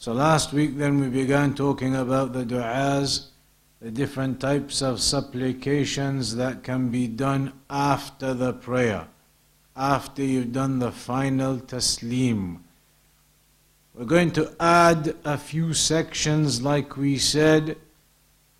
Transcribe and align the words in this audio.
So 0.00 0.12
last 0.12 0.52
week 0.52 0.76
then 0.76 1.00
we 1.00 1.08
began 1.08 1.56
talking 1.56 1.96
about 1.96 2.32
the 2.32 2.44
du'as, 2.44 3.30
the 3.80 3.90
different 3.90 4.38
types 4.38 4.80
of 4.80 5.00
supplications 5.00 6.36
that 6.36 6.62
can 6.62 6.90
be 6.90 7.08
done 7.08 7.52
after 7.68 8.32
the 8.32 8.52
prayer, 8.52 9.08
after 9.74 10.22
you've 10.22 10.52
done 10.52 10.78
the 10.78 10.92
final 10.92 11.56
taslim. 11.56 12.58
We're 13.92 14.04
going 14.04 14.30
to 14.32 14.54
add 14.60 15.16
a 15.24 15.36
few 15.36 15.74
sections, 15.74 16.62
like 16.62 16.96
we 16.96 17.18
said, 17.18 17.76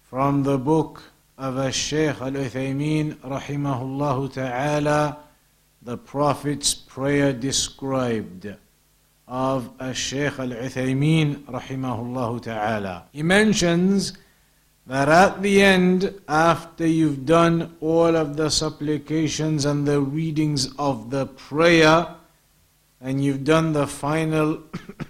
from 0.02 0.42
the 0.42 0.59
book 0.59 1.05
of 1.39 1.56
a 1.56 1.70
Shaykh 1.70 2.20
Al 2.20 2.33
Uthaymeen, 2.33 3.14
rahimahullah 3.19 4.33
ta'ala, 4.33 5.19
the 5.83 5.98
Prophet's 5.98 6.75
prayer 6.75 7.33
described 7.33 8.56
of 9.28 9.70
Shaykh 9.92 10.38
Al 10.38 10.48
Uthaymeen 10.48 11.45
rahimahullah 11.45 12.42
ta'ala. 12.42 13.05
He 13.12 13.23
mentions 13.23 14.14
that 14.86 15.10
at 15.10 15.42
the 15.42 15.61
end, 15.61 16.19
after 16.27 16.86
you've 16.86 17.27
done 17.27 17.77
all 17.80 18.16
of 18.16 18.38
the 18.38 18.48
supplications 18.48 19.66
and 19.66 19.86
the 19.86 20.00
readings 20.00 20.75
of 20.78 21.11
the 21.11 21.27
prayer, 21.27 22.08
and 23.00 23.22
you've 23.22 23.44
done 23.44 23.75
the 23.75 23.86
final 23.86 24.62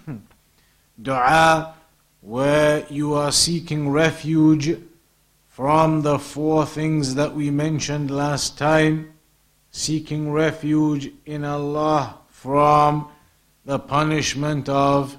dua 1.01 1.73
where 2.21 2.85
you 2.89 3.13
are 3.13 3.31
seeking 3.31 3.89
refuge 3.89 4.77
from 5.47 6.01
the 6.01 6.19
four 6.19 6.65
things 6.65 7.15
that 7.15 7.33
we 7.33 7.49
mentioned 7.49 8.11
last 8.11 8.57
time, 8.57 9.13
seeking 9.71 10.29
refuge 10.31 11.09
in 11.25 11.45
Allah 11.45 12.17
from 12.27 13.09
the 13.69 13.77
punishment 13.77 14.67
of 14.67 15.15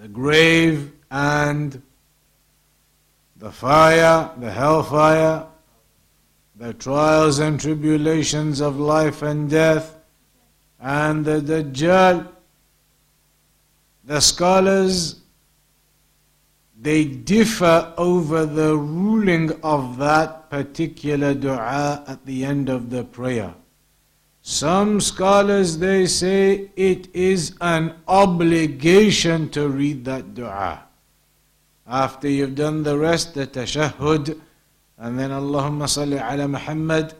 the 0.00 0.08
grave 0.08 0.90
and 1.12 1.80
the 3.36 3.52
fire, 3.52 4.28
the 4.38 4.50
hellfire, 4.50 5.46
the 6.56 6.74
trials 6.74 7.38
and 7.38 7.60
tribulations 7.60 8.60
of 8.60 8.80
life 8.80 9.22
and 9.22 9.48
death, 9.48 9.96
and 10.80 11.24
the 11.24 11.40
Dajjal. 11.40 12.26
The 14.06 14.18
scholars 14.18 15.20
they 16.80 17.04
differ 17.04 17.94
over 17.96 18.44
the 18.44 18.76
ruling 18.76 19.52
of 19.62 19.98
that 19.98 20.50
particular 20.50 21.32
dua 21.32 22.02
at 22.08 22.26
the 22.26 22.44
end 22.44 22.68
of 22.68 22.90
the 22.90 23.04
prayer. 23.04 23.54
Some 24.48 25.00
scholars 25.00 25.78
they 25.78 26.06
say 26.06 26.70
it 26.76 27.12
is 27.12 27.56
an 27.60 27.94
obligation 28.06 29.48
to 29.50 29.68
read 29.68 30.04
that 30.04 30.34
dua. 30.34 30.84
After 31.84 32.28
you've 32.28 32.54
done 32.54 32.84
the 32.84 32.96
rest, 32.96 33.34
the 33.34 33.48
tashahhud, 33.48 34.38
and 34.98 35.18
then 35.18 35.30
Allahumma 35.30 35.90
salli 35.90 36.22
ala 36.22 36.46
Muhammad. 36.46 37.14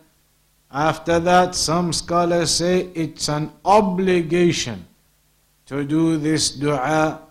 After 0.71 1.19
that, 1.19 1.57
some 1.57 1.93
scholars 1.93 2.53
say 2.53 2.91
it's 2.95 3.29
an 3.29 3.51
obligation 3.65 4.87
to 5.67 5.83
do 5.85 6.19
this 6.19 6.51
dua. 6.51 7.23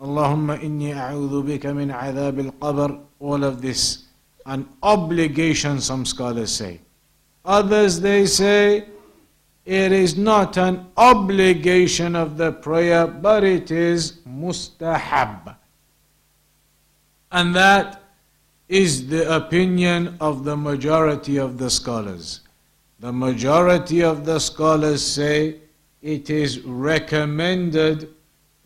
Allahumma 0.00 0.58
inni 0.62 0.94
a'udhu 0.94 1.44
bika 1.44 1.76
min 1.76 1.90
adhab 1.90 2.42
al-qabr. 2.42 2.98
All 3.20 3.44
of 3.44 3.60
this, 3.60 4.04
an 4.46 4.66
obligation, 4.82 5.78
some 5.82 6.06
scholars 6.06 6.52
say. 6.52 6.80
Others 7.44 8.00
they 8.00 8.24
say, 8.24 8.86
it 9.66 9.90
is 9.90 10.16
not 10.16 10.56
an 10.56 10.86
obligation 10.96 12.14
of 12.14 12.36
the 12.36 12.52
prayer, 12.52 13.04
but 13.08 13.42
it 13.42 13.72
is 13.72 14.20
mustahab. 14.26 15.56
And 17.32 17.52
that 17.56 18.00
is 18.68 19.08
the 19.08 19.34
opinion 19.34 20.16
of 20.20 20.44
the 20.44 20.56
majority 20.56 21.36
of 21.36 21.58
the 21.58 21.68
scholars. 21.68 22.40
The 23.00 23.12
majority 23.12 24.04
of 24.04 24.24
the 24.24 24.38
scholars 24.38 25.04
say 25.04 25.56
it 26.00 26.30
is 26.30 26.60
recommended 26.60 28.14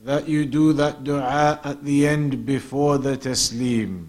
that 0.04 0.28
you 0.28 0.44
do 0.44 0.74
that 0.74 1.02
dua 1.02 1.60
at 1.64 1.82
the 1.82 2.06
end 2.06 2.44
before 2.44 2.98
the 2.98 3.16
taslim. 3.16 4.08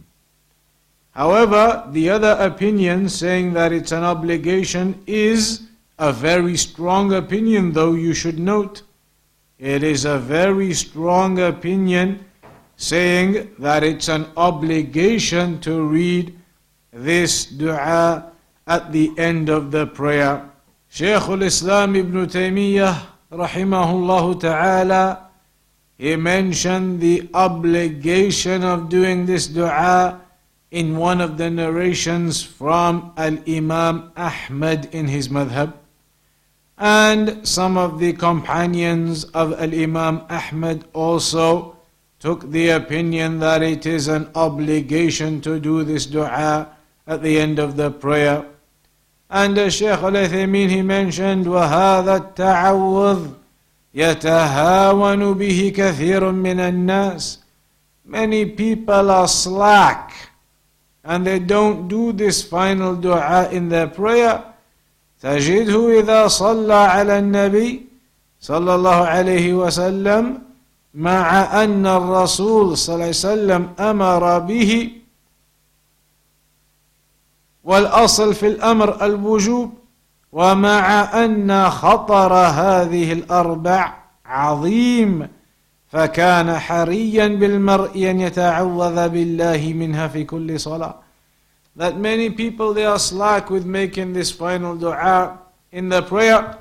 However, 1.11 1.87
the 1.91 2.09
other 2.09 2.37
opinion 2.39 3.07
saying 3.07 3.53
that 3.53 3.71
it's 3.71 3.91
an 3.93 4.03
obligation 4.03 5.01
is 5.07 5.67
a 6.01 6.11
very 6.11 6.57
strong 6.57 7.13
opinion, 7.13 7.73
though 7.73 7.93
you 7.93 8.11
should 8.11 8.39
note. 8.39 8.81
It 9.59 9.83
is 9.83 10.03
a 10.03 10.17
very 10.17 10.73
strong 10.73 11.37
opinion 11.37 12.25
saying 12.75 13.53
that 13.59 13.83
it's 13.83 14.09
an 14.09 14.25
obligation 14.35 15.59
to 15.61 15.83
read 15.83 16.35
this 16.91 17.45
dua 17.45 18.33
at 18.65 18.91
the 18.91 19.11
end 19.15 19.47
of 19.49 19.69
the 19.69 19.85
prayer. 19.85 20.49
Shaykh 20.89 21.29
al-Islam 21.29 21.95
ibn 21.95 22.25
Taymiyyah 22.25 23.05
rahimahullah 23.31 24.41
ta'ala 24.41 25.29
he 25.99 26.15
mentioned 26.15 26.99
the 26.99 27.29
obligation 27.35 28.63
of 28.63 28.89
doing 28.89 29.27
this 29.27 29.45
dua 29.45 30.19
in 30.71 30.97
one 30.97 31.21
of 31.21 31.37
the 31.37 31.51
narrations 31.51 32.41
from 32.41 33.13
Al-Imam 33.17 34.11
Ahmad 34.17 34.89
in 34.95 35.07
his 35.07 35.29
madhab 35.29 35.77
and 36.78 37.46
some 37.46 37.78
of 37.78 37.98
the 37.98 38.12
companions 38.12 39.24
of 39.24 39.52
Al 39.54 39.72
Imam 39.72 40.22
Ahmad 40.28 40.84
also 40.92 41.76
took 42.18 42.50
the 42.50 42.70
opinion 42.70 43.38
that 43.38 43.62
it 43.62 43.86
is 43.86 44.08
an 44.08 44.28
obligation 44.34 45.40
to 45.40 45.58
do 45.60 45.84
this 45.84 46.06
dua 46.06 46.68
at 47.06 47.22
the 47.22 47.38
end 47.38 47.58
of 47.58 47.76
the 47.76 47.90
prayer. 47.90 48.44
And 49.30 49.58
uh, 49.58 49.70
Shaykh 49.70 50.02
Al 50.02 50.12
Uthaymeen 50.12 50.68
he 50.68 50.82
mentioned 50.82 51.46
وهذا 51.46 52.16
التعوذ 52.16 53.28
يتهاون 53.94 55.34
به 55.34 55.72
كثير 55.76 56.32
من 56.32 56.60
الناس. 56.60 57.38
Many 58.04 58.46
people 58.46 59.10
are 59.10 59.26
slack 59.28 60.12
and 61.04 61.26
they 61.26 61.38
don't 61.38 61.88
do 61.88 62.12
this 62.12 62.42
final 62.42 62.94
dua 62.94 63.48
in 63.50 63.68
their 63.68 63.86
prayer. 63.86 64.44
تجده 65.21 65.99
إذا 65.99 66.27
صلى 66.27 66.73
على 66.73 67.19
النبي 67.19 67.85
صلى 68.39 68.75
الله 68.75 68.95
عليه 68.95 69.53
وسلم 69.53 70.41
مع 70.93 71.63
أن 71.63 71.87
الرسول 71.87 72.77
صلى 72.77 72.93
الله 72.93 73.05
عليه 73.05 73.09
وسلم 73.15 73.69
أمر 73.79 74.39
به. 74.39 74.91
والأصل 77.63 78.33
في 78.33 78.47
الأمر 78.47 79.05
الوجوب 79.05 79.73
ومع 80.31 80.85
أن 81.25 81.69
خطر 81.69 82.33
هذه 82.33 83.13
الأربع 83.13 83.93
عظيم 84.25 85.27
فكان 85.87 86.59
حريا 86.59 87.27
بالمرء 87.27 88.09
أن 88.09 88.21
يتعوذ 88.21 89.09
بالله 89.09 89.73
منها 89.75 90.07
في 90.07 90.23
كل 90.23 90.59
صلاة. 90.59 91.00
That 91.75 91.97
many 91.97 92.29
people 92.29 92.73
they 92.73 92.85
are 92.85 92.99
slack 92.99 93.49
with 93.49 93.65
making 93.65 94.13
this 94.13 94.31
final 94.31 94.75
dua 94.75 95.39
in 95.71 95.89
the 95.89 96.01
prayer 96.01 96.57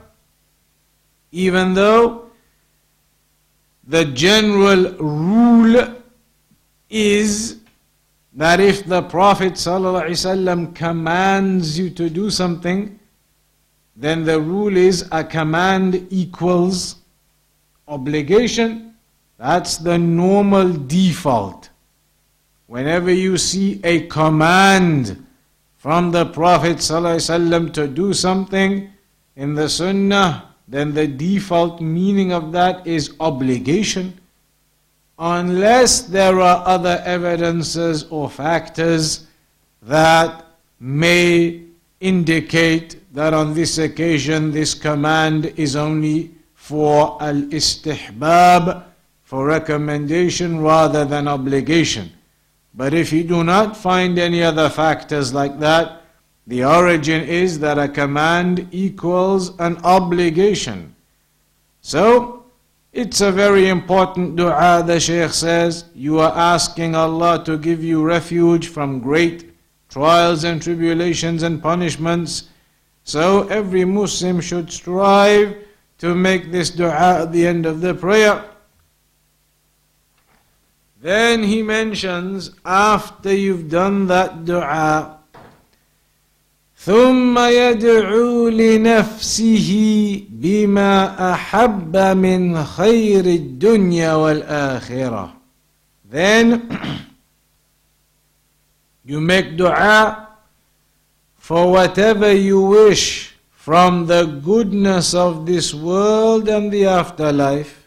even 1.32 1.74
though 1.74 2.30
the 3.86 4.04
general 4.04 4.92
rule 4.94 5.94
is 6.88 7.58
that 8.32 8.60
if 8.60 8.84
the 8.84 9.02
prophet 9.02 9.54
ﷺ 9.54 10.74
commands 10.74 11.78
you 11.78 11.90
to 11.90 12.08
do 12.08 12.30
something 12.30 12.98
then 13.96 14.24
the 14.24 14.40
rule 14.40 14.76
is 14.76 15.06
a 15.12 15.22
command 15.22 16.06
equals 16.10 16.96
obligation. 17.86 18.94
That's 19.38 19.76
the 19.76 19.98
normal 19.98 20.72
default 20.72 21.69
Whenever 22.70 23.10
you 23.12 23.36
see 23.36 23.80
a 23.82 24.06
command 24.06 25.26
from 25.76 26.12
the 26.12 26.24
Prophet 26.26 26.76
ﷺ 26.76 27.72
to 27.72 27.88
do 27.88 28.14
something 28.14 28.88
in 29.34 29.56
the 29.56 29.68
Sunnah, 29.68 30.54
then 30.68 30.94
the 30.94 31.08
default 31.08 31.80
meaning 31.80 32.32
of 32.32 32.52
that 32.52 32.86
is 32.86 33.12
obligation. 33.18 34.14
unless 35.18 36.02
there 36.02 36.40
are 36.40 36.66
other 36.66 37.02
evidences 37.04 38.04
or 38.08 38.30
factors 38.30 39.26
that 39.82 40.46
may 40.78 41.60
indicate 42.00 42.96
that 43.12 43.34
on 43.34 43.52
this 43.52 43.78
occasion 43.78 44.52
this 44.52 44.72
command 44.74 45.52
is 45.56 45.74
only 45.76 46.30
for 46.54 47.18
al-istihbab, 47.20 48.84
for 49.24 49.44
recommendation 49.44 50.60
rather 50.60 51.04
than 51.04 51.26
obligation. 51.28 52.10
But 52.74 52.94
if 52.94 53.12
you 53.12 53.24
do 53.24 53.42
not 53.42 53.76
find 53.76 54.18
any 54.18 54.42
other 54.42 54.68
factors 54.68 55.34
like 55.34 55.58
that, 55.58 56.02
the 56.46 56.64
origin 56.64 57.22
is 57.22 57.58
that 57.60 57.78
a 57.78 57.88
command 57.88 58.68
equals 58.70 59.58
an 59.58 59.76
obligation. 59.84 60.94
So, 61.80 62.44
it's 62.92 63.20
a 63.20 63.30
very 63.30 63.68
important 63.68 64.36
dua, 64.36 64.82
the 64.84 64.98
Shaykh 64.98 65.32
says. 65.32 65.84
You 65.94 66.18
are 66.18 66.36
asking 66.36 66.94
Allah 66.94 67.42
to 67.44 67.56
give 67.56 67.84
you 67.84 68.02
refuge 68.02 68.68
from 68.68 69.00
great 69.00 69.52
trials 69.88 70.44
and 70.44 70.60
tribulations 70.60 71.42
and 71.42 71.62
punishments. 71.62 72.48
So, 73.04 73.46
every 73.48 73.84
Muslim 73.84 74.40
should 74.40 74.72
strive 74.72 75.56
to 75.98 76.14
make 76.14 76.50
this 76.50 76.70
dua 76.70 77.22
at 77.22 77.32
the 77.32 77.46
end 77.46 77.66
of 77.66 77.80
the 77.80 77.94
prayer. 77.94 78.44
Then 81.01 81.43
he 81.43 81.61
mentions 81.61 82.51
after 82.65 83.33
you've 83.33 83.69
done 83.69 84.07
that 84.07 84.45
dua, 84.45 85.15
ثم 86.85 87.39
يدعو 87.39 88.49
لنفسه 88.49 89.69
بما 90.29 91.33
أحب 91.33 91.97
من 91.97 92.63
خير 92.63 93.25
الدنيا 93.25 94.13
والآخرة 94.13 95.33
then 96.11 96.61
you 99.03 99.19
make 99.19 99.57
dua 99.57 100.27
for 101.37 101.71
whatever 101.71 102.31
you 102.31 102.61
wish 102.61 103.35
from 103.49 104.05
the 104.05 104.25
goodness 104.25 105.15
of 105.15 105.47
this 105.47 105.73
world 105.73 106.47
and 106.47 106.71
the 106.71 106.85
afterlife 106.85 107.78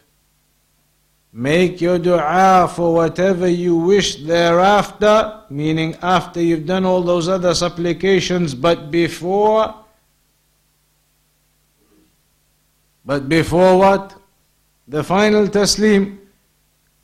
Make 1.36 1.80
your 1.80 1.98
dua 1.98 2.70
for 2.72 2.94
whatever 2.94 3.48
you 3.48 3.74
wish 3.74 4.22
thereafter, 4.22 5.40
meaning 5.50 5.96
after 6.00 6.40
you've 6.40 6.64
done 6.64 6.84
all 6.84 7.02
those 7.02 7.28
other 7.28 7.56
supplications, 7.56 8.54
but 8.54 8.92
before. 8.92 9.74
But 13.04 13.28
before 13.28 13.76
what? 13.76 14.14
The 14.86 15.02
final 15.02 15.48
taslim. 15.48 16.18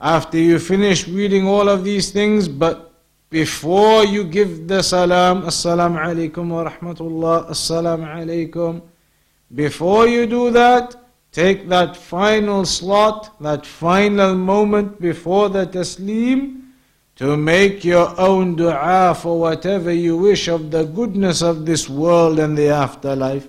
After 0.00 0.38
you 0.38 0.60
finish 0.60 1.08
reading 1.08 1.48
all 1.48 1.68
of 1.68 1.82
these 1.82 2.12
things, 2.12 2.46
but 2.46 2.92
before 3.30 4.04
you 4.04 4.22
give 4.22 4.68
the 4.68 4.80
salam, 4.80 5.42
assalamu 5.42 5.98
alaikum 5.98 6.50
wa 6.50 6.70
rahmatullah, 6.70 7.50
assalamu 7.50 8.06
alaikum. 8.06 8.80
Before 9.52 10.06
you 10.06 10.26
do 10.26 10.52
that, 10.52 10.94
Take 11.31 11.67
that 11.69 11.97
final 11.97 12.65
slot, 12.65 13.35
that 13.41 13.65
final 13.65 14.35
moment 14.35 15.01
before 15.01 15.49
the 15.49 15.67
taslim 15.67 16.61
to 17.17 17.35
make 17.35 17.83
your 17.83 18.17
own 18.19 18.55
dua 18.55 19.15
for 19.15 19.39
whatever 19.39 19.91
you 19.91 20.17
wish 20.17 20.47
of 20.47 20.71
the 20.71 20.83
goodness 20.85 21.41
of 21.41 21.65
this 21.65 21.89
world 21.89 22.39
and 22.39 22.57
the 22.57 22.69
afterlife. 22.69 23.47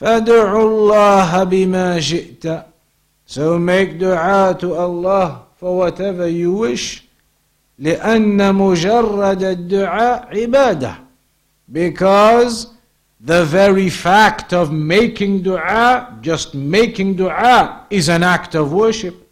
فَادْعُوا 0.00 0.64
اللَّهَ 0.66 1.30
بِمَا 1.50 1.98
شِئْتَ 1.98 2.64
So 3.26 3.58
make 3.58 3.98
dua 3.98 4.56
to 4.58 4.74
Allah 4.74 5.46
for 5.56 5.76
whatever 5.76 6.26
you 6.28 6.52
wish. 6.52 7.04
لأن 7.78 8.54
مجرد 8.54 9.42
الدعاء 9.42 10.28
عبادة 10.32 10.96
because 11.72 12.68
the 13.19 13.43
very 13.45 13.89
fact 13.89 14.53
of 14.53 14.71
making 14.71 15.43
dua, 15.43 16.17
just 16.21 16.55
making 16.55 17.15
dua, 17.15 17.85
is 17.89 18.07
an 18.09 18.23
act 18.23 18.55
of 18.55 18.71
worship. 18.71 19.27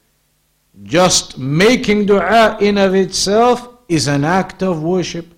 Just 0.83 1.37
making 1.37 2.05
dua 2.05 2.57
in 2.59 2.77
of 2.77 2.93
itself 2.95 3.67
is 3.87 4.07
an 4.07 4.23
act 4.25 4.61
of 4.61 4.83
worship. 4.83 5.33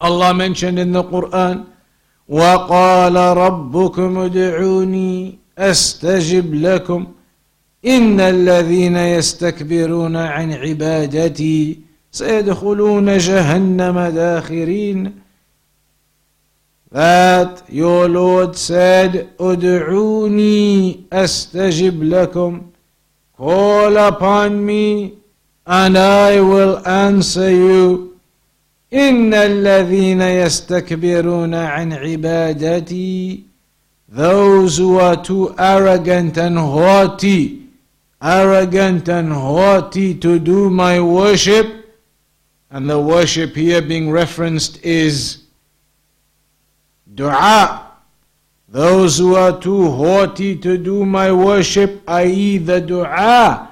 Allah 0.00 0.34
mentioned 0.34 0.78
in 0.78 0.92
the 0.92 1.02
Quran, 1.02 1.66
وَقَالَ 2.28 3.14
رَبُّكُمُ 3.14 4.30
ادْعُونِي 4.30 5.38
أَسْتَجِبْ 5.58 6.54
لَكُمْ 6.54 7.06
إِنَّ 7.84 8.20
الَّذِينَ 8.20 8.96
يَسْتَكْبِرُونَ 8.96 10.16
عَنْ 10.16 10.52
عِبَادَتِي 10.52 11.80
سَيَدْخُلُونَ 12.12 13.18
جَهَنَّمَ 13.18 13.98
دَاخِرِينَ 14.00 15.27
that 16.91 17.63
your 17.69 18.07
Lord 18.07 18.55
said, 18.55 19.35
Ud'uni 19.37 21.05
astajib 21.07 21.97
lakum. 21.99 22.69
Call 23.35 23.97
upon 23.97 24.63
me 24.63 25.17
and 25.65 25.97
I 25.97 26.39
will 26.39 26.87
answer 26.87 27.49
you. 27.49 28.09
إن 28.93 29.33
الذين 29.33 30.21
يستكبرون 30.21 31.55
عن 31.55 31.93
عبادتي 31.93 33.43
Those 34.09 34.77
who 34.77 34.99
are 34.99 35.23
too 35.23 35.55
arrogant 35.57 36.37
and 36.37 36.59
haughty, 36.59 37.69
arrogant 38.21 39.09
and 39.09 39.33
haughty 39.33 40.13
to 40.13 40.37
do 40.37 40.69
my 40.69 41.01
worship, 41.01 41.65
and 42.69 42.87
the 42.87 42.99
worship 42.99 43.55
here 43.55 43.81
being 43.81 44.11
referenced 44.11 44.83
is 44.85 45.43
dua. 47.18 47.84
Those 48.68 49.18
who 49.18 49.34
are 49.34 49.58
too 49.58 49.90
haughty 49.90 50.54
to 50.56 50.78
do 50.78 51.04
my 51.04 51.32
worship, 51.32 52.02
i.e., 52.06 52.58
the 52.58 52.80
dua, 52.80 53.68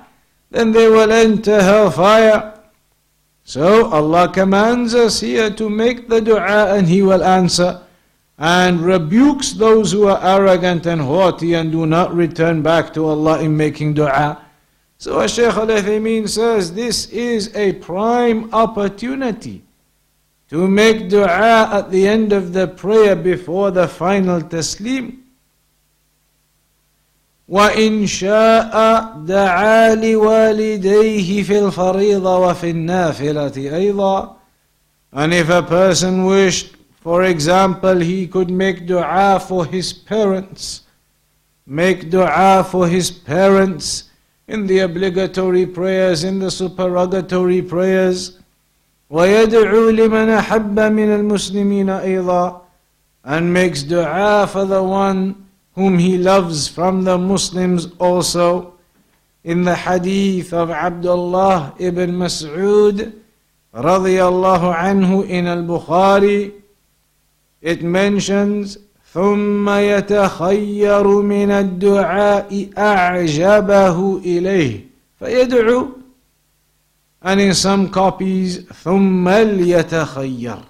then 0.50 0.72
they 0.72 0.88
will 0.88 1.12
enter 1.12 1.62
hellfire. 1.62 2.58
So 3.44 3.86
Allah 3.86 4.32
commands 4.32 4.94
us 4.94 5.20
here 5.20 5.50
to 5.50 5.70
make 5.70 6.08
the 6.08 6.20
dua 6.20 6.74
and 6.74 6.88
He 6.88 7.02
will 7.02 7.22
answer 7.22 7.82
and 8.38 8.80
rebukes 8.80 9.52
those 9.52 9.92
who 9.92 10.08
are 10.08 10.20
arrogant 10.22 10.84
and 10.84 11.00
haughty 11.00 11.54
and 11.54 11.70
do 11.70 11.86
not 11.86 12.12
return 12.12 12.60
back 12.62 12.92
to 12.94 13.06
Allah 13.06 13.40
in 13.40 13.56
making 13.56 13.94
dua. 13.94 14.42
So 14.98 15.24
Shaykh 15.26 15.54
Al 15.54 16.26
says 16.26 16.74
this 16.74 17.08
is 17.10 17.54
a 17.54 17.74
prime 17.74 18.52
opportunity 18.52 19.65
to 20.49 20.67
make 20.67 21.09
dua 21.09 21.69
at 21.71 21.91
the 21.91 22.07
end 22.07 22.33
of 22.33 22.53
the 22.53 22.67
prayer 22.67 23.15
before 23.15 23.71
the 23.71 23.87
final 23.87 24.41
taslim. 24.41 25.21
وإن 27.51 28.07
شاء 28.07 28.73
دعا 29.25 29.95
لوالديه 29.95 31.43
في 31.43 31.59
الفريضة 31.59 32.37
وفي 32.37 32.69
النافلة 32.69 33.75
أيضا 33.75 34.35
and 35.13 35.33
if 35.33 35.49
a 35.49 35.61
person 35.61 36.25
wished 36.25 36.77
for 37.01 37.23
example 37.23 37.99
he 37.99 38.25
could 38.25 38.49
make 38.49 38.85
dua 38.85 39.37
for 39.37 39.65
his 39.65 39.91
parents 39.91 40.83
make 41.65 42.09
dua 42.09 42.63
for 42.63 42.87
his 42.87 43.11
parents 43.11 44.03
in 44.47 44.65
the 44.67 44.79
obligatory 44.79 45.65
prayers 45.65 46.23
in 46.23 46.39
the 46.39 46.49
supererogatory 46.49 47.61
prayers 47.61 48.39
ويدعو 49.10 49.90
لمن 49.90 50.28
أحب 50.28 50.80
من 50.80 51.08
المسلمين 51.14 51.90
أيضا 51.90 52.62
and 53.24 53.52
makes 53.52 53.82
dua 53.82 54.46
for 54.46 54.64
the 54.64 54.82
one 54.82 55.46
whom 55.74 55.98
he 55.98 56.16
loves 56.16 56.68
from 56.68 57.02
the 57.04 57.18
Muslims 57.18 57.88
also. 57.98 58.74
In 59.44 59.62
the 59.62 59.74
hadith 59.74 60.52
of 60.52 60.70
Abdullah 60.70 61.74
ibn 61.78 62.12
Mas'ud 62.12 63.12
radiyallahu 63.74 64.74
anhu 64.74 65.28
in 65.28 65.46
al-Bukhari, 65.46 66.52
it 67.60 67.82
mentions 67.82 68.78
ثم 69.16 69.70
يتخير 69.70 71.06
من 71.08 71.50
الدعاء 71.50 72.68
أعجبه 72.78 74.18
إليه 74.18 74.80
فيدعو 75.18 75.88
and 77.21 77.39
in 77.39 77.53
some 77.53 77.89
copies 77.89 78.59
ثم 78.83 79.29
ليتخير 79.29 80.63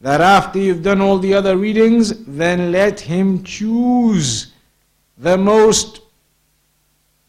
that 0.00 0.20
after 0.20 0.58
you've 0.58 0.82
done 0.82 1.00
all 1.00 1.18
the 1.18 1.32
other 1.32 1.56
readings 1.56 2.24
then 2.26 2.72
let 2.72 3.00
him 3.00 3.42
choose 3.44 4.52
the 5.16 5.38
most 5.38 6.00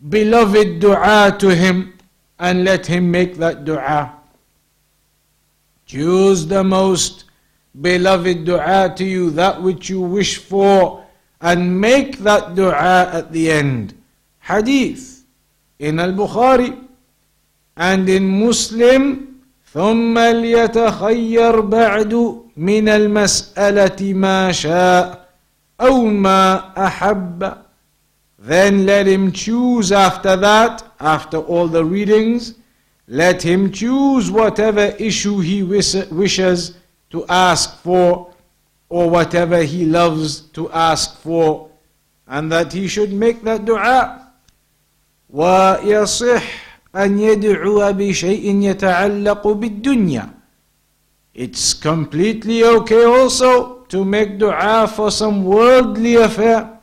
beloved 0.10 0.80
dua 0.80 1.36
to 1.40 1.56
him 1.56 1.94
and 2.40 2.64
let 2.64 2.86
him 2.86 3.10
make 3.12 3.38
that 3.38 3.64
dua 3.64 4.14
choose 5.86 6.48
the 6.48 6.64
most 6.64 7.26
beloved 7.80 8.44
dua 8.46 8.94
to 8.96 9.06
you 9.06 9.30
that 9.30 9.62
which 9.62 9.90
you 9.90 10.02
wish 10.02 10.38
for 10.38 11.06
and 11.42 11.80
make 11.80 12.18
that 12.20 12.56
dua 12.56 13.10
at 13.14 13.32
the 13.32 13.52
end 13.52 13.94
hadith 14.40 15.26
in 15.80 16.00
al-Bukhari 16.00 16.84
and 17.78 18.10
in 18.10 18.28
Muslim 18.28 19.34
ثم 19.74 20.20
ليتخير 20.20 21.60
بعد 21.62 22.14
من 22.58 22.90
المسألة 22.90 24.14
ما 24.14 24.52
شاء 24.52 25.30
أو 25.82 26.06
ما 26.06 26.72
أحب 26.78 27.58
then 28.40 28.86
let 28.86 29.08
him 29.08 29.32
choose 29.32 29.92
after 29.92 30.36
that 30.36 30.84
after 31.00 31.38
all 31.38 31.68
the 31.68 31.84
readings 31.84 32.54
let 33.08 33.42
him 33.42 33.72
choose 33.72 34.30
whatever 34.30 34.94
issue 35.00 35.40
he 35.40 35.64
wishes 35.64 36.76
to 37.10 37.26
ask 37.28 37.78
for 37.82 38.32
or 38.90 39.10
whatever 39.10 39.64
he 39.64 39.86
loves 39.86 40.42
to 40.58 40.70
ask 40.72 41.18
for 41.18 41.70
and 42.28 42.52
that 42.52 42.72
he 42.72 42.88
should 42.88 43.12
make 43.12 43.42
that 43.44 43.66
dua 43.66 44.20
ويصح 45.34 46.44
أن 46.99 47.19
يدعو 47.19 47.93
بشيء 47.93 48.63
يتعلق 48.63 49.49
بالدنيا 49.49 50.39
It's 51.35 51.73
completely 51.73 52.65
okay 52.65 53.05
also 53.05 53.85
to 53.89 54.05
make 54.05 54.39
dua 54.39 54.89
for 54.89 55.13
some 55.13 55.45
worldly 55.45 56.17
affair. 56.17 56.81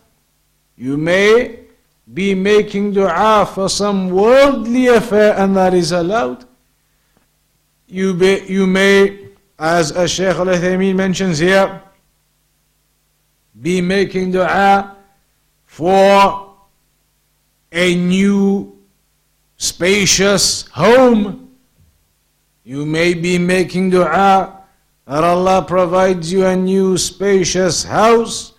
You 0.78 0.96
may 0.96 1.60
be 2.14 2.36
making 2.36 2.94
dua 2.94 3.46
for 3.54 3.68
some 3.68 4.10
worldly 4.10 4.88
affair 4.88 5.36
and 5.38 5.58
that 5.58 5.74
is 5.74 5.92
allowed. 5.92 6.46
You, 7.88 8.14
be, 8.14 8.46
you 8.48 8.66
may, 8.66 9.28
as 9.60 9.92
Shaykh 10.10 10.38
al 10.38 10.46
mentions 10.94 11.40
here, 11.40 11.82
be 13.62 13.82
making 13.82 14.32
dua 14.32 14.96
for 15.66 16.56
a 17.74 17.96
new 17.96 18.75
spacious 19.58 20.68
home. 20.68 21.52
You 22.64 22.86
may 22.86 23.14
be 23.14 23.38
making 23.38 23.92
dua 23.92 24.62
that 25.06 25.24
Allah 25.24 25.64
provides 25.68 26.32
you 26.32 26.46
a 26.46 26.56
new 26.56 26.98
spacious 26.98 27.84
house 27.84 28.54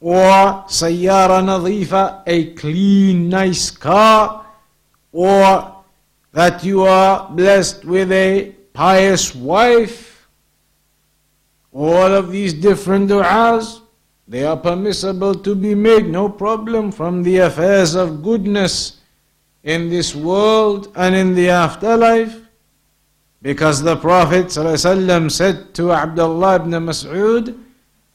or 0.00 0.64
sayyara 0.68 1.40
nadhifa, 1.40 2.22
a 2.26 2.52
clean, 2.54 3.28
nice 3.28 3.70
car, 3.70 4.44
or 5.12 5.82
that 6.32 6.64
you 6.64 6.82
are 6.82 7.30
blessed 7.30 7.84
with 7.84 8.12
a 8.12 8.52
pious 8.72 9.34
wife. 9.34 10.28
All 11.72 12.12
of 12.12 12.30
these 12.30 12.52
different 12.52 13.08
du'as, 13.08 13.80
they 14.28 14.44
are 14.44 14.56
permissible 14.56 15.34
to 15.36 15.54
be 15.54 15.74
made, 15.74 16.06
no 16.06 16.28
problem, 16.28 16.90
from 16.92 17.22
the 17.22 17.38
affairs 17.38 17.94
of 17.94 18.22
goodness 18.22 19.00
in 19.63 19.89
this 19.89 20.15
world 20.15 20.91
and 20.95 21.15
in 21.15 21.35
the 21.35 21.49
afterlife. 21.49 22.35
Because 23.41 23.81
the 23.81 23.95
Prophet 23.95 24.47
ﷺ 24.47 25.31
said 25.31 25.73
to 25.75 25.91
Abdullah 25.93 26.55
ibn 26.55 26.71
Mas'ud, 26.71 27.55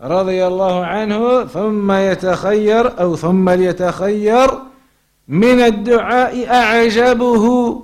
رضي 0.01 0.47
الله 0.47 0.85
عنه 0.87 1.45
ثم 1.45 1.93
يتخير 1.93 3.01
أو 3.01 3.17
ثم 3.17 3.51
ليتخير 3.51 4.51
من 5.29 5.61
الدعاء 5.61 6.51
أعجبه 6.51 7.83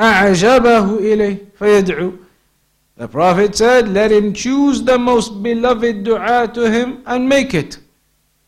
أعجبه 0.00 0.98
إليه 0.98 1.38
فيدعو 1.58 2.12
The 2.98 3.06
Prophet 3.08 3.54
said, 3.54 3.88
let 3.90 4.10
him 4.10 4.32
choose 4.32 4.82
the 4.82 4.98
most 4.98 5.42
beloved 5.42 6.02
dua 6.02 6.48
to 6.54 6.70
him 6.70 7.02
and 7.04 7.28
make 7.28 7.52
it. 7.52 7.78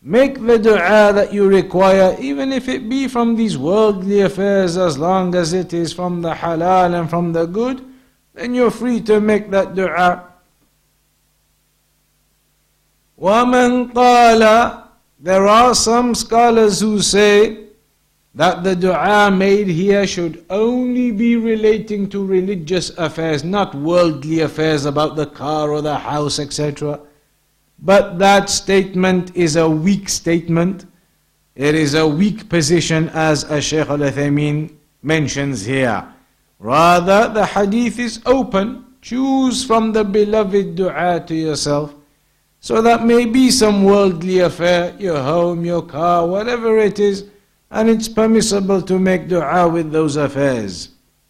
Make 0.03 0.45
the 0.45 0.57
dua 0.57 1.11
that 1.13 1.33
you 1.33 1.47
require, 1.47 2.15
even 2.19 2.53
if 2.53 2.69
it 2.69 2.87
be 2.87 3.07
from 3.07 3.35
these 3.35 3.57
worldly 3.57 4.21
affairs, 4.21 4.77
as 4.77 4.97
long 4.97 5.35
as 5.35 5.51
it 5.51 5.73
is 5.73 5.91
from 5.91 6.21
the 6.21 6.33
halal 6.33 6.97
and 6.97 7.09
from 7.09 7.33
the 7.33 7.45
good, 7.45 7.85
then 8.33 8.53
you're 8.53 8.71
free 8.71 9.01
to 9.01 9.19
make 9.19 9.51
that 9.51 9.75
dua. 9.75 10.23
وَمَنْ 13.19 13.91
قَالَ 13.91 14.87
There 15.19 15.47
are 15.47 15.75
some 15.75 16.15
scholars 16.15 16.79
who 16.79 17.01
say 17.01 17.65
that 18.33 18.63
the 18.63 18.75
dua 18.75 19.29
made 19.29 19.67
here 19.67 20.07
should 20.07 20.45
only 20.49 21.11
be 21.11 21.35
relating 21.35 22.07
to 22.09 22.25
religious 22.25 22.91
affairs, 22.97 23.43
not 23.43 23.75
worldly 23.75 24.39
affairs 24.39 24.85
about 24.85 25.17
the 25.17 25.25
car 25.25 25.71
or 25.71 25.81
the 25.81 25.97
house, 25.97 26.39
etc. 26.39 27.01
But 27.84 28.18
that 28.18 28.48
statement 28.48 29.36
is 29.36 29.56
a 29.56 29.68
weak 29.68 30.08
statement. 30.08 30.86
It 31.54 31.74
is 31.74 31.92
a 31.92 32.08
weak 32.08 32.48
position 32.48 33.10
as 33.10 33.44
a 33.44 33.60
Shaykh 33.60 33.90
al 33.90 34.68
mentions 35.02 35.66
here. 35.66 36.08
Rather, 36.58 37.28
the 37.28 37.44
hadith 37.44 37.98
is 37.98 38.22
open. 38.24 38.86
Choose 39.02 39.66
from 39.66 39.92
the 39.92 40.02
beloved 40.02 40.76
dua 40.76 41.22
to 41.26 41.34
yourself. 41.34 41.94
So 42.60 42.80
that 42.80 43.04
may 43.04 43.26
be 43.26 43.50
some 43.50 43.84
worldly 43.84 44.38
affair, 44.38 44.96
your 44.98 45.20
home, 45.20 45.66
your 45.66 45.82
car, 45.82 46.26
whatever 46.26 46.78
it 46.78 46.98
is, 46.98 47.28
and 47.70 47.90
it's 47.90 48.08
permissible 48.08 48.80
to 48.80 48.98
make 48.98 49.28
dua 49.28 49.68
with 49.68 49.92
those 49.92 50.16
affairs. 50.16 50.88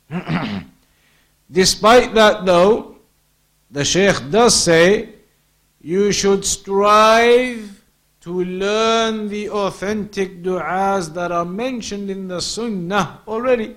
Despite 1.50 2.14
that 2.14 2.46
though, 2.46 2.99
the 3.73 3.84
Shaykh 3.84 4.30
does 4.30 4.54
say, 4.54 5.14
you 5.85 6.11
should 6.12 6.47
strive 6.47 7.85
to 8.19 8.43
learn 8.43 9.29
the 9.29 9.50
authentic 9.50 10.43
du'as 10.43 11.12
that 11.12 11.31
are 11.31 11.45
mentioned 11.45 12.11
in 12.11 12.26
the 12.26 12.41
Sunnah 12.41 13.21
already, 13.29 13.76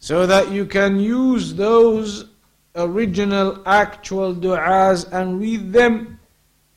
so 0.00 0.26
that 0.26 0.50
you 0.50 0.66
can 0.66 0.98
use 0.98 1.54
those 1.54 2.24
original 2.74 3.62
actual 3.66 4.34
du'as 4.34 5.08
and 5.12 5.38
read 5.38 5.72
them 5.72 6.18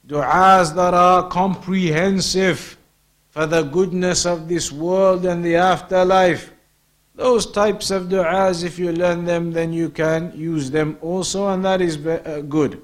du'as 0.06 0.76
that 0.76 0.94
are 0.94 1.28
comprehensive 1.30 2.78
for 3.32 3.48
the 3.48 3.64
goodness 3.64 4.28
of 4.28 4.48
this 4.48 4.72
world 4.72 5.26
and 5.26 5.44
the 5.44 5.56
afterlife. 5.56 6.54
Those 7.16 7.48
types 7.48 7.90
of 7.90 8.10
du'as, 8.10 8.64
if 8.64 8.78
you 8.78 8.92
learn 8.92 9.26
them, 9.26 9.52
then 9.54 9.74
you 9.74 9.90
can 9.90 10.32
use 10.36 10.70
them 10.70 11.00
also, 11.02 11.48
and 11.48 11.66
that 11.66 11.82
is 11.82 11.98
uh, 12.06 12.44
good. 12.48 12.80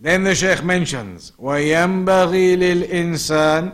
Then 0.00 0.24
the 0.24 0.34
Shaykh 0.34 0.62
mentions, 0.62 1.32
وَيَنْبَغِي 1.40 2.56
لِلْإِنسان 2.56 3.72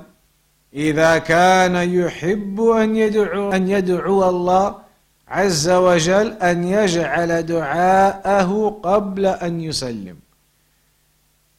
إذا 0.74 1.18
كان 1.18 1.76
يحب 1.76 2.60
أن 2.60 2.96
يدعو 2.96 3.52
أن 3.52 3.68
يدعو 3.68 4.28
الله 4.28 4.76
عز 5.28 5.68
وجل 5.68 6.32
أن 6.32 6.64
يجعل 6.64 7.42
دعاءه 7.42 8.80
قبل 8.82 9.26
أن 9.26 9.60
يسلم 9.60 10.16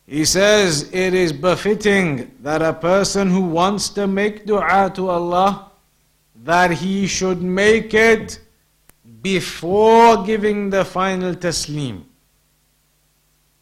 he 0.06 0.26
says 0.26 0.90
it 0.92 1.14
is 1.14 1.32
befitting 1.32 2.30
that 2.42 2.62
a 2.62 2.74
person 2.74 3.30
who 3.30 3.42
wants 3.42 3.90
to 3.90 4.06
make 4.06 4.46
dua 4.46 4.92
to 4.94 5.10
Allah 5.10 5.72
that 6.44 6.72
he 6.72 7.08
should 7.08 7.42
make 7.42 7.94
it 7.94 8.40
before 9.22 10.26
giving 10.26 10.70
the 10.70 10.84
final 10.84 11.34
taslim. 11.34 12.04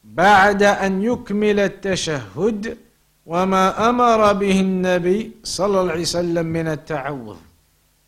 بعد 0.06 0.64
أن 0.64 1.02
يكمل 1.04 1.60
التشهد 1.60 2.78
وما 3.26 3.90
أمر 3.90 4.34
به 4.34 4.60
النبي 4.60 5.32
صلى 5.44 5.82
الله 5.82 5.92
عليه 5.92 6.02
وسلم 6.02 6.46
من 6.46 6.68
التعوذ. 6.68 7.38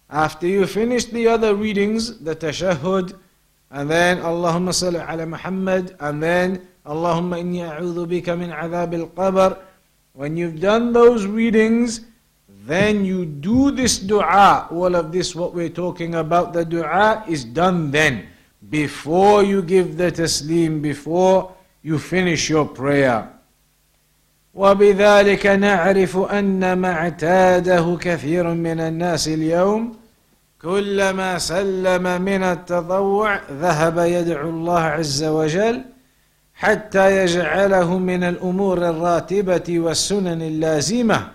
After 0.10 0.48
you 0.48 0.66
finish 0.68 1.06
the 1.06 1.28
other 1.28 1.56
readings, 1.56 2.20
the 2.20 2.36
tashahhud, 2.36 3.14
and 3.72 3.90
then 3.90 4.18
Allahumma 4.20 4.70
salli 4.70 5.02
ala 5.02 5.26
Muhammad, 5.26 5.96
and 6.00 6.22
then 6.22 6.60
اللهم 6.88 7.34
إني 7.34 7.68
أعوذ 7.68 8.06
بك 8.06 8.30
من 8.30 8.52
عذاب 8.52 8.94
القبر 8.94 9.58
when 10.14 10.36
you've 10.36 10.60
done 10.60 10.92
those 10.92 11.26
readings 11.26 12.02
then 12.68 13.06
you 13.06 13.26
do 13.26 13.72
this 13.72 13.98
dua 14.00 14.68
all 14.70 14.94
of 14.96 15.12
this 15.12 15.34
what 15.34 15.54
we're 15.54 15.70
talking 15.70 16.16
about 16.16 16.52
the 16.52 16.66
dua 16.66 17.24
is 17.28 17.46
done 17.46 17.90
then 17.90 18.28
before 18.70 19.44
you 19.44 19.62
give 19.62 19.96
the 19.98 20.12
taslim 20.12 20.82
before 20.82 21.52
you 21.89 21.99
finish 21.99 22.43
your 22.51 22.67
prayer. 22.81 23.21
وبذلك 24.55 25.47
نعرف 25.47 26.17
أن 26.17 26.73
ما 26.73 26.93
اعتاده 26.93 27.99
كثير 28.01 28.45
من 28.67 28.81
الناس 28.81 29.29
اليوم. 29.29 29.97
كلما 30.63 31.39
سلم 31.39 32.23
من 32.23 32.43
التضوع 32.43 33.41
ذهب 33.53 33.99
يدعو 33.99 34.51
الله 34.51 34.81
عز 34.81 35.25
وجل 35.25 35.85
حتى 36.55 37.23
يجعله 37.23 37.99
من 37.99 38.25
الأمور 38.25 38.79
الراتبة 38.91 39.79
والسنن 39.79 40.43
اللازمة. 40.43 41.29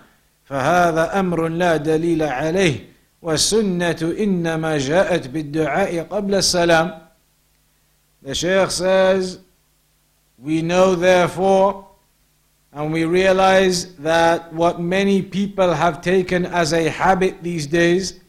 فهذا 0.44 1.20
أمر 1.20 1.48
لا 1.48 1.76
دليل 1.76 2.22
عليه. 2.22 2.76
والسنة 3.22 4.14
إنما 4.18 4.78
جاءت 4.78 5.28
بالدعاء 5.28 6.06
قبل 6.10 6.34
السلام. 6.34 6.90
The 8.22 8.34
Shaykh 8.34 8.70
says, 8.70 9.38
we 10.38 10.62
know 10.62 10.94
therefore 10.94 11.86
and 12.72 12.92
we 12.92 13.04
realize 13.04 13.94
that 13.96 14.52
what 14.52 14.80
many 14.80 15.22
people 15.22 15.72
have 15.72 16.00
taken 16.00 16.44
as 16.46 16.72
a 16.72 16.88
habit 16.88 17.42
these 17.42 17.66
days 17.66 18.20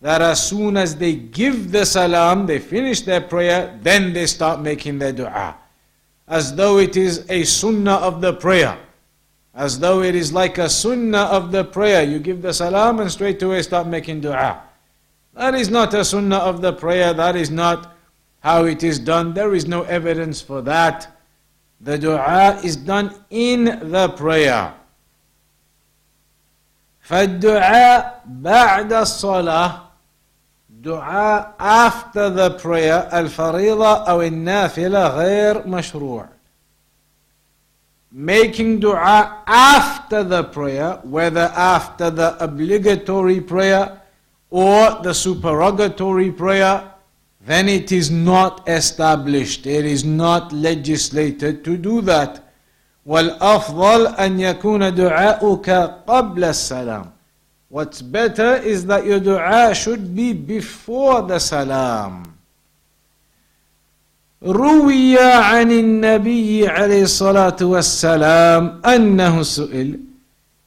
that 0.00 0.22
as 0.22 0.46
soon 0.46 0.76
as 0.76 0.96
they 0.96 1.14
give 1.14 1.72
the 1.72 1.84
salam, 1.84 2.46
they 2.46 2.58
finish 2.58 3.02
their 3.02 3.20
prayer, 3.20 3.78
then 3.82 4.12
they 4.12 4.26
start 4.26 4.60
making 4.60 4.98
their 4.98 5.12
dua. 5.12 5.56
As 6.26 6.54
though 6.54 6.78
it 6.78 6.96
is 6.96 7.26
a 7.28 7.44
sunnah 7.44 7.96
of 7.96 8.20
the 8.20 8.32
prayer. 8.32 8.78
As 9.54 9.78
though 9.78 10.02
it 10.02 10.14
is 10.14 10.32
like 10.32 10.58
a 10.58 10.70
sunnah 10.70 11.24
of 11.24 11.52
the 11.52 11.64
prayer. 11.64 12.02
You 12.02 12.18
give 12.18 12.40
the 12.40 12.54
salam 12.54 13.00
and 13.00 13.10
straight 13.10 13.42
away 13.42 13.60
start 13.62 13.86
making 13.88 14.22
dua. 14.22 14.62
That 15.34 15.54
is 15.54 15.68
not 15.68 15.92
a 15.92 16.04
sunnah 16.04 16.38
of 16.38 16.62
the 16.62 16.72
prayer. 16.72 17.12
That 17.12 17.36
is 17.36 17.50
not 17.50 17.94
how 18.40 18.64
it 18.64 18.82
is 18.82 18.98
done. 18.98 19.34
There 19.34 19.54
is 19.54 19.66
no 19.66 19.82
evidence 19.82 20.40
for 20.40 20.62
that. 20.62 21.19
The 21.81 21.97
dua 21.97 22.59
is 22.63 22.75
done 22.77 23.13
in 23.29 23.65
the 23.91 24.09
prayer. 24.09 24.73
فالدعاء 27.05 28.23
بعد 28.25 28.93
الصلاة 28.93 29.81
دعاء 30.69 31.53
after 31.59 32.29
the 32.29 32.49
prayer 32.57 33.09
الفريضة 33.13 33.93
أو 34.09 34.21
النافلة 34.21 35.07
غير 35.07 35.67
مشروع 35.67 36.25
making 38.11 38.79
dua 38.79 39.43
after 39.45 40.23
the 40.23 40.43
prayer 40.43 40.99
whether 41.03 41.51
after 41.55 42.09
the 42.09 42.43
obligatory 42.43 43.39
prayer 43.39 44.01
or 44.49 44.97
the 45.03 45.13
supererogatory 45.13 46.31
prayer 46.31 46.88
then 47.41 47.69
it 47.69 47.91
is 47.91 48.09
not 48.09 48.67
established 48.67 49.65
it 49.67 49.85
is 49.85 50.03
not 50.03 50.51
legislated 50.51 51.63
to 51.63 51.77
do 51.77 52.01
that 52.01 52.41
والأفضل 53.05 54.07
أن 54.07 54.39
يكون 54.39 54.95
دعاؤك 54.95 55.69
قبل 56.07 56.43
السلام 56.43 57.11
What's 57.69 58.01
better 58.01 58.55
is 58.55 58.85
that 58.85 59.05
your 59.05 59.19
dua 59.19 59.75
should 59.75 60.15
be 60.15 60.33
before 60.33 61.23
the 61.23 61.39
salam. 61.39 62.23
روي 64.43 65.17
عن 65.19 65.71
النبي 65.71 66.67
عليه 66.67 67.03
الصلاة 67.03 67.57
والسلام 67.61 68.81
أنه 68.85 69.43
سئل 69.43 69.99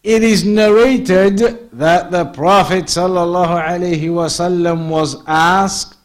It 0.02 0.22
is 0.22 0.44
narrated 0.44 1.70
that 1.72 2.10
the 2.10 2.24
Prophet 2.26 2.86
صلى 2.86 3.22
الله 3.22 3.60
عليه 3.60 4.10
وسلم 4.10 4.88
was 4.90 5.16
asked 5.26 6.01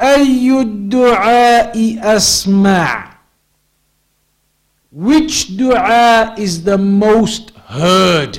أي 0.00 0.60
الدعاء 0.60 1.98
أسمع 2.16 3.14
Which 4.92 5.56
dua 5.56 6.34
is 6.38 6.62
the 6.62 6.78
most 6.78 7.50
heard? 7.66 8.38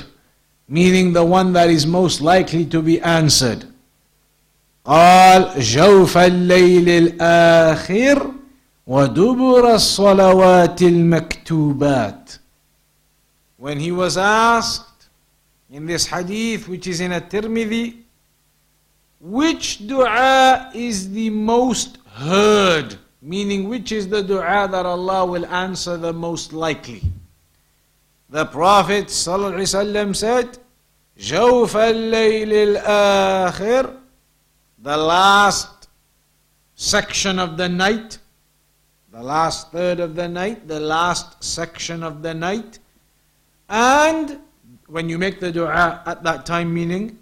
meaning 0.68 1.12
the 1.12 1.24
one 1.24 1.52
that 1.52 1.70
is 1.70 1.86
most 1.86 2.20
likely 2.20 2.64
to 2.66 2.82
be 2.82 3.00
answered. 3.00 3.64
قال 4.84 5.60
جوف 5.60 6.18
الليل 6.18 6.88
الآخر 6.88 8.30
ودبر 8.86 9.74
الصلوات 9.74 10.82
المكتوبات 10.82 12.30
When 13.58 13.80
he 13.80 13.90
was 13.90 14.16
asked 14.16 15.08
in 15.70 15.86
this 15.86 16.06
hadith 16.06 16.68
which 16.68 16.86
is 16.86 17.00
in 17.00 17.12
a 17.12 17.20
Tirmidhi 17.20 17.94
which 19.19 19.87
dua 19.87 20.71
is 20.73 21.11
the 21.11 21.29
most 21.29 21.97
heard 22.07 22.97
meaning 23.21 23.69
which 23.69 23.91
is 23.91 24.07
the 24.07 24.23
dua 24.23 24.67
that 24.71 24.85
Allah 24.85 25.25
will 25.25 25.45
answer 25.45 25.97
the 25.97 26.13
most 26.13 26.53
likely 26.53 27.01
the 28.31 28.45
Prophet 28.45 29.07
ﷺ 29.07 30.15
said, 30.15 30.57
جوف 31.17 31.75
الليل 31.75 32.77
الآخر 32.77 33.97
The 34.83 34.97
last 34.97 35.89
section 36.75 37.37
of 37.37 37.57
the 37.57 37.67
night, 37.67 38.17
the 39.11 39.21
last 39.21 39.71
third 39.71 39.99
of 39.99 40.15
the 40.15 40.27
night, 40.29 40.67
the 40.67 40.79
last 40.79 41.43
section 41.43 42.03
of 42.03 42.23
the 42.23 42.33
night, 42.33 42.79
and 43.69 44.39
when 44.87 45.09
you 45.09 45.17
make 45.17 45.39
the 45.41 45.51
dua 45.51 46.01
at 46.05 46.23
that 46.23 46.45
time, 46.45 46.73
meaning, 46.73 47.19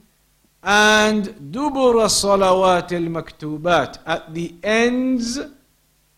and 0.64 1.52
dubur 1.52 1.94
salawat 2.08 2.90
al 2.92 3.08
maktubat 3.12 3.98
at 4.06 4.32
the 4.32 4.54
ends 4.62 5.38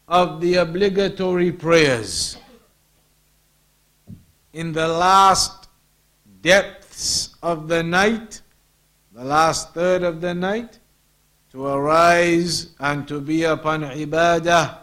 of 0.07 0.41
the 0.41 0.55
obligatory 0.55 1.51
prayers 1.51 2.39
in 4.53 4.73
the 4.73 4.87
last 4.87 5.69
depths 6.43 7.35
of 7.43 7.67
the 7.67 7.83
night, 7.83 8.41
the 9.13 9.25
last 9.25 9.75
third 9.75 10.05
of 10.05 10.21
the 10.21 10.33
night, 10.33 10.79
to 11.51 11.67
arise 11.67 12.69
and 12.79 13.09
to 13.09 13.21
be 13.21 13.43
upon 13.43 13.83
ibadah, 13.83 14.79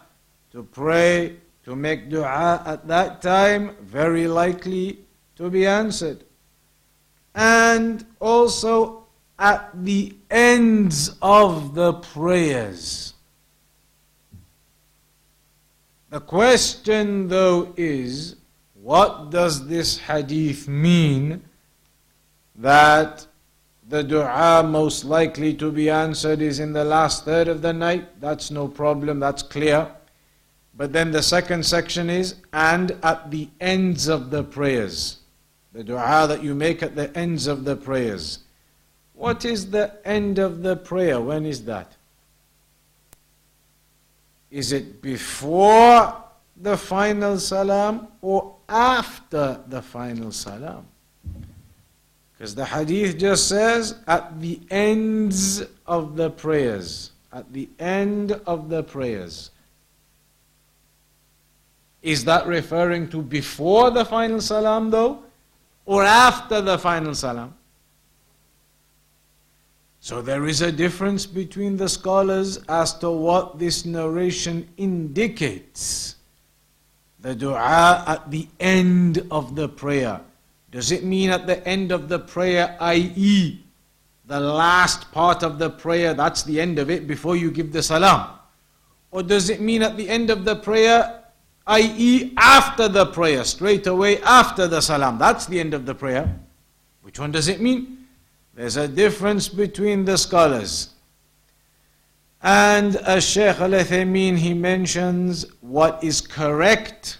to 0.51 0.63
pray, 0.63 1.37
to 1.63 1.75
make 1.75 2.09
dua 2.09 2.61
at 2.65 2.85
that 2.87 3.21
time, 3.21 3.77
very 3.81 4.27
likely 4.27 4.99
to 5.37 5.49
be 5.49 5.65
answered. 5.65 6.25
And 7.33 8.05
also 8.19 9.02
at 9.43 9.69
the 9.83 10.15
ends 10.31 11.17
of 11.21 11.75
the 11.75 11.91
prayers. 11.91 13.13
The 16.09 16.21
question, 16.21 17.27
though, 17.27 17.73
is 17.75 18.37
what 18.73 19.31
does 19.31 19.67
this 19.67 19.97
hadith 19.97 20.69
mean 20.69 21.43
that 22.55 23.27
the 23.89 24.01
dua 24.01 24.63
most 24.63 25.03
likely 25.03 25.53
to 25.55 25.73
be 25.73 25.89
answered 25.89 26.41
is 26.41 26.61
in 26.61 26.71
the 26.71 26.85
last 26.85 27.25
third 27.25 27.49
of 27.49 27.61
the 27.61 27.73
night? 27.73 28.21
That's 28.21 28.49
no 28.49 28.69
problem, 28.69 29.19
that's 29.19 29.43
clear. 29.43 29.91
But 30.73 30.93
then 30.93 31.11
the 31.11 31.21
second 31.21 31.65
section 31.65 32.09
is, 32.09 32.35
and 32.53 32.91
at 33.03 33.29
the 33.29 33.49
ends 33.59 34.07
of 34.07 34.29
the 34.29 34.45
prayers. 34.45 35.17
The 35.73 35.83
dua 35.83 36.27
that 36.29 36.41
you 36.41 36.55
make 36.55 36.81
at 36.81 36.95
the 36.95 37.15
ends 37.17 37.47
of 37.47 37.65
the 37.65 37.75
prayers. 37.75 38.42
What 39.23 39.45
is 39.45 39.71
the 39.71 39.87
end 40.03 40.37
of 40.37 40.63
the 40.63 40.75
prayer? 40.75 41.21
When 41.21 41.45
is 41.45 41.63
that? 41.63 41.89
Is 44.51 44.73
it 44.73 45.01
before 45.01 46.13
the 46.57 46.75
final 46.75 47.39
salam 47.39 48.09
or 48.21 48.55
after 48.67 49.61
the 49.67 49.81
final 49.81 50.31
salam. 50.31 50.85
Because 52.33 52.53
the 52.53 52.65
hadith 52.65 53.17
just 53.17 53.47
says 53.47 53.95
at 54.07 54.41
the 54.41 54.59
ends 54.69 55.63
of 55.87 56.17
the 56.17 56.29
prayers. 56.29 57.11
At 57.31 57.51
the 57.53 57.69
end 57.79 58.33
of 58.45 58.67
the 58.67 58.83
prayers. 58.83 59.51
Is 62.01 62.25
that 62.25 62.45
referring 62.45 63.07
to 63.09 63.21
before 63.21 63.89
the 63.89 64.03
final 64.03 64.41
salam 64.41 64.89
though? 64.89 65.23
Or 65.85 66.03
after 66.03 66.61
the 66.61 66.77
final 66.77 67.15
salam? 67.15 67.53
So 70.03 70.21
there 70.21 70.47
is 70.47 70.61
a 70.61 70.69
difference 70.69 71.25
between 71.25 71.77
the 71.77 71.87
scholars 71.87 72.59
as 72.67 72.93
to 72.99 73.09
what 73.09 73.57
this 73.57 73.85
narration 73.85 74.67
indicates 74.75 76.17
the 77.21 77.33
dua 77.33 78.03
at 78.05 78.29
the 78.29 78.49
end 78.59 79.25
of 79.31 79.55
the 79.55 79.69
prayer. 79.69 80.19
Does 80.71 80.91
it 80.91 81.05
mean 81.05 81.29
at 81.29 81.47
the 81.47 81.65
end 81.65 81.93
of 81.93 82.09
the 82.09 82.19
prayer, 82.19 82.75
i.e., 82.81 83.63
the 84.25 84.39
last 84.41 85.09
part 85.13 85.41
of 85.41 85.57
the 85.57 85.69
prayer, 85.69 86.13
that's 86.13 86.43
the 86.43 86.59
end 86.59 86.79
of 86.79 86.89
it 86.89 87.07
before 87.07 87.37
you 87.37 87.49
give 87.49 87.71
the 87.71 87.81
salam? 87.81 88.27
Or 89.09 89.23
does 89.23 89.49
it 89.49 89.61
mean 89.61 89.83
at 89.83 89.95
the 89.95 90.09
end 90.09 90.29
of 90.29 90.43
the 90.43 90.57
prayer, 90.57 91.23
i.e., 91.65 92.33
after 92.35 92.89
the 92.89 93.05
prayer, 93.05 93.45
straight 93.45 93.87
away 93.87 94.21
after 94.23 94.67
the 94.67 94.81
salam? 94.81 95.17
That's 95.17 95.45
the 95.45 95.61
end 95.61 95.73
of 95.73 95.85
the 95.85 95.95
prayer. 95.95 96.37
Which 97.03 97.19
one 97.19 97.31
does 97.31 97.47
it 97.47 97.61
mean? 97.61 98.02
There's 98.55 98.77
a 98.77 98.87
difference 98.87 99.49
between 99.49 100.05
the 100.05 100.17
scholars. 100.17 100.89
And 102.41 102.97
as 102.97 103.23
Shaykh 103.23 103.59
al 103.59 103.71
Uthaymeen, 103.71 104.37
he 104.37 104.53
mentions 104.53 105.45
what 105.61 106.03
is 106.03 106.21
correct, 106.21 107.17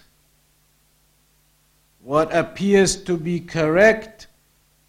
what 2.02 2.34
appears 2.34 3.02
to 3.04 3.16
be 3.16 3.40
correct 3.40 4.26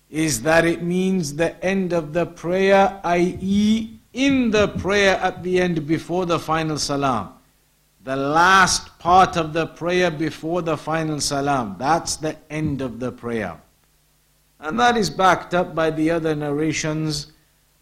is 0.10 0.42
that 0.44 0.66
it 0.66 0.84
means 0.84 1.36
the 1.36 1.64
end 1.66 1.94
of 1.94 2.14
the 2.14 2.26
prayer, 2.26 3.00
i.e., 3.04 4.00
in 4.14 4.52
the 4.52 4.68
prayer 4.68 5.16
at 5.16 5.44
the 5.44 5.60
end 5.60 5.86
before 5.88 6.26
the 6.26 6.40
final 6.40 6.78
salam. 6.78 7.34
The 8.04 8.16
last 8.16 8.98
part 9.00 9.36
of 9.36 9.52
the 9.52 9.66
prayer 9.68 10.12
before 10.12 10.62
the 10.62 10.78
final 10.78 11.20
salam. 11.20 11.76
That's 11.80 12.16
the 12.18 12.38
end 12.50 12.82
of 12.82 13.00
the 13.00 13.12
prayer. 13.12 13.60
And 14.59 14.79
that 14.79 14.97
is 14.97 15.11
backed 15.11 15.55
up 15.55 15.75
by 15.75 15.91
the 15.91 16.11
other 16.11 16.35
narrations, 16.35 17.33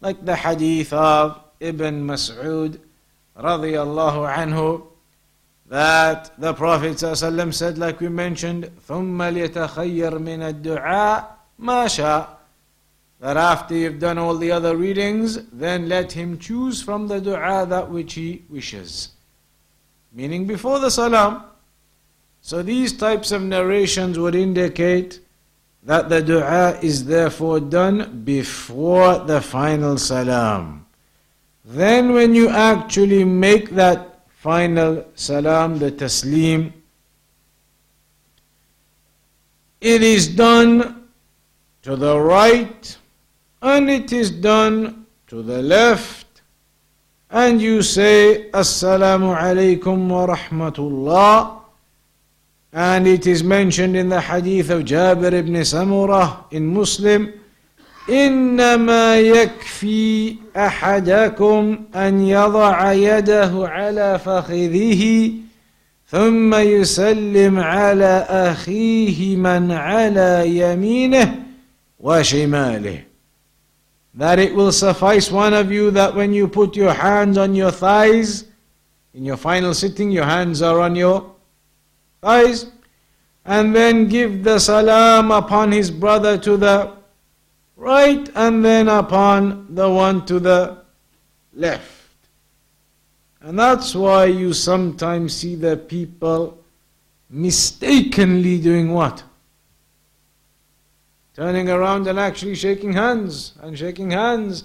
like 0.01 0.23
the 0.23 0.35
hadith 0.35 0.93
of 0.93 1.41
ibn 1.59 2.05
Mas'ud 2.07 2.79
radiallahu 3.37 4.33
anhu 4.35 4.85
that 5.67 6.31
the 6.39 6.53
Prophet 6.53 6.93
ﷺ 6.93 7.53
said, 7.53 7.77
like 7.77 7.99
we 7.99 8.09
mentioned, 8.09 8.71
ثُمَّ 8.87 9.17
لِيَتَخَيَّرْ 9.17 10.13
مِنَ 10.13 10.61
الدُّعَاء 10.61 11.25
مَا 11.61 11.85
شَاء 11.85 12.27
that 13.19 13.37
after 13.37 13.75
you've 13.75 13.99
done 13.99 14.17
all 14.17 14.37
the 14.37 14.51
other 14.51 14.77
readings, 14.77 15.43
then 15.51 15.89
let 15.89 16.13
him 16.13 16.39
choose 16.39 16.81
from 16.81 17.07
the 17.07 17.19
dua 17.19 17.65
that 17.67 17.91
which 17.91 18.13
he 18.13 18.43
wishes. 18.49 19.09
Meaning 20.13 20.47
before 20.47 20.79
the 20.79 20.89
salam. 20.89 21.43
So 22.41 22.63
these 22.63 22.93
types 22.93 23.33
of 23.33 23.41
narrations 23.41 24.17
would 24.17 24.35
indicate 24.35 25.19
that 25.84 26.08
the 26.08 26.22
dua 26.22 26.78
is 26.80 27.04
therefore 27.04 27.60
done 27.60 28.22
before 28.24 29.18
the 29.18 29.40
final 29.40 29.98
salam. 29.98 30.86
Then 31.64 32.12
when 32.12 32.34
you 32.34 32.48
actually 32.48 33.24
make 33.24 33.70
that 33.70 34.20
final 34.28 35.04
salam, 35.14 35.78
the 35.78 35.92
taslim, 35.92 36.72
it 39.80 40.02
is 40.02 40.28
done 40.28 41.08
to 41.82 41.96
the 41.96 42.18
right 42.18 42.96
and 43.60 43.90
it 43.90 44.12
is 44.12 44.30
done 44.30 45.04
to 45.26 45.42
the 45.42 45.60
left 45.62 46.42
and 47.30 47.60
you 47.60 47.82
say 47.82 48.48
assalamu 48.52 49.36
alaykum 49.36 50.08
wa 50.08 50.34
rahmatullah 50.34 51.63
and 52.73 53.07
it 53.07 53.25
is 53.25 53.43
mentioned 53.43 53.95
in 53.95 54.09
the 54.09 54.21
hadith 54.21 54.69
of 54.69 54.83
Jabir 54.83 55.33
ibn 55.33 55.53
Samurah 55.53 56.51
in 56.51 56.67
Muslim 56.67 57.33
إنما 58.09 59.19
يكفي 59.19 60.35
أحدكم 60.57 61.79
أن 61.95 62.21
يضع 62.21 62.93
يده 62.93 63.51
على 63.67 64.19
فخذه 64.19 65.31
ثم 66.07 66.55
يسلم 66.55 67.59
على 67.59 68.25
أخيه 68.29 69.35
من 69.35 69.71
على 69.71 70.43
يمينه 70.47 71.35
وشماله 71.99 73.03
that 74.15 74.39
it 74.39 74.53
will 74.55 74.71
suffice 74.71 75.31
one 75.31 75.53
of 75.53 75.71
you 75.71 75.91
that 75.91 76.15
when 76.15 76.33
you 76.33 76.47
put 76.47 76.75
your 76.75 76.93
hands 76.93 77.37
on 77.37 77.53
your 77.53 77.71
thighs, 77.71 78.45
in 79.13 79.23
your 79.23 79.37
final 79.37 79.73
sitting, 79.73 80.09
your 80.09 80.25
hands 80.25 80.61
are 80.63 80.81
on 80.81 80.95
your 80.95 81.31
thighs, 82.24 82.66
and 83.44 83.74
then 83.74 84.08
give 84.08 84.42
the 84.42 84.58
salam 84.58 85.30
upon 85.30 85.72
his 85.72 85.90
brother 85.90 86.38
to 86.38 86.56
the 86.56 86.92
right, 87.76 88.28
and 88.34 88.64
then 88.64 88.88
upon 88.88 89.74
the 89.74 89.88
one 89.88 90.24
to 90.26 90.40
the 90.40 90.78
left. 91.52 91.90
And 93.40 93.58
that's 93.58 93.94
why 93.94 94.24
you 94.24 94.54
sometimes 94.54 95.34
see 95.34 95.54
the 95.54 95.76
people 95.76 96.58
mistakenly 97.28 98.58
doing 98.58 98.92
what? 98.92 99.22
turning 101.34 101.68
around 101.68 102.06
and 102.06 102.18
actually 102.18 102.54
shaking 102.54 102.92
hands 102.92 103.54
and 103.60 103.76
shaking 103.76 104.10
hands. 104.10 104.64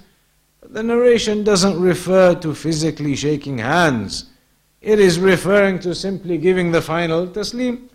But 0.62 0.74
the 0.74 0.84
narration 0.84 1.44
doesn't 1.44 1.80
refer 1.80 2.36
to 2.36 2.54
physically 2.54 3.16
shaking 3.16 3.58
hands. 3.58 4.30
It 4.82 5.00
is 5.00 5.20
referring 5.20 5.80
to 5.80 5.94
simply 5.94 6.38
giving 6.38 6.72
the 6.72 6.82
final 6.82 7.28
taslim. 7.28 7.90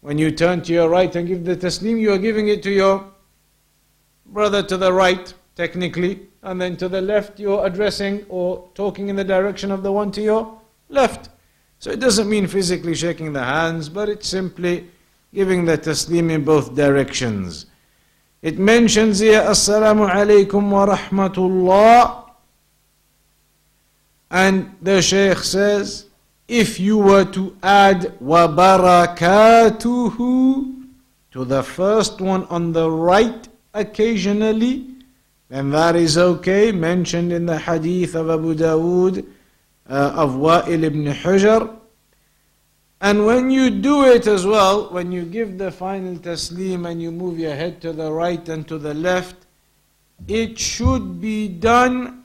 When 0.00 0.18
you 0.18 0.30
turn 0.30 0.62
to 0.62 0.72
your 0.72 0.88
right 0.88 1.14
and 1.16 1.26
give 1.26 1.44
the 1.44 1.56
taslim, 1.56 1.98
you 1.98 2.12
are 2.12 2.18
giving 2.18 2.48
it 2.48 2.62
to 2.64 2.70
your 2.70 3.04
brother 4.26 4.62
to 4.62 4.76
the 4.76 4.92
right, 4.92 5.32
technically, 5.54 6.28
and 6.42 6.60
then 6.60 6.76
to 6.76 6.88
the 6.88 7.00
left, 7.00 7.40
you're 7.40 7.66
addressing 7.66 8.24
or 8.28 8.68
talking 8.74 9.08
in 9.08 9.16
the 9.16 9.24
direction 9.24 9.70
of 9.70 9.82
the 9.82 9.90
one 9.90 10.10
to 10.12 10.20
your 10.20 10.60
left. 10.88 11.30
So 11.78 11.90
it 11.90 12.00
doesn't 12.00 12.28
mean 12.28 12.46
physically 12.46 12.94
shaking 12.94 13.32
the 13.32 13.42
hands, 13.42 13.88
but 13.88 14.08
it's 14.08 14.28
simply 14.28 14.88
giving 15.32 15.64
the 15.64 15.78
taslim 15.78 16.30
in 16.30 16.44
both 16.44 16.74
directions. 16.74 17.66
It 18.42 18.58
mentions 18.58 19.18
here, 19.18 19.40
Assalamu 19.40 20.08
alaykum 20.08 20.70
wa 20.70 20.86
rahmatullah. 20.94 22.30
And 24.30 24.76
the 24.82 25.00
Shaykh 25.00 25.38
says, 25.38 26.05
if 26.48 26.78
you 26.78 26.98
were 26.98 27.24
to 27.24 27.56
add 27.62 28.18
barakatuhu 28.20 29.74
to 31.32 31.44
the 31.44 31.62
first 31.62 32.20
one 32.20 32.44
on 32.44 32.72
the 32.72 32.90
right 32.90 33.48
occasionally, 33.74 34.86
then 35.48 35.70
that 35.70 35.96
is 35.96 36.16
okay, 36.18 36.72
mentioned 36.72 37.32
in 37.32 37.46
the 37.46 37.58
hadith 37.58 38.14
of 38.14 38.30
Abu 38.30 38.54
Dawood 38.54 39.26
uh, 39.88 40.12
of 40.14 40.34
Wa'il 40.34 40.84
ibn 40.84 41.04
Hujr. 41.04 41.76
And 43.00 43.26
when 43.26 43.50
you 43.50 43.70
do 43.70 44.04
it 44.06 44.26
as 44.26 44.46
well, 44.46 44.88
when 44.90 45.12
you 45.12 45.24
give 45.24 45.58
the 45.58 45.70
final 45.70 46.16
taslim 46.16 46.88
and 46.90 47.00
you 47.02 47.10
move 47.10 47.38
your 47.38 47.54
head 47.54 47.80
to 47.82 47.92
the 47.92 48.10
right 48.10 48.48
and 48.48 48.66
to 48.68 48.78
the 48.78 48.94
left, 48.94 49.36
it 50.26 50.58
should 50.58 51.20
be 51.20 51.46
done 51.46 52.24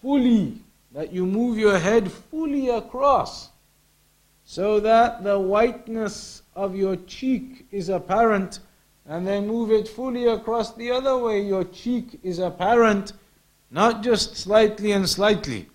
fully, 0.00 0.54
that 0.98 1.12
you 1.12 1.24
move 1.24 1.56
your 1.56 1.78
head 1.78 2.10
fully 2.10 2.70
across, 2.70 3.50
so 4.44 4.80
that 4.80 5.22
the 5.22 5.38
whiteness 5.38 6.42
of 6.56 6.74
your 6.74 6.96
cheek 6.96 7.68
is 7.70 7.88
apparent, 7.88 8.58
and 9.06 9.24
then 9.24 9.46
move 9.46 9.70
it 9.70 9.86
fully 9.86 10.26
across 10.26 10.74
the 10.74 10.90
other 10.90 11.16
way, 11.16 11.40
your 11.40 11.62
cheek 11.62 12.18
is 12.24 12.40
apparent, 12.40 13.12
not 13.70 14.02
just 14.02 14.36
slightly 14.36 14.90
and 14.90 15.08
slightly. 15.08 15.68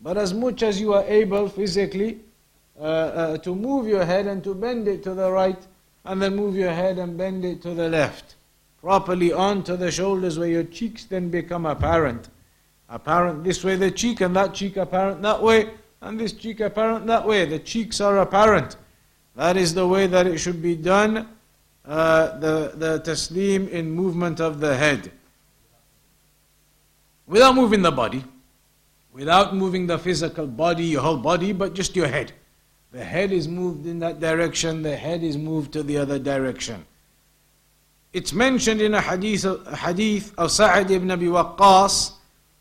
But 0.00 0.16
as 0.16 0.32
much 0.32 0.62
as 0.62 0.80
you 0.80 0.94
are 0.94 1.02
able 1.08 1.48
physically 1.48 2.20
uh, 2.78 2.84
uh, 2.84 3.38
to 3.38 3.56
move 3.56 3.88
your 3.88 4.04
head 4.04 4.28
and 4.28 4.44
to 4.44 4.54
bend 4.54 4.86
it 4.86 5.02
to 5.02 5.12
the 5.12 5.28
right, 5.28 5.66
and 6.04 6.22
then 6.22 6.36
move 6.36 6.54
your 6.54 6.72
head 6.72 6.98
and 6.98 7.18
bend 7.18 7.44
it 7.44 7.62
to 7.62 7.74
the 7.74 7.88
left. 7.88 8.36
Properly 8.80 9.32
onto 9.32 9.76
the 9.76 9.90
shoulders 9.90 10.38
where 10.38 10.48
your 10.48 10.62
cheeks 10.62 11.02
then 11.02 11.30
become 11.30 11.66
apparent. 11.66 12.28
Apparent 12.88 13.44
this 13.44 13.62
way, 13.64 13.76
the 13.76 13.90
cheek, 13.90 14.20
and 14.20 14.34
that 14.36 14.54
cheek 14.54 14.76
apparent 14.76 15.20
that 15.22 15.42
way, 15.42 15.70
and 16.00 16.18
this 16.18 16.32
cheek 16.32 16.60
apparent 16.60 17.06
that 17.06 17.26
way. 17.26 17.44
The 17.44 17.58
cheeks 17.58 18.00
are 18.00 18.18
apparent. 18.18 18.76
That 19.36 19.56
is 19.56 19.74
the 19.74 19.86
way 19.86 20.06
that 20.06 20.26
it 20.26 20.38
should 20.38 20.62
be 20.62 20.74
done. 20.74 21.28
Uh, 21.84 22.38
the, 22.38 22.72
the 22.74 23.00
taslim 23.00 23.68
in 23.70 23.90
movement 23.90 24.40
of 24.40 24.60
the 24.60 24.76
head. 24.76 25.10
Without 27.26 27.54
moving 27.54 27.82
the 27.82 27.90
body 27.90 28.24
without 29.18 29.52
moving 29.52 29.84
the 29.88 29.98
physical 29.98 30.46
body, 30.46 30.84
your 30.84 31.02
whole 31.02 31.16
body, 31.16 31.52
but 31.52 31.74
just 31.74 31.96
your 31.96 32.06
head. 32.06 32.32
The 32.92 33.04
head 33.04 33.32
is 33.32 33.48
moved 33.48 33.84
in 33.84 33.98
that 33.98 34.20
direction, 34.20 34.80
the 34.82 34.96
head 34.96 35.24
is 35.24 35.36
moved 35.36 35.72
to 35.72 35.82
the 35.82 35.98
other 35.98 36.20
direction. 36.20 36.86
It's 38.12 38.32
mentioned 38.32 38.80
in 38.80 38.94
a 38.94 39.00
hadith, 39.00 39.44
a 39.44 39.76
hadith 39.76 40.32
of 40.38 40.52
Sa'ad 40.52 40.90
ibn 40.92 41.10
Abi 41.10 41.26
Waqqas 41.26 42.12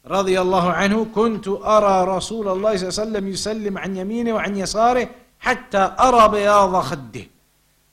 رضي 0.06 0.40
الله 0.40 0.70
عنه 0.72 1.04
كنت 1.14 1.48
أرى 1.48 2.16
رسول 2.16 2.48
الله 2.48 2.76
صلى 2.76 2.88
الله 2.88 3.00
عليه 3.00 3.02
وسلم 3.02 3.28
يسلم 3.28 3.78
عن 3.78 3.96
يمينه 3.96 4.34
وعن 4.34 4.56
يساره 4.56 5.08
حتى 5.38 5.94
أرى 6.00 6.28
بياض 6.28 6.74
خده 6.82 7.26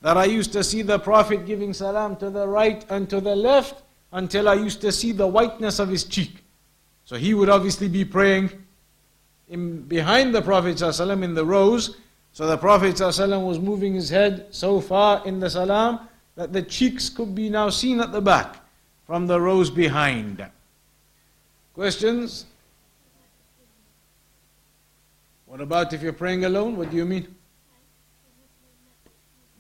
that 0.02 0.18
I 0.18 0.26
used 0.26 0.54
to 0.54 0.64
see 0.64 0.82
the 0.82 0.98
Prophet 0.98 1.46
giving 1.46 1.74
salam 1.74 2.16
to 2.18 2.30
the 2.30 2.48
right 2.48 2.86
and 2.90 3.10
to 3.10 3.20
the 3.20 3.36
left 3.36 3.84
until 4.14 4.48
I 4.48 4.54
used 4.54 4.82
to 4.82 4.92
see 4.92 5.12
the 5.12 5.28
whiteness 5.28 5.80
of 5.80 5.90
his 5.90 6.06
cheek. 6.06 6.44
So 7.06 7.16
he 7.18 7.34
would 7.34 7.50
obviously 7.50 7.90
be 7.90 8.06
praying 8.06 8.50
in, 9.50 9.82
behind 9.82 10.34
the 10.34 10.42
Prophet 10.42 10.78
ﷺ 10.78 11.24
in 11.24 11.34
the 11.34 11.46
rows. 11.46 11.98
So 12.32 12.48
the 12.48 12.58
Prophet 12.58 12.96
ﷺ 12.96 13.46
was 13.46 13.60
moving 13.60 13.94
his 13.94 14.10
head 14.10 14.48
so 14.52 14.80
far 14.80 15.26
in 15.26 15.40
the 15.40 15.50
salam 15.50 16.08
that 16.36 16.54
the 16.54 16.62
cheeks 16.62 17.10
could 17.10 17.36
be 17.36 17.50
now 17.50 17.70
seen 17.70 18.00
at 18.00 18.12
the 18.12 18.22
back 18.22 18.64
from 19.06 19.28
the 19.28 19.42
rows 19.42 19.70
behind. 19.70 20.48
Questions? 21.75 22.47
What 25.47 25.61
about 25.61 25.93
if 25.93 26.03
you're 26.03 26.13
praying 26.13 26.45
alone? 26.45 26.77
What 26.77 26.91
do 26.91 26.97
you 26.97 27.05
mean? 27.05 27.35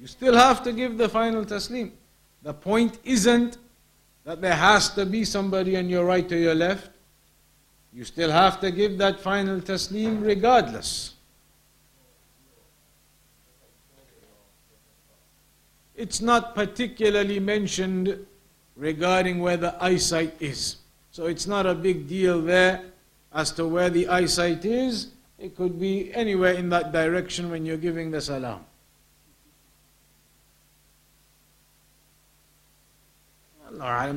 You 0.00 0.06
still 0.06 0.34
have 0.34 0.62
to 0.62 0.72
give 0.72 0.96
the 0.96 1.08
final 1.08 1.44
taslim. 1.44 1.90
The 2.42 2.54
point 2.54 2.98
isn't 3.04 3.58
that 4.24 4.40
there 4.40 4.54
has 4.54 4.90
to 4.94 5.04
be 5.04 5.24
somebody 5.24 5.76
on 5.76 5.88
your 5.88 6.04
right 6.04 6.30
or 6.30 6.36
your 6.36 6.54
left. 6.54 6.90
You 7.92 8.04
still 8.04 8.30
have 8.30 8.60
to 8.60 8.70
give 8.70 8.96
that 8.98 9.20
final 9.20 9.60
taslim 9.60 10.24
regardless. 10.24 11.14
It's 15.96 16.20
not 16.20 16.54
particularly 16.54 17.38
mentioned 17.40 18.26
regarding 18.76 19.38
where 19.40 19.56
the 19.56 19.82
eyesight 19.82 20.34
is. 20.40 20.76
So 21.14 21.26
it's 21.26 21.46
not 21.46 21.64
a 21.64 21.76
big 21.76 22.08
deal 22.08 22.42
there 22.42 22.82
as 23.32 23.52
to 23.52 23.68
where 23.68 23.88
the 23.88 24.08
eyesight 24.08 24.64
is. 24.64 25.12
It 25.38 25.54
could 25.54 25.78
be 25.78 26.12
anywhere 26.12 26.54
in 26.54 26.68
that 26.70 26.90
direction 26.90 27.52
when 27.52 27.64
you're 27.64 27.76
giving 27.76 28.10
the 28.10 28.20
salam. 28.20 28.66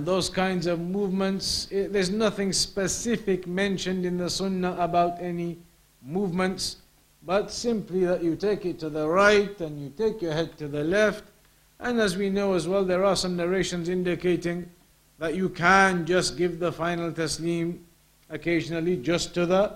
Those 0.06 0.28
kinds 0.32 0.66
of 0.66 0.80
movements, 0.80 1.68
it, 1.70 1.94
there's 1.94 2.10
nothing 2.10 2.52
specific 2.52 3.46
mentioned 3.46 4.04
in 4.04 4.18
the 4.18 4.28
Sunnah 4.28 4.76
about 4.80 5.22
any 5.22 5.60
movements, 6.02 6.78
but 7.28 7.52
simply 7.52 8.06
that 8.06 8.24
you 8.24 8.36
take 8.36 8.66
it 8.66 8.80
to 8.80 8.90
the 8.90 9.08
right 9.08 9.62
and 9.62 9.80
you 9.80 9.94
take 9.96 10.20
your 10.20 10.34
head 10.34 10.58
to 10.58 10.68
the 10.68 10.84
left. 10.84 11.26
And 11.80 12.00
as 12.00 12.18
we 12.18 12.32
know 12.32 12.54
as 12.54 12.68
well, 12.68 12.84
there 12.84 13.06
are 13.06 13.16
some 13.16 13.36
narrations 13.38 13.88
indicating 13.88 14.68
that 15.20 15.36
you 15.36 15.50
can 15.50 16.06
just 16.06 16.38
give 16.38 16.60
the 16.60 16.72
final 16.72 17.12
taslim 17.12 17.80
occasionally 18.30 18.98
just 18.98 19.34
to 19.34 19.46
the 19.46 19.74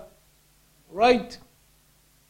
right. 0.90 1.36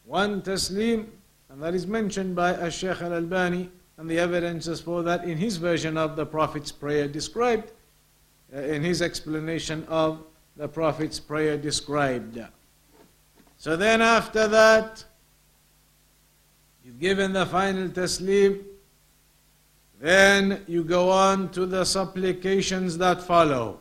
One 0.04 0.42
taslim, 0.42 1.06
and 1.50 1.62
that 1.62 1.74
is 1.74 1.86
mentioned 1.86 2.34
by 2.34 2.54
Al-Shaykh 2.54 3.02
Al-Albani, 3.02 3.70
and 3.98 4.10
the 4.10 4.18
evidences 4.18 4.80
for 4.80 5.02
that 5.02 5.24
in 5.24 5.36
his 5.36 5.58
version 5.58 5.96
of 5.96 6.16
the 6.16 6.26
Prophet's 6.26 6.72
prayer 6.72 7.06
described, 7.06 7.70
uh, 8.54 8.60
in 8.60 8.82
his 8.82 9.02
explanation 9.02 9.84
of 9.88 10.24
the 10.56 10.68
Prophet's 10.68 11.20
prayer 11.20 11.56
described. 11.56 12.38
So 13.58 13.76
then 13.76 14.02
after 14.02 14.48
that, 14.48 15.04
you've 16.84 16.98
given 16.98 17.32
the 17.32 17.46
final 17.46 17.88
taslim, 17.88 18.62
then 20.02 20.64
you 20.66 20.82
go 20.82 21.10
on 21.10 21.48
to 21.50 21.64
the 21.64 21.84
supplications 21.84 22.98
that 22.98 23.22
follow. 23.22 23.80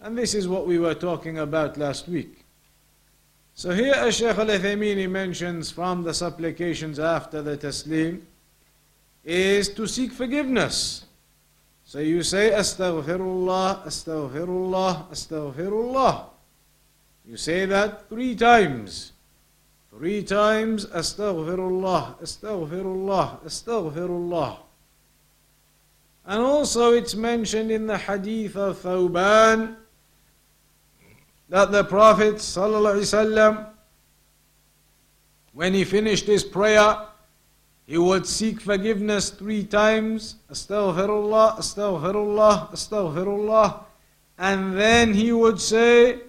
And 0.00 0.18
this 0.18 0.34
is 0.34 0.48
what 0.48 0.66
we 0.66 0.80
were 0.80 0.94
talking 0.96 1.38
about 1.38 1.76
last 1.76 2.08
week. 2.08 2.44
So 3.54 3.70
here 3.70 4.10
Shaykh 4.10 4.38
al-Uthaymeen 4.38 5.08
mentions 5.08 5.70
from 5.70 6.02
the 6.02 6.12
supplications 6.12 6.98
after 6.98 7.42
the 7.42 7.56
taslim 7.56 8.22
is 9.22 9.68
to 9.74 9.86
seek 9.86 10.10
forgiveness. 10.10 11.04
So 11.84 12.00
you 12.00 12.24
say 12.24 12.50
astaghfirullah, 12.50 13.86
astaghfirullah, 13.86 15.10
astaghfirullah. 15.10 16.24
You 17.24 17.36
say 17.36 17.66
that 17.66 18.08
three 18.08 18.34
times. 18.34 19.12
Three 19.90 20.24
times 20.24 20.86
astaghfirullah, 20.86 22.20
astaghfirullah, 22.20 23.44
astaghfirullah. 23.44 24.58
And 26.25 26.41
also 26.41 26.91
it's 26.91 27.15
mentioned 27.15 27.71
in 27.71 27.87
the 27.87 27.97
hadith 27.97 28.55
of 28.55 28.77
Thawban 28.77 29.75
that 31.49 31.71
the 31.71 31.83
Prophet 31.83 32.35
ﷺ, 32.35 33.69
when 35.53 35.73
he 35.73 35.83
finished 35.85 36.25
his 36.25 36.43
prayer, 36.43 36.97
he 37.85 37.97
would 37.97 38.25
seek 38.25 38.59
forgiveness 38.59 39.29
three 39.29 39.63
times. 39.63 40.35
Astaghfirullah, 40.51 41.57
astaghfirullah, 41.57 42.71
astaghfirullah. 42.71 43.83
And 44.37 44.77
then 44.77 45.13
he 45.13 45.31
would 45.31 45.61
say, 45.61 46.19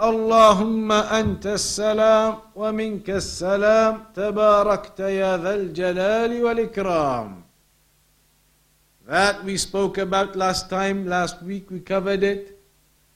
اللهم 0.00 0.92
أنت 0.92 1.46
السلام 1.46 2.38
ومنك 2.56 3.10
السلام 3.10 4.04
تباركت 4.14 5.00
يا 5.00 5.36
ذا 5.36 5.54
الجلال 5.54 6.44
والإكرام 6.44 7.42
that 9.07 9.41
we 9.45 9.55
spoke 9.55 9.97
about 9.97 10.35
last 10.35 10.69
time, 10.69 11.07
last 11.07 11.41
week 11.41 11.71
we 11.71 11.79
covered 11.79 12.23
it. 12.23 12.59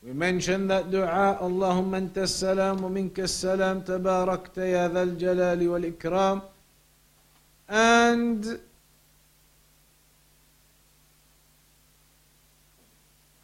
We 0.01 0.13
mentioned 0.13 0.71
that 0.71 0.89
dua, 0.89 1.37
Allahumma 1.41 2.01
anta 2.01 2.27
salam 2.27 2.81
wa 2.81 2.87
minka 2.89 3.27
salam, 3.27 3.83
tabarakta 3.83 4.63
ya 4.65 4.87
dhal 4.87 5.19
jalali 5.19 5.69
wal 5.69 5.83
ikram. 5.83 6.41
And 7.67 8.59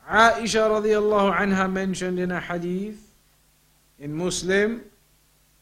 Aisha 0.09 0.71
radiallahu 0.71 1.35
anha 1.37 1.71
mentioned 1.71 2.17
in 2.17 2.31
a 2.31 2.39
hadith 2.39 3.11
in 3.99 4.15
Muslim 4.15 4.83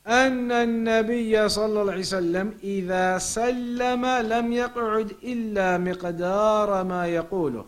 أن 0.07 0.51
النبي 0.51 1.49
صلى 1.49 1.65
الله 1.81 1.91
عليه 1.91 2.01
وسلم 2.01 2.57
إذا 2.63 3.17
سلم 3.17 4.05
لم 4.05 4.53
يقعد 4.53 5.11
إلا 5.23 5.77
مقدار 5.77 6.83
ما 6.83 7.07
يقوله 7.07 7.65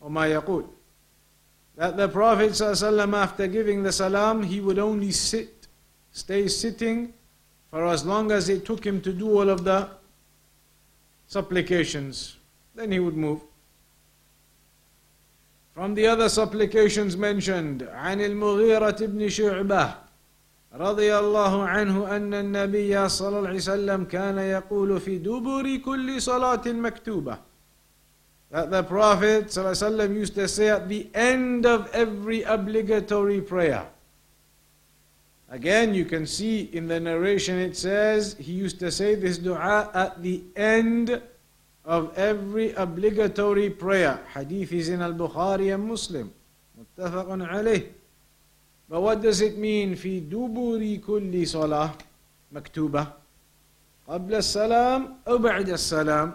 وما 0.00 0.26
يقول 0.26 0.64
that 1.76 1.96
the 1.96 2.06
Prophet 2.06 2.50
ﷺ 2.50 3.14
after 3.14 3.46
giving 3.46 3.82
the 3.82 3.92
salam 3.92 4.42
he 4.42 4.60
would 4.60 4.78
only 4.78 5.10
sit 5.10 5.66
stay 6.12 6.46
sitting 6.46 7.14
for 7.70 7.86
as 7.86 8.04
long 8.04 8.30
as 8.30 8.50
it 8.50 8.66
took 8.66 8.84
him 8.84 9.00
to 9.00 9.10
do 9.12 9.38
all 9.38 9.48
of 9.48 9.64
the 9.64 9.88
supplications 11.26 12.36
then 12.74 12.92
he 12.92 12.98
would 12.98 13.16
move 13.16 13.40
from 15.74 15.94
the 15.94 16.06
other 16.06 16.28
supplications 16.28 17.16
mentioned 17.16 17.88
عن 17.94 18.20
المغيرة 18.20 19.06
بن 19.06 19.28
شعبة 19.28 20.01
رضي 20.74 21.18
الله 21.18 21.62
عنه 21.62 22.16
أن 22.16 22.34
النبي 22.34 23.08
صلى 23.08 23.38
الله 23.38 23.48
عليه 23.48 23.58
وسلم 23.58 24.04
كان 24.04 24.38
يقول 24.38 25.00
في 25.00 25.18
دبر 25.18 25.76
كل 25.76 26.22
صلاة 26.22 26.62
مكتوبة 26.66 27.38
that 28.50 28.70
the 28.70 28.82
Prophet 28.82 29.46
ﷺ 29.46 30.14
used 30.14 30.34
to 30.34 30.46
say 30.46 30.68
at 30.68 30.86
the 30.86 31.08
end 31.14 31.64
of 31.64 31.88
every 31.94 32.42
obligatory 32.42 33.40
prayer. 33.40 33.86
Again, 35.48 35.94
you 35.94 36.04
can 36.04 36.26
see 36.26 36.68
in 36.74 36.86
the 36.86 37.00
narration 37.00 37.58
it 37.58 37.78
says 37.78 38.36
he 38.38 38.52
used 38.52 38.78
to 38.80 38.90
say 38.90 39.14
this 39.14 39.38
dua 39.38 39.88
at 39.94 40.22
the 40.22 40.42
end 40.54 41.22
of 41.86 42.12
every 42.18 42.72
obligatory 42.72 43.70
prayer. 43.70 44.20
Hadith 44.34 44.72
is 44.72 44.90
in 44.90 45.00
Al 45.00 45.14
Bukhari 45.14 45.72
and 45.74 45.84
Muslim. 45.84 46.30
متفق 46.78 47.28
عليه. 47.28 48.01
But 48.91 49.01
what 49.01 49.21
does 49.21 49.41
it 49.41 49.57
mean 49.57 49.95
في 49.95 50.19
دبر 50.19 50.95
كل 51.05 51.47
صلاة 51.47 51.91
مكتوبة 52.51 53.07
قبل 54.07 54.35
السلام 54.35 55.15
أو 55.27 55.37
بعد 55.37 55.69
السلام 55.69 56.33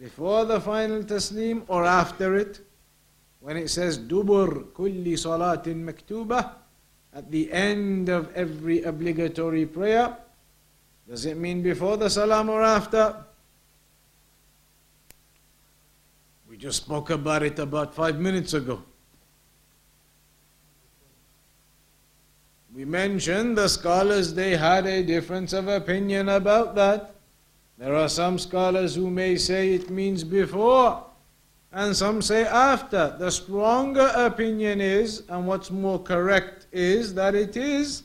before 0.00 0.44
the 0.44 0.60
final 0.60 1.02
taslim 1.02 1.62
or 1.68 1.84
after 1.84 2.36
it 2.36 2.60
when 3.40 3.56
it 3.56 3.68
says 3.68 3.98
دبر 3.98 4.64
كل 4.74 5.18
صلاة 5.18 5.62
مكتوبة 5.66 6.50
at 7.14 7.30
the 7.30 7.52
end 7.52 8.08
of 8.08 8.32
every 8.34 8.82
obligatory 8.84 9.66
prayer 9.66 10.16
does 11.08 11.26
it 11.26 11.36
mean 11.36 11.60
before 11.62 11.96
the 11.96 12.08
salam 12.08 12.48
or 12.48 12.62
after 12.62 13.16
we 16.48 16.56
just 16.56 16.84
spoke 16.84 17.10
about 17.10 17.42
it 17.42 17.58
about 17.58 17.92
five 17.94 18.18
minutes 18.20 18.54
ago 18.54 18.82
We 22.77 22.85
mentioned 22.85 23.57
the 23.57 23.69
scholars, 23.69 24.35
they 24.35 24.55
had 24.55 24.85
a 24.85 25.01
difference 25.01 25.51
of 25.51 25.67
opinion 25.67 26.29
about 26.29 26.75
that. 26.75 27.15
There 27.79 27.95
are 27.95 28.07
some 28.07 28.37
scholars 28.37 28.93
who 28.93 29.09
may 29.09 29.35
say 29.37 29.73
it 29.73 29.89
means 29.89 30.23
before, 30.23 31.03
and 31.71 31.95
some 31.95 32.21
say 32.21 32.45
after. 32.45 33.15
The 33.17 33.31
stronger 33.31 34.11
opinion 34.13 34.79
is, 34.79 35.23
and 35.27 35.47
what's 35.47 35.71
more 35.71 35.97
correct 35.97 36.67
is, 36.71 37.15
that 37.15 37.33
it 37.33 37.57
is 37.57 38.03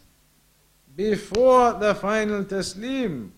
before 0.96 1.74
the 1.74 1.94
final 1.94 2.42
taslim, 2.42 3.28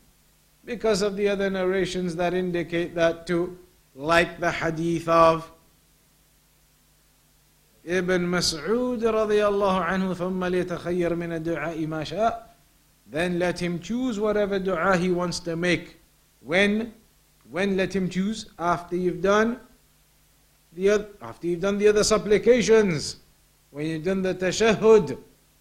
because 0.64 1.03
of 1.03 1.16
the 1.16 1.29
other 1.29 1.51
narrations 1.51 2.14
that 2.14 2.33
indicate 2.33 2.94
that 2.94 3.27
too, 3.27 3.59
like 3.97 4.38
the 4.38 4.53
hadith 4.53 5.09
of 5.09 5.51
ابن 7.86 8.22
مسعود 8.22 9.06
رضي 9.06 9.48
الله 9.48 9.80
عنه 9.80 10.13
ثم 10.13 10.45
ليتخير 10.45 11.15
من 11.15 11.34
الدعاء 11.34 11.88
ما 11.88 12.04
شاء 12.04 12.50
then 13.12 13.39
let 13.39 13.58
him 13.60 13.80
choose 13.80 14.19
whatever 14.19 14.60
dua 14.60 14.95
he 14.98 15.10
wants 15.10 15.39
to 15.39 15.56
make 15.56 15.98
when 16.41 16.93
when 17.50 17.76
let 17.76 17.95
him 17.95 18.10
choose 18.10 18.52
after 18.60 18.95
you've 18.95 19.22
done 19.22 19.60
the 20.74 20.89
other, 20.89 21.08
after 21.22 21.48
you've 21.48 21.62
done 21.62 21.78
the 21.78 21.88
other 21.88 22.04
supplications 22.04 23.17
when 23.72 23.88
you've 23.88 24.04
done 24.04 24.22
the 24.22 24.36
tashahhud 24.36 25.17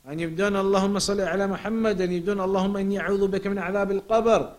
and 0.07 0.21
you've 0.21 0.37
done 0.37 0.53
Allahumma 0.53 1.01
salli 1.01 1.27
ala 1.33 1.49
Muhammad 1.49 2.01
and 2.01 2.13
you've 2.13 2.27
done 2.27 2.39
Allahumma 2.39 2.83
inni 2.85 3.01
a'udhu 3.01 3.31
bika 3.31 3.49
min 3.49 3.59
adhab 3.59 3.91
al-qabr 3.91 4.53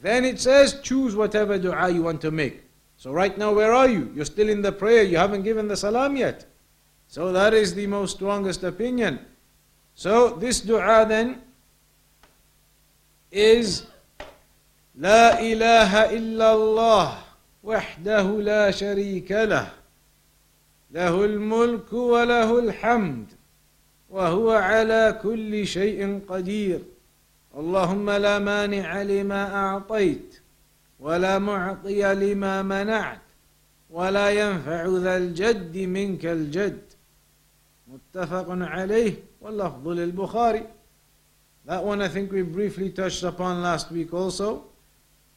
then 0.00 0.24
it 0.24 0.40
says 0.40 0.80
choose 0.80 1.14
whatever 1.14 1.58
dua 1.58 1.88
you 1.90 2.02
want 2.02 2.20
to 2.20 2.30
make 2.32 2.64
so 2.96 3.12
right 3.12 3.38
now 3.38 3.52
where 3.52 3.72
are 3.72 3.88
you 3.88 4.10
you're 4.16 4.24
still 4.24 4.48
in 4.48 4.62
the 4.62 4.72
prayer 4.72 5.02
you 5.04 5.16
haven't 5.16 5.42
given 5.42 5.68
the 5.68 5.76
salam 5.76 6.16
yet 6.16 6.46
So 7.07 7.31
that 7.31 7.53
is 7.53 7.73
the 7.73 7.87
most 7.87 8.17
strongest 8.17 8.63
opinion. 8.63 9.19
So 9.95 10.29
this 10.35 10.61
dua 10.61 11.05
then 11.07 11.41
is 13.31 13.83
لا 14.97 15.39
إله 15.41 16.17
إلا 16.17 16.53
الله 16.53 17.17
وحده 17.63 18.41
لا 18.41 18.71
شريك 18.71 19.31
له 19.31 19.69
له 20.91 21.25
الملك 21.25 21.93
وله 21.93 22.59
الحمد 22.59 23.25
وهو 24.09 24.51
على 24.51 25.19
كل 25.23 25.67
شيء 25.67 26.21
قدير 26.29 26.79
اللهم 27.57 28.09
لا 28.09 28.39
مانع 28.39 29.01
لما 29.01 29.55
أعطيت 29.55 30.41
ولا 30.99 31.39
معطي 31.39 32.13
لما 32.13 32.61
منعت 32.61 33.21
ولا 33.89 34.29
ينفع 34.29 34.85
ذا 34.85 35.17
الجد 35.17 35.77
منك 35.77 36.25
الجد 36.25 36.86
متفق 37.88 38.46
عليه 38.48 39.14
واللفظ 39.40 39.88
للبخاري 39.88 40.66
That 41.64 41.84
one 41.84 42.02
I 42.02 42.08
think 42.08 42.32
we 42.32 42.42
briefly 42.42 42.90
touched 42.90 43.22
upon 43.22 43.62
last 43.62 43.92
week 43.92 44.12
also. 44.12 44.64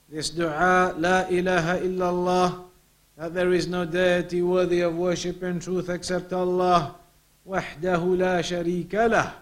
This 0.09 0.31
dua, 0.31 0.95
La 0.97 1.27
ilaha 1.29 1.79
illallah, 1.81 2.63
that 3.15 3.33
there 3.35 3.53
is 3.53 3.67
no 3.67 3.85
deity 3.85 4.41
worthy 4.41 4.81
of 4.81 4.95
worship 4.95 5.43
in 5.43 5.59
truth 5.59 5.89
except 5.89 6.33
Allah 6.33 6.95
وحده 7.45 8.01
لا 8.17 8.41
شريك 8.41 8.93
له 8.93 9.33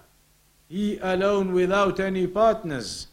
He 0.67 0.97
alone 0.99 1.54
without 1.54 1.99
any 1.99 2.28
partners 2.28 3.08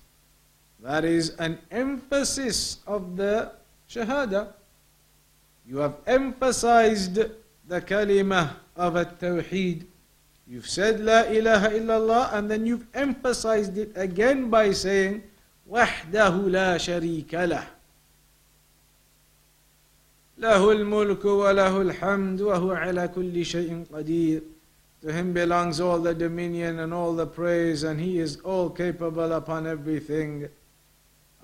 that 0.81 1.05
is 1.05 1.31
an 1.39 1.59
emphasis 1.71 2.79
of 2.87 3.17
the 3.17 3.53
shahada 3.89 4.53
you 5.67 5.79
have 5.79 5.97
emphasized 6.07 7.15
the 7.69 7.81
kalimah 7.81 8.51
of 8.77 8.97
at-tawheed 8.97 9.87
You've 10.51 10.69
said 10.69 10.99
La 10.99 11.23
ilaha 11.31 11.69
illallah 11.69 12.35
and 12.35 12.51
then 12.51 12.67
you've 12.67 12.87
emphasized 12.93 13.79
it 13.79 13.93
again 13.95 14.51
by 14.51 14.73
saying 14.73 15.23
وحده 15.71 16.35
لا 16.49 16.77
شريك 16.79 17.35
له 17.35 17.67
له 20.39 20.73
الملك 20.73 21.25
وله 21.25 21.83
الحمد 21.83 22.41
وهو 22.41 22.73
على 22.73 23.09
كل 23.09 23.45
شيء 23.45 23.85
قدير 23.93 24.43
To 25.03 25.13
him 25.13 25.33
belongs 25.33 25.81
all 25.81 25.99
the 25.99 26.15
dominion 26.15 26.81
and 26.81 26.93
all 26.93 27.15
the 27.15 27.27
praise 27.27 27.85
and 27.85 27.99
he 28.01 28.19
is 28.19 28.37
all 28.41 28.69
capable 28.69 29.33
upon 29.33 29.67
everything 29.67 30.49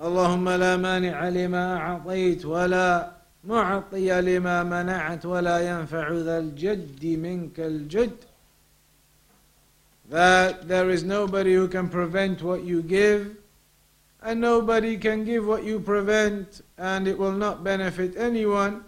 اللهم 0.03 0.49
لا 0.49 0.77
مانع 0.77 1.29
لما 1.29 1.77
أعطيت 1.77 2.45
ولا 2.45 3.13
معطي 3.45 4.21
لما 4.21 4.63
منعت 4.63 5.27
ولا 5.27 5.59
ينفع 5.61 6.13
ذا 6.13 6.39
الجد 6.39 7.05
منك 7.05 7.61
الجد 7.61 8.17
that 10.09 10.69
there 10.69 10.91
is 10.91 11.03
nobody 11.03 11.55
who 11.55 11.69
can 11.69 11.89
prevent 11.89 12.43
what 12.43 12.63
you 12.63 12.83
give, 12.83 13.37
and 14.23 14.41
nobody 14.41 14.97
can 14.97 15.25
give 15.25 15.47
what 15.47 15.65
you 15.65 15.81
prevent, 15.81 16.63
and 16.79 17.09
it 17.09 17.19
will 17.19 17.33
not 17.33 17.65
benefit 17.65 18.17
anyone, 18.17 18.85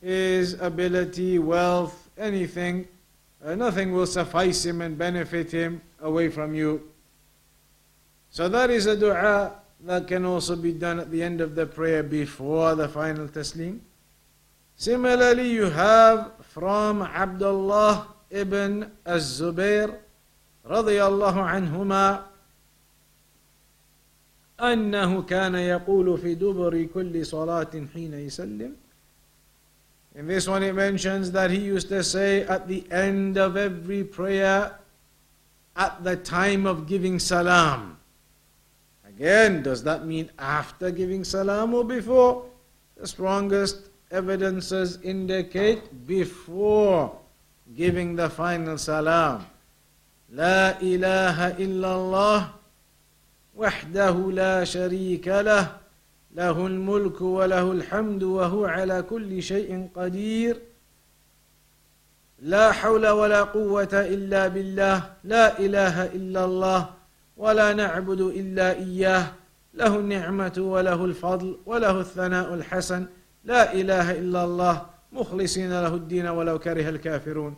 his 0.00 0.54
ability, 0.60 1.38
wealth, 1.38 2.10
anything. 2.18 2.86
Uh, 3.44 3.54
nothing 3.54 3.92
will 3.92 4.06
suffice 4.06 4.64
him 4.64 4.80
and 4.80 4.98
benefit 4.98 5.50
him 5.50 5.80
away 6.00 6.28
from 6.28 6.54
you. 6.54 6.90
So 8.30 8.48
that 8.48 8.70
is 8.70 8.86
a 8.86 8.96
dua 8.96 9.52
that 9.84 10.06
can 10.08 10.24
also 10.24 10.56
be 10.56 10.72
done 10.72 10.98
at 11.00 11.10
the 11.10 11.22
end 11.22 11.40
of 11.40 11.54
the 11.54 11.66
prayer 11.66 12.02
before 12.02 12.74
the 12.74 12.88
final 12.88 13.28
taslim. 13.28 13.78
Similarly, 14.76 15.50
you 15.50 15.64
have 15.64 16.32
from 16.40 17.02
Abdullah 17.02 18.08
ibn 18.30 18.90
Az-Zubair 19.04 19.94
رضي 20.68 21.04
الله 21.04 21.42
عنهما 21.42 22.24
أنه 24.60 25.22
كان 25.22 25.54
يقول 25.54 26.18
في 26.18 26.34
دبر 26.34 26.88
كل 26.94 27.26
صلاة 27.26 27.86
حين 27.94 28.14
يسلم 28.14 28.74
In 30.14 30.26
this 30.26 30.48
one 30.48 30.62
it 30.64 30.74
mentions 30.74 31.30
that 31.30 31.50
he 31.50 31.58
used 31.58 31.88
to 31.90 32.02
say 32.02 32.42
at 32.42 32.66
the 32.66 32.84
end 32.90 33.36
of 33.36 33.56
every 33.56 34.02
prayer 34.02 34.78
at 35.76 36.02
the 36.02 36.16
time 36.16 36.66
of 36.66 36.88
giving 36.88 37.20
salam. 37.20 37.98
Again, 39.06 39.62
does 39.62 39.84
that 39.84 40.04
mean 40.06 40.28
after 40.38 40.90
giving 40.90 41.22
salam 41.22 41.72
or 41.72 41.84
before? 41.84 42.44
The 42.96 43.06
strongest 43.06 43.90
evidences 44.13 44.99
indicate 45.03 45.81
before 46.07 47.11
giving 47.75 48.15
the 48.15 48.29
final 48.29 48.77
salam. 48.77 49.41
لا 50.33 50.81
اله 50.81 51.47
الا 51.61 51.95
الله 51.95 52.39
وحده 53.55 54.15
لا 54.31 54.63
شريك 54.63 55.27
له 55.27 55.77
له 56.35 56.67
الملك 56.67 57.21
وله 57.21 57.71
الحمد 57.71 58.23
وهو 58.23 58.65
على 58.65 59.01
كل 59.01 59.43
شيء 59.43 59.89
قدير 59.95 60.57
لا 62.39 62.71
حول 62.71 63.07
ولا 63.07 63.43
قوه 63.43 63.93
الا 63.93 64.47
بالله 64.47 65.03
لا 65.23 65.59
اله 65.59 66.05
الا 66.05 66.45
الله 66.45 66.89
ولا 67.37 67.73
نعبد 67.73 68.21
الا 68.21 68.71
اياه 68.71 69.25
له 69.73 69.99
النعمه 69.99 70.53
وله 70.57 71.05
الفضل 71.05 71.57
وله 71.65 71.99
الثناء 71.99 72.53
الحسن 72.53 73.05
لا 73.43 73.73
اله 73.73 74.11
الا 74.11 74.43
الله 74.43 74.85
مخلصين 75.11 75.71
له 75.71 75.95
الدين 75.95 76.27
ولو 76.27 76.59
كره 76.59 76.89
الكافرون 76.89 77.55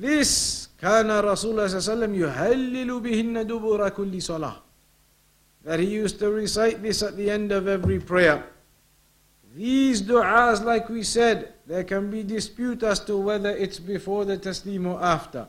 This 0.00 0.68
كان 0.80 1.10
رسول 1.10 1.50
الله 1.50 1.66
صلى 1.66 1.78
الله 1.78 1.90
عليه 1.90 1.92
وسلم 1.92 2.14
يهلل 2.14 3.00
بهن 3.00 3.46
دبر 3.46 3.88
كل 3.88 4.22
صلاة 4.22 4.56
that 5.64 5.78
he 5.78 5.86
used 5.86 6.18
to 6.18 6.30
recite 6.30 6.82
this 6.82 7.02
at 7.02 7.16
the 7.16 7.30
end 7.30 7.52
of 7.52 7.68
every 7.68 8.00
prayer. 8.00 8.44
These 9.54 10.02
du'as, 10.02 10.64
like 10.64 10.88
we 10.88 11.02
said, 11.02 11.52
there 11.66 11.84
can 11.84 12.10
be 12.10 12.22
dispute 12.22 12.82
as 12.82 13.00
to 13.00 13.16
whether 13.18 13.50
it's 13.50 13.78
before 13.78 14.24
the 14.24 14.38
taslim 14.38 14.86
or 14.86 15.02
after. 15.02 15.48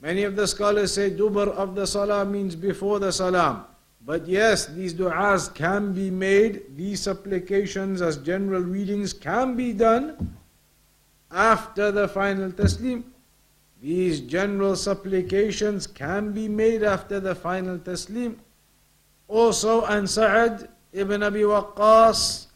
Many 0.00 0.22
of 0.22 0.36
the 0.36 0.46
scholars 0.46 0.94
say 0.94 1.10
dubar 1.10 1.48
of 1.48 1.74
the 1.74 1.86
salah 1.86 2.24
means 2.24 2.54
before 2.54 3.00
the 3.00 3.10
salam. 3.10 3.64
But 4.04 4.26
yes, 4.26 4.66
these 4.66 4.94
du'as 4.94 5.54
can 5.54 5.92
be 5.92 6.10
made, 6.10 6.76
these 6.76 7.00
supplications 7.00 8.00
as 8.00 8.16
general 8.16 8.62
readings 8.62 9.12
can 9.12 9.56
be 9.56 9.72
done 9.72 10.36
after 11.30 11.92
the 11.92 12.08
final 12.08 12.50
taslim. 12.50 13.04
These 13.80 14.20
general 14.20 14.76
supplications 14.76 15.86
can 15.86 16.32
be 16.32 16.48
made 16.48 16.82
after 16.82 17.20
the 17.20 17.34
final 17.34 17.78
taslim. 17.78 18.36
Also, 19.28 19.84
and 19.84 20.08
Sa'ad 20.08 20.68
ibn 20.92 21.22
Abi 21.22 21.42
Waqqas, 21.42 22.46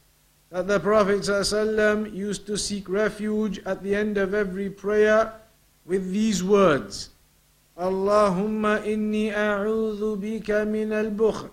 that 0.50 0.66
the 0.66 0.80
Prophet 0.80 1.20
ﷺ 1.20 2.12
used 2.14 2.46
to 2.46 2.56
seek 2.56 2.88
refuge 2.88 3.60
at 3.66 3.82
the 3.82 3.94
end 3.94 4.18
of 4.18 4.34
every 4.34 4.70
prayer 4.70 5.32
with 5.84 6.10
these 6.10 6.42
words 6.42 7.10
Allahumma 7.76 8.80
inni 8.86 9.30
a'udhu 9.30 10.16
bika 10.16 10.64
min 10.64 10.92
al-bukhl 10.92 11.50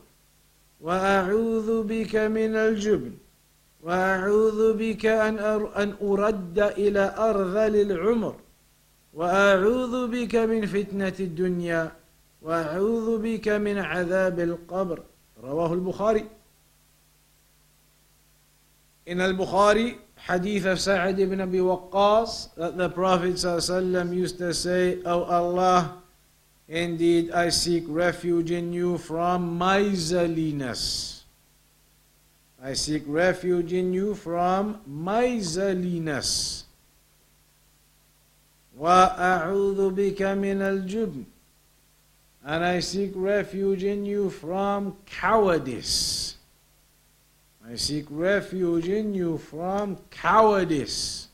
وأعوذ 0.82 1.84
بك 1.84 2.16
من 2.16 2.56
الجبن 2.56 3.14
وأعوذ 3.84 4.74
بك 4.78 5.06
أن 5.06 5.40
أن 5.78 5.94
أرد 6.02 6.60
إلى 6.60 7.16
أرذل 7.18 7.92
العمر 7.92 8.36
واعوذ 9.14 10.08
بك 10.08 10.36
من 10.36 10.66
فتنه 10.66 11.14
الدنيا 11.20 11.92
واعوذ 12.42 13.18
بك 13.22 13.48
من 13.48 13.78
عذاب 13.78 14.40
القبر 14.40 15.00
رواه 15.44 15.74
البخاري 15.74 16.26
al-Bukhari, 19.08 19.98
hadith 20.16 20.66
of 20.66 20.80
Sa'id 20.80 21.20
ibn 21.20 21.42
Abi 21.42 21.58
Waqqas, 21.58 22.54
that 22.56 22.78
the 22.78 22.88
Prophet 22.90 23.34
ﷺ 23.34 24.16
used 24.16 24.38
to 24.38 24.54
say, 24.54 25.00
oh 25.06 25.24
Allah, 25.24 26.01
indeed 26.71 27.31
I 27.31 27.51
seek 27.51 27.85
refuge 27.87 28.51
in 28.51 28.73
you 28.73 28.99
from 28.99 29.59
miserliness. 29.59 31.25
I 32.63 32.73
seek 32.73 33.05
refuge 33.07 33.73
in 33.73 33.93
you 33.93 34.15
from 34.15 34.81
miserliness. 34.87 36.65
وأعوذ 38.79 39.91
بك 39.95 40.21
من 40.37 40.61
الجبن 40.61 41.25
and 42.47 42.65
I 42.65 42.79
seek 42.79 43.11
refuge 43.17 43.83
in 43.83 44.07
you 44.07 44.31
from 44.31 44.97
cowardice. 45.05 46.37
I 47.69 47.75
seek 47.75 48.07
refuge 48.09 48.89
in 48.89 49.13
you 49.15 49.39
from 49.39 49.99
cowardice. 50.11 51.27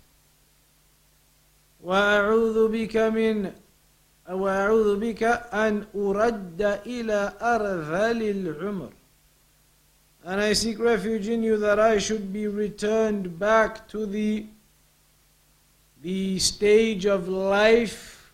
وأعوذ 1.85 2.68
بك 2.72 2.96
من 2.96 3.53
وأعوذ 4.31 5.01
بك 5.01 5.22
أن 5.53 5.85
أرد 5.94 6.62
إلى 6.87 7.33
أرذل 7.40 8.22
العمر. 8.22 8.92
And 10.25 10.40
I 10.40 10.53
seek 10.53 10.79
refuge 10.79 11.29
in 11.29 11.42
you 11.42 11.56
that 11.58 11.81
I 11.81 11.98
should 11.98 12.33
be 12.33 12.46
returned 12.46 13.38
back 13.38 13.88
to 13.88 14.06
the 14.06 14.46
the 16.02 16.38
stage 16.38 17.06
of 17.06 17.29
life 17.29 18.33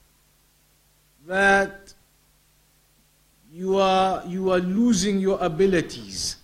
that 1.26 1.92
you 3.52 3.76
are, 3.76 4.22
you 4.26 4.50
are 4.50 4.58
losing 4.58 5.18
your 5.18 5.38
abilities. 5.40 6.36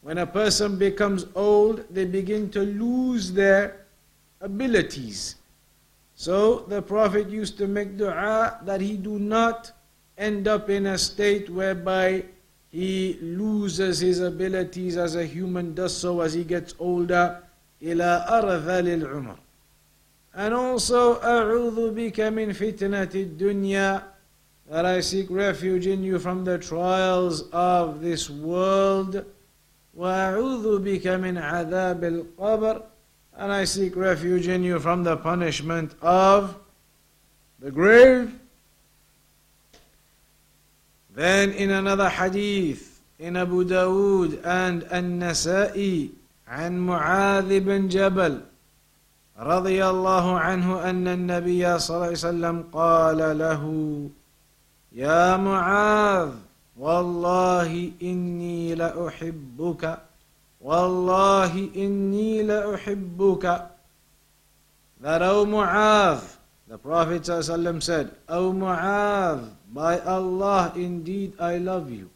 When 0.00 0.18
a 0.18 0.26
person 0.26 0.78
becomes 0.78 1.26
old, 1.34 1.84
they 1.90 2.04
begin 2.04 2.50
to 2.50 2.60
lose 2.60 3.32
their 3.32 3.84
abilities. 4.40 5.36
So 6.18 6.64
the 6.68 6.80
Prophet 6.82 7.28
used 7.28 7.58
to 7.58 7.66
make 7.66 7.96
dua 7.96 8.60
that 8.64 8.80
he 8.80 8.96
do 8.96 9.18
not 9.18 9.72
end 10.16 10.46
up 10.46 10.70
in 10.70 10.86
a 10.86 10.98
state 10.98 11.50
whereby 11.50 12.24
he 12.70 13.18
loses 13.20 14.00
his 14.00 14.20
abilities 14.20 14.96
as 14.96 15.16
a 15.16 15.26
human 15.26 15.74
does 15.74 15.96
so 15.96 16.20
as 16.20 16.34
he 16.34 16.44
gets 16.44 16.74
older. 16.78 17.40
إلى 17.82 18.26
أرذل 18.28 19.02
العمر 19.02 19.36
and 20.36 20.52
also, 20.52 21.20
أعوذ 21.20 21.94
بك 21.94 22.20
من 22.20 22.52
فتنة 22.52 23.10
الدنيا 23.14 24.02
that 24.68 24.84
I 24.84 25.00
seek 25.00 25.26
refuge 25.30 25.86
in 25.86 26.02
you 26.02 26.18
from 26.18 26.44
the 26.44 26.58
trials 26.58 27.48
of 27.52 28.00
this 28.00 28.30
world. 28.30 29.24
وأعوذ 29.96 30.78
بك 30.78 31.06
من 31.06 31.38
عذاب 31.38 32.04
القبر 32.04 32.82
and 33.38 33.52
I 33.52 33.64
seek 33.64 33.96
refuge 33.96 34.48
in 34.48 34.62
you 34.62 34.78
from 34.78 35.02
the 35.04 35.16
punishment 35.16 35.94
of 36.00 36.56
the 37.60 37.70
grave. 37.70 38.32
Then 41.14 41.50
in 41.52 41.70
another 41.70 42.08
hadith, 42.08 43.00
in 43.18 43.36
Abu 43.36 43.64
Dawood 43.64 44.44
and 44.44 44.82
An-Nasa'i, 44.84 46.10
عن 46.48 46.86
معاذ 46.86 47.60
بن 47.60 47.88
جبل 47.88 48.40
رضي 49.38 49.86
الله 49.86 50.38
عنه 50.38 50.90
أن 50.90 51.08
النبي 51.08 51.78
صلى 51.78 51.96
الله 51.96 52.06
عليه 52.06 52.16
وسلم 52.16 52.56
قال 52.72 53.38
له 53.38 53.62
يا 54.92 55.36
معاذ 55.36 56.30
والله 56.76 57.92
إني 58.02 58.74
لأحبك 58.74 59.98
والله 60.61 61.69
إني 61.75 62.43
لأحبك 62.43 63.69
That 65.01 65.21
O 65.21 65.45
Mu'adh, 65.45 66.21
the 66.67 66.77
Prophet 66.77 67.21
ﷺ 67.23 67.81
said, 67.81 68.11
O 68.27 68.51
Mu'adh, 68.51 69.47
by 69.71 69.97
Allah 69.99 70.73
indeed 70.75 71.33
I 71.39 71.55
love 71.55 71.89
you. 71.89 72.09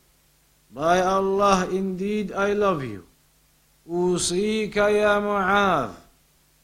By 0.73 0.99
Allah 0.99 1.69
indeed 1.71 2.33
I 2.33 2.51
love 2.51 2.83
you. 2.83 3.05
أوصيك 3.89 4.75
يا 4.75 5.19
معاذ 5.19 5.91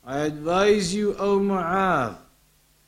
I 0.05 0.17
advise 0.27 0.93
you, 0.93 1.15
O 1.17 1.39
Mu'adh, 1.39 2.15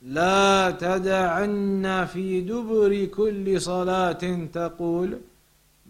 لا 0.02 0.70
تدعن 0.70 2.06
في 2.06 2.40
دبر 2.40 3.04
كل 3.04 3.60
صلاة 3.60 4.46
تقول 4.52 5.18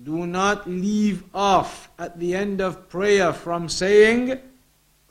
Do 0.03 0.27
not 0.27 0.69
leave 0.69 1.23
off 1.33 1.91
at 1.99 2.19
the 2.19 2.35
end 2.35 2.61
of 2.61 2.89
prayer 2.89 3.33
from 3.33 3.69
saying, 3.69 4.41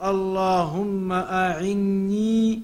Allahumma 0.00 1.28
a'inni 1.30 2.62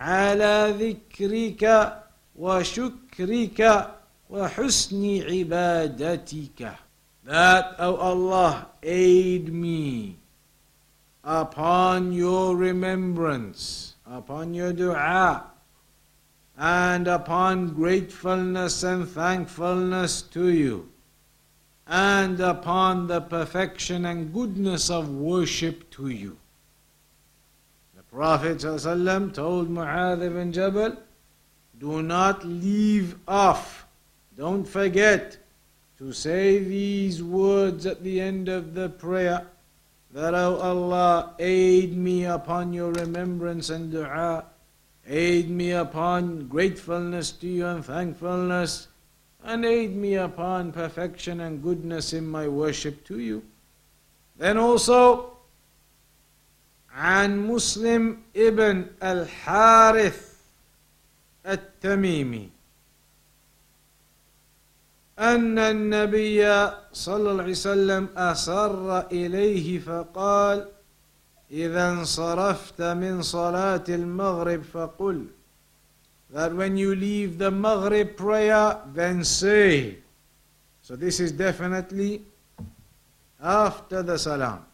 ala 0.00 0.72
dhikrika 0.72 1.98
wa 2.34 2.60
shukrika 2.60 3.90
wa 4.28 4.48
husni 4.48 5.22
ibadatika. 5.44 6.76
That, 7.24 7.74
O 7.78 7.96
oh 7.96 7.96
Allah, 7.96 8.68
aid 8.82 9.52
me 9.52 10.16
upon 11.22 12.12
your 12.12 12.56
remembrance, 12.56 13.96
upon 14.06 14.54
your 14.54 14.72
dua, 14.72 15.44
and 16.56 17.06
upon 17.06 17.74
gratefulness 17.74 18.82
and 18.82 19.06
thankfulness 19.06 20.22
to 20.22 20.48
you 20.48 20.88
and 21.88 22.38
upon 22.38 23.06
the 23.06 23.20
perfection 23.20 24.04
and 24.04 24.32
goodness 24.32 24.90
of 24.90 25.08
worship 25.08 25.88
to 25.90 26.08
you. 26.08 26.36
The 27.96 28.02
Prophet 28.02 28.58
ﷺ 28.58 29.32
told 29.32 29.70
Mu'adh 29.70 30.22
ibn 30.22 30.52
Jabal, 30.52 30.98
do 31.78 32.02
not 32.02 32.44
leave 32.44 33.16
off, 33.26 33.86
don't 34.36 34.64
forget 34.64 35.38
to 35.96 36.12
say 36.12 36.58
these 36.58 37.22
words 37.22 37.86
at 37.86 38.04
the 38.04 38.20
end 38.20 38.48
of 38.48 38.74
the 38.74 38.88
prayer 38.90 39.46
that, 40.10 40.34
O 40.34 40.56
Allah, 40.56 41.34
aid 41.38 41.96
me 41.96 42.24
upon 42.24 42.72
your 42.72 42.92
remembrance 42.92 43.70
and 43.70 43.90
dua, 43.90 44.44
aid 45.06 45.48
me 45.48 45.72
upon 45.72 46.48
gratefulness 46.48 47.30
to 47.32 47.48
you 47.48 47.66
and 47.66 47.84
thankfulness, 47.84 48.87
and 49.44 49.64
aid 49.64 49.94
me 49.96 50.14
upon 50.14 50.72
perfection 50.72 51.40
and 51.40 51.62
goodness 51.62 52.12
in 52.12 52.26
my 52.26 52.48
worship 52.48 53.04
to 53.06 53.18
you. 53.18 53.42
Then 54.36 54.58
also, 54.58 55.34
عن 56.94 57.46
مسلم 57.46 58.18
ابن 58.36 58.86
الحارث 59.02 60.34
التميمي 61.46 62.50
أن 65.18 65.58
النبي 65.58 66.70
صلى 66.92 67.30
الله 67.30 67.42
عليه 67.42 67.52
وسلم 67.52 68.08
أسر 68.16 69.00
إليه 69.00 69.78
فقال 69.78 70.68
إذا 71.50 71.90
انصرفت 71.90 72.82
من 72.82 73.22
صلاة 73.22 73.84
المغرب 73.88 74.62
فقل 74.62 75.26
that 76.29 76.53
when 76.53 76.77
you 76.77 76.95
leave 76.95 77.37
the 77.37 77.51
Maghrib 77.51 78.15
prayer 78.17 78.77
then 78.93 79.23
say 79.23 79.97
so 80.81 80.95
this 80.95 81.19
is 81.19 81.31
definitely 81.31 82.21
after 83.41 84.01
the 84.03 84.17
salam 84.17 84.65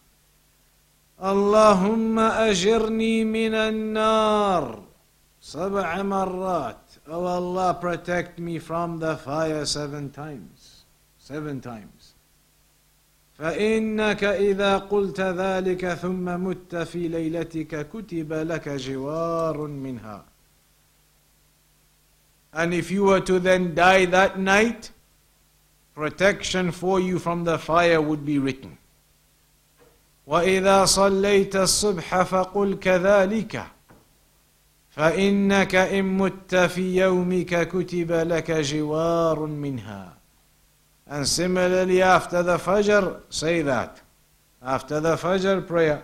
اللهم 1.19 2.19
أجرني 2.19 3.23
من 3.25 3.53
النار 3.53 4.83
سبع 5.41 6.01
مرات 6.01 6.89
Oh 7.11 7.25
Allah, 7.25 7.73
protect 7.73 8.37
me 8.37 8.59
from 8.59 8.99
the 8.99 9.17
fire 9.17 9.65
seven 9.65 10.11
times. 10.11 10.85
Seven 11.17 11.59
times. 11.59 12.13
فإنك 13.39 14.23
إذا 14.23 14.77
قلت 14.77 15.21
ذلك 15.21 15.93
ثم 15.93 16.25
مت 16.25 16.75
في 16.75 17.07
ليلتك 17.07 17.89
كتب 17.89 18.33
لك 18.33 18.69
جوار 18.69 19.57
منها. 19.67 20.25
And 22.53 22.73
if 22.73 22.89
you 22.91 23.03
were 23.03 23.21
to 23.21 23.39
then 23.39 23.75
die 23.75 24.05
that 24.05 24.39
night, 24.39 24.91
protection 25.93 26.71
for 26.71 26.99
you 26.99 27.19
from 27.19 27.43
the 27.43 27.57
fire 27.57 28.01
would 28.01 28.25
be 28.25 28.39
written. 28.39 28.77
وإذا 30.27 30.85
صليت 30.85 31.55
الصبح 31.55 32.23
فقل 32.23 32.75
كذلك 32.75 33.63
فإنك 34.89 35.75
إن 35.75 36.17
مت 36.17 36.55
في 36.55 36.95
يومك 36.95 37.67
كتب 37.67 38.11
لك 38.11 38.51
جوار 38.51 39.39
منها 39.39 40.13
And 41.07 41.27
similarly 41.27 42.03
after 42.03 42.43
the 42.43 42.57
Fajr, 42.57 43.21
say 43.29 43.63
that. 43.63 43.99
After 44.61 44.99
the 44.99 45.15
Fajr 45.15 45.65
prayer. 45.65 46.03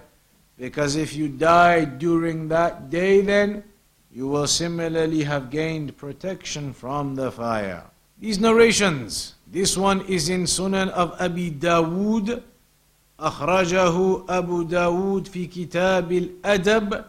Because 0.58 0.96
if 0.96 1.16
you 1.16 1.28
die 1.28 1.86
during 1.86 2.48
that 2.48 2.90
day 2.90 3.22
then, 3.22 3.64
you 4.12 4.28
will 4.28 4.48
similarly 4.48 5.24
have 5.24 5.50
gained 5.50 5.98
protection 5.98 6.72
from 6.72 7.16
the 7.16 7.32
fire. 7.32 7.84
These 8.20 8.40
narrations, 8.40 9.36
this 9.52 9.76
one 9.78 10.02
is 10.08 10.30
in 10.30 10.44
Sunan 10.44 10.90
of 10.90 11.20
Abi 11.20 11.52
Dawood, 11.52 12.42
أخرجه 13.20 14.26
أبو 14.30 14.62
داود 14.64 15.28
في 15.28 15.48
كتاب 15.48 16.12
الأدب 16.12 17.06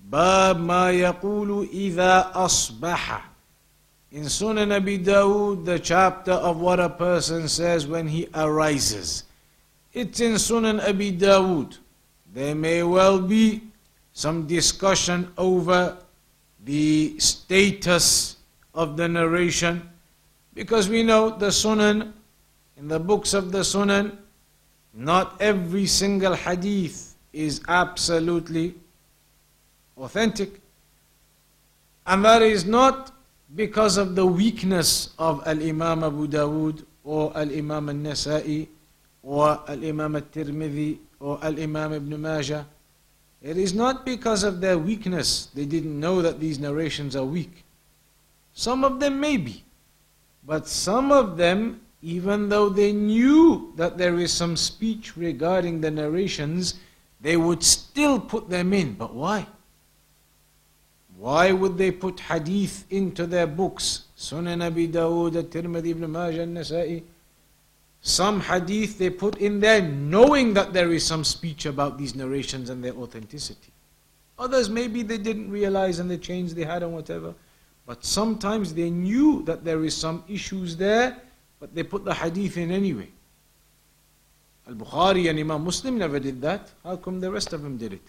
باب 0.00 0.60
ما 0.60 0.90
يقول 0.90 1.68
إذا 1.72 2.32
أصبح 2.34 3.24
In 4.10 4.22
Sunan 4.24 4.74
Abi 4.74 4.98
Dawud, 4.98 5.66
the 5.66 5.78
chapter 5.78 6.32
of 6.32 6.56
what 6.60 6.80
a 6.80 6.88
person 6.88 7.46
says 7.46 7.86
when 7.86 8.08
he 8.08 8.26
arises. 8.34 9.24
It's 9.92 10.20
in 10.20 10.32
Sunan 10.36 10.80
Abi 10.80 11.12
Dawud. 11.12 11.76
There 12.32 12.54
may 12.54 12.82
well 12.82 13.20
be 13.20 13.64
some 14.14 14.46
discussion 14.46 15.30
over 15.36 15.98
the 16.65 17.15
status 17.19 18.37
of 18.73 18.97
the 18.97 19.07
narration 19.07 19.89
because 20.53 20.87
we 20.87 21.01
know 21.03 21.29
the 21.31 21.47
Sunan, 21.47 22.13
in 22.77 22.87
the 22.87 22.99
books 22.99 23.33
of 23.33 23.51
the 23.51 23.59
Sunan, 23.59 24.15
not 24.93 25.41
every 25.41 25.87
single 25.87 26.35
hadith 26.35 27.15
is 27.33 27.61
absolutely 27.67 28.75
authentic. 29.97 30.61
And 32.05 32.23
that 32.25 32.41
is 32.43 32.65
not 32.65 33.11
because 33.55 33.97
of 33.97 34.15
the 34.15 34.25
weakness 34.25 35.09
of 35.17 35.41
Al 35.47 35.61
Imam 35.61 36.03
Abu 36.03 36.27
Dawood 36.27 36.85
or 37.03 37.35
Al 37.35 37.51
Imam 37.51 37.89
Al 37.89 37.95
Nasa'i 37.95 38.67
or 39.23 39.59
Al 39.67 39.83
Imam 39.83 40.15
Al 40.15 40.21
Tirmidhi 40.21 40.97
or 41.19 41.39
Al 41.43 41.59
Imam 41.59 41.93
Ibn 41.93 42.21
Majah. 42.21 42.65
It 43.43 43.57
is 43.57 43.73
not 43.73 44.05
because 44.05 44.43
of 44.43 44.61
their 44.61 44.77
weakness 44.77 45.47
they 45.53 45.65
didn't 45.65 45.99
know 45.99 46.21
that 46.21 46.39
these 46.39 46.59
narrations 46.59 47.13
are 47.13 47.25
weak. 47.25 47.65
Some 48.53 48.85
of 48.85 49.01
them 49.01 49.19
may 49.19 49.35
be, 49.35 49.65
but 50.45 50.67
some 50.67 51.11
of 51.11 51.35
them, 51.35 51.81
even 52.01 52.47
though 52.47 52.69
they 52.69 52.93
knew 52.93 53.73
that 53.75 53.97
there 53.97 54.17
is 54.17 54.31
some 54.31 54.55
speech 54.55 55.17
regarding 55.17 55.81
the 55.81 55.91
narrations, 55.91 56.75
they 57.19 57.35
would 57.35 57.63
still 57.63 58.17
put 58.17 58.49
them 58.49 58.71
in. 58.71 58.93
But 58.93 59.13
why? 59.13 59.47
Why 61.17 61.51
would 61.51 61.77
they 61.77 61.91
put 61.91 62.19
hadith 62.21 62.85
into 62.89 63.25
their 63.25 63.47
books? 63.47 64.05
Sunan 64.17 64.65
Abi 64.65 64.87
Dawood, 64.87 65.41
Tirmidhi, 65.43 65.91
Ibn 65.91 66.11
Majah, 66.11 66.45
Nasa'i. 66.45 67.03
Some 68.03 68.41
hadith 68.41 68.97
they 68.97 69.09
put 69.09 69.37
in 69.37 69.61
there 69.61 69.81
knowing 69.81 70.53
that 70.55 70.73
there 70.73 70.91
is 70.91 71.05
some 71.05 71.23
speech 71.23 71.65
about 71.65 71.97
these 71.97 72.15
narrations 72.15 72.69
and 72.69 72.83
their 72.83 72.93
authenticity. 72.93 73.71
Others 74.37 74.69
maybe 74.69 75.03
they 75.03 75.17
didn't 75.17 75.49
realize 75.49 75.99
and 75.99 76.11
the 76.11 76.17
change 76.17 76.53
they 76.53 76.65
had 76.65 76.83
and 76.83 76.93
whatever. 76.93 77.33
But 77.85 78.03
sometimes 78.03 78.73
they 78.73 78.89
knew 78.89 79.41
that 79.43 79.63
there 79.63 79.85
is 79.85 79.95
some 79.95 80.25
issues 80.27 80.75
there, 80.75 81.17
but 81.61 81.73
they 81.73 81.83
put 81.83 82.03
the 82.03 82.13
hadith 82.13 82.57
in 82.57 82.71
anyway. 82.71 83.07
Al 84.67 84.75
Bukhari 84.75 85.29
and 85.29 85.39
Imam 85.39 85.63
Muslim 85.63 85.97
never 85.97 86.19
did 86.19 86.41
that. 86.41 86.71
How 86.83 86.97
come 86.97 87.21
the 87.21 87.31
rest 87.31 87.53
of 87.53 87.61
them 87.63 87.77
did 87.77 87.93
it? 87.93 88.01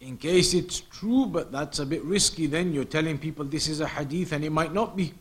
In 0.00 0.16
case 0.16 0.54
it's 0.54 0.80
true, 0.80 1.26
but 1.26 1.50
that's 1.50 1.80
a 1.80 1.86
bit 1.86 2.04
risky, 2.04 2.46
then 2.46 2.72
you're 2.72 2.84
telling 2.84 3.18
people 3.18 3.44
this 3.44 3.66
is 3.66 3.80
a 3.80 3.88
hadith 3.88 4.30
and 4.30 4.44
it 4.44 4.50
might 4.50 4.72
not 4.72 4.96
be. 4.96 5.12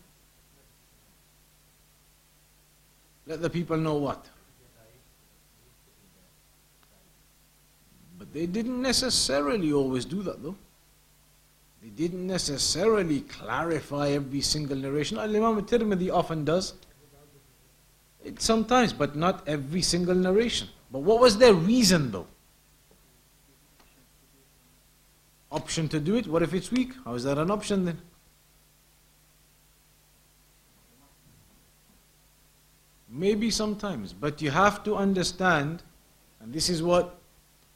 Let 3.30 3.44
the 3.44 3.50
people 3.50 3.78
know 3.78 3.94
what. 3.94 4.26
But 8.18 8.34
they 8.34 8.48
didn't 8.48 8.82
necessarily 8.82 9.72
always 9.72 10.04
do 10.04 10.24
that 10.24 10.42
though. 10.42 10.56
They 11.84 11.90
didn't 11.90 12.26
necessarily 12.26 13.22
clarify 13.22 14.10
every 14.10 14.42
single 14.42 14.76
narration. 14.76 15.20
Imam 15.20 15.62
Tirmidhi 15.62 16.12
often 16.12 16.44
does. 16.44 16.74
It 18.26 18.42
sometimes, 18.42 18.92
but 18.94 19.16
not 19.16 19.48
every 19.48 19.84
single 19.84 20.16
narration. 20.16 20.68
But 20.92 21.00
what 21.00 21.22
was 21.22 21.38
their 21.38 21.54
reason 21.54 22.12
though? 22.12 22.28
Option 25.52 25.88
to 25.90 26.00
do 26.00 26.16
it? 26.16 26.28
What 26.28 26.42
if 26.42 26.54
it's 26.56 26.72
weak? 26.72 26.94
How 27.06 27.14
is 27.14 27.24
that 27.24 27.38
an 27.38 27.52
option 27.52 27.86
then? 27.86 28.02
Maybe 33.12 33.49
sometimes, 33.49 34.14
but 34.14 34.41
you 34.41 34.51
have 34.51 34.84
to 34.84 34.95
understand, 34.95 35.82
and 36.39 36.53
this 36.53 36.70
is 36.70 36.84
what 36.84 37.18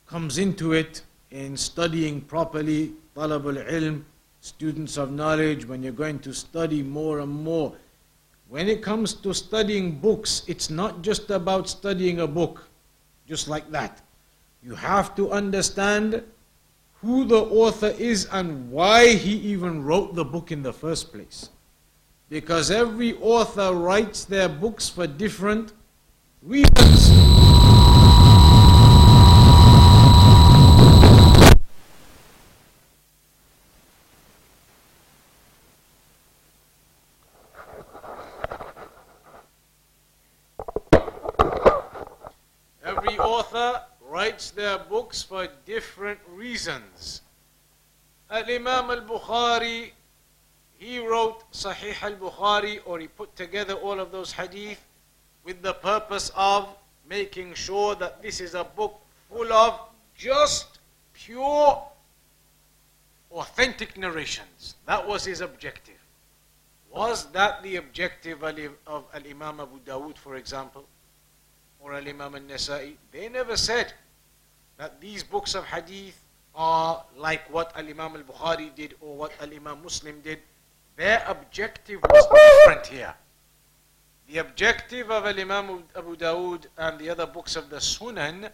comes 0.06 0.38
into 0.38 0.74
it 0.74 1.02
in 1.32 1.58
studying 1.58 2.22
properly, 2.22 2.94
talab 3.16 3.46
al-ilm, 3.46 4.04
students 4.42 4.98
of 4.98 5.12
knowledge, 5.12 5.66
when 5.66 5.82
you're 5.82 5.92
going 5.92 6.20
to 6.20 6.34
study 6.34 6.84
more 6.84 7.20
and 7.20 7.32
more. 7.32 7.74
When 8.48 8.68
it 8.68 8.84
comes 8.84 9.14
to 9.14 9.34
studying 9.34 9.98
books, 10.00 10.44
it's 10.48 10.70
not 10.70 11.02
just 11.02 11.32
about 11.32 11.68
studying 11.68 12.20
a 12.20 12.28
book, 12.28 12.68
just 13.28 13.48
like 13.48 13.72
that. 13.72 14.02
You 14.62 14.76
have 14.76 15.16
to 15.16 15.32
understand 15.32 16.22
who 17.02 17.26
the 17.26 17.40
author 17.40 17.96
is 17.98 18.28
and 18.32 18.70
why 18.70 19.16
he 19.16 19.34
even 19.38 19.84
wrote 19.84 20.14
the 20.14 20.24
book 20.24 20.52
in 20.52 20.62
the 20.62 20.72
first 20.72 21.12
place. 21.12 21.50
Because 22.34 22.72
every 22.72 23.14
author 23.22 23.76
writes 23.76 24.26
their 24.26 24.50
books 24.50 24.90
for 24.90 25.06
different 25.06 25.72
reasons. 26.42 27.12
Every 42.84 43.20
author 43.20 43.84
writes 44.10 44.50
their 44.50 44.80
books 44.80 45.22
for 45.22 45.48
different 45.68 46.18
reasons. 46.28 47.22
Al 48.32 48.50
Imam 48.50 48.90
al 48.90 49.02
Bukhari 49.02 49.92
he 50.84 51.00
wrote 51.00 51.50
Sahih 51.54 51.96
al 52.04 52.16
Bukhari 52.16 52.80
or 52.86 53.00
he 53.00 53.08
put 53.08 53.36
together 53.36 53.74
all 53.76 54.00
of 54.00 54.12
those 54.12 54.34
hadith 54.34 54.82
with 55.46 55.62
the 55.62 55.74
purpose 55.74 56.32
of 56.36 56.68
making 57.08 57.54
sure 57.54 57.96
that 57.96 58.22
this 58.22 58.42
is 58.42 58.54
a 58.54 58.64
book 58.64 59.00
full 59.30 59.52
of 59.54 59.80
just 60.16 60.80
pure 61.14 61.82
authentic 63.32 63.98
narrations. 63.98 64.76
That 64.86 65.08
was 65.08 65.26
his 65.26 65.42
objective. 65.42 66.02
Was 66.92 67.32
that 67.32 67.64
the 67.64 67.78
objective 67.78 68.44
of 68.44 69.06
Al 69.14 69.28
Imam 69.28 69.60
Abu 69.62 69.80
Dawud, 69.80 70.18
for 70.18 70.36
example, 70.36 70.86
or 71.80 71.94
Al 71.94 72.08
Imam 72.08 72.36
Al 72.36 72.42
Nasa'i? 72.42 72.94
They 73.12 73.30
never 73.30 73.58
said 73.58 73.94
that 74.78 75.00
these 75.02 75.24
books 75.24 75.56
of 75.56 75.66
hadith 75.66 76.20
are 76.54 77.04
like 77.18 77.52
what 77.52 77.72
Al 77.76 77.88
Imam 77.88 78.16
Al 78.16 78.24
Bukhari 78.24 78.76
did 78.76 78.96
or 79.02 79.16
what 79.16 79.32
Al 79.42 79.52
Imam 79.52 79.82
Muslim 79.82 80.20
did. 80.22 80.40
Their 80.96 81.24
objective 81.28 82.02
was 82.04 82.26
different 82.28 82.88
here. 82.88 83.16
The 84.28 84.38
objective 84.38 85.12
of 85.12 85.26
Imam 85.26 85.84
Abu 85.96 86.16
Dawood 86.16 86.68
and 86.78 87.00
the 87.00 87.10
other 87.10 87.26
books 87.26 87.56
of 87.56 87.70
the 87.70 87.78
Sunan 87.78 88.50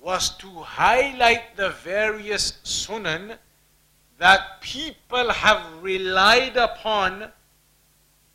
was 0.00 0.36
to 0.38 0.48
highlight 0.48 1.56
the 1.56 1.70
various 1.70 2.52
Sunan 2.64 3.38
that 4.18 4.60
people 4.60 5.30
have 5.30 5.82
relied 5.82 6.56
upon 6.56 7.32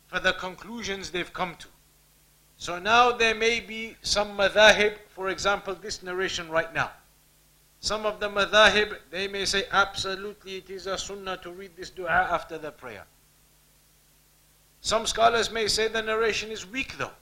for 0.06 0.20
the 0.20 0.32
conclusions 0.32 1.10
they've 1.10 1.32
come 1.32 1.54
to. 1.56 1.68
So 2.56 2.78
now 2.78 3.12
there 3.12 3.34
may 3.34 3.60
be 3.60 3.96
some 4.02 4.36
madhahib, 4.36 4.96
for 5.10 5.28
example, 5.28 5.74
this 5.74 6.02
narration 6.02 6.50
right 6.50 6.72
now. 6.74 6.90
Some 7.80 8.04
of 8.04 8.18
the 8.18 8.28
madhahib, 8.28 8.98
they 9.10 9.28
may 9.28 9.44
say 9.44 9.64
absolutely 9.70 10.56
it 10.56 10.70
is 10.70 10.86
a 10.86 10.98
sunnah 10.98 11.36
to 11.38 11.52
read 11.52 11.76
this 11.76 11.90
dua 11.90 12.08
after 12.08 12.58
the 12.58 12.72
prayer. 12.72 13.04
Some 14.80 15.06
scholars 15.06 15.50
may 15.50 15.66
say 15.68 15.88
the 15.88 16.02
narration 16.02 16.50
is 16.50 16.66
weak 16.66 16.96
though. 16.98 17.12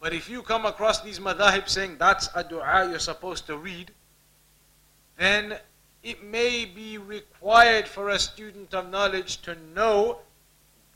But 0.00 0.12
if 0.12 0.28
you 0.28 0.42
come 0.42 0.66
across 0.66 1.00
these 1.00 1.18
madhahib 1.18 1.68
saying 1.68 1.96
that's 1.98 2.28
a 2.34 2.44
dua 2.44 2.88
you're 2.90 2.98
supposed 2.98 3.46
to 3.46 3.56
read, 3.56 3.90
then 5.16 5.56
it 6.02 6.22
may 6.22 6.66
be 6.66 6.98
required 6.98 7.88
for 7.88 8.10
a 8.10 8.18
student 8.18 8.74
of 8.74 8.90
knowledge 8.90 9.40
to 9.42 9.56
know 9.74 10.18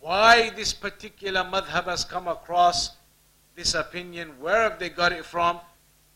why 0.01 0.51
this 0.51 0.73
particular 0.73 1.43
madhab 1.43 1.85
has 1.85 2.05
come 2.05 2.29
across 2.29 2.91
this 3.57 3.75
opinion, 3.75 4.29
where 4.39 4.69
have 4.69 4.79
they 4.79 4.89
got 4.91 5.13
it 5.13 5.25
from. 5.25 5.59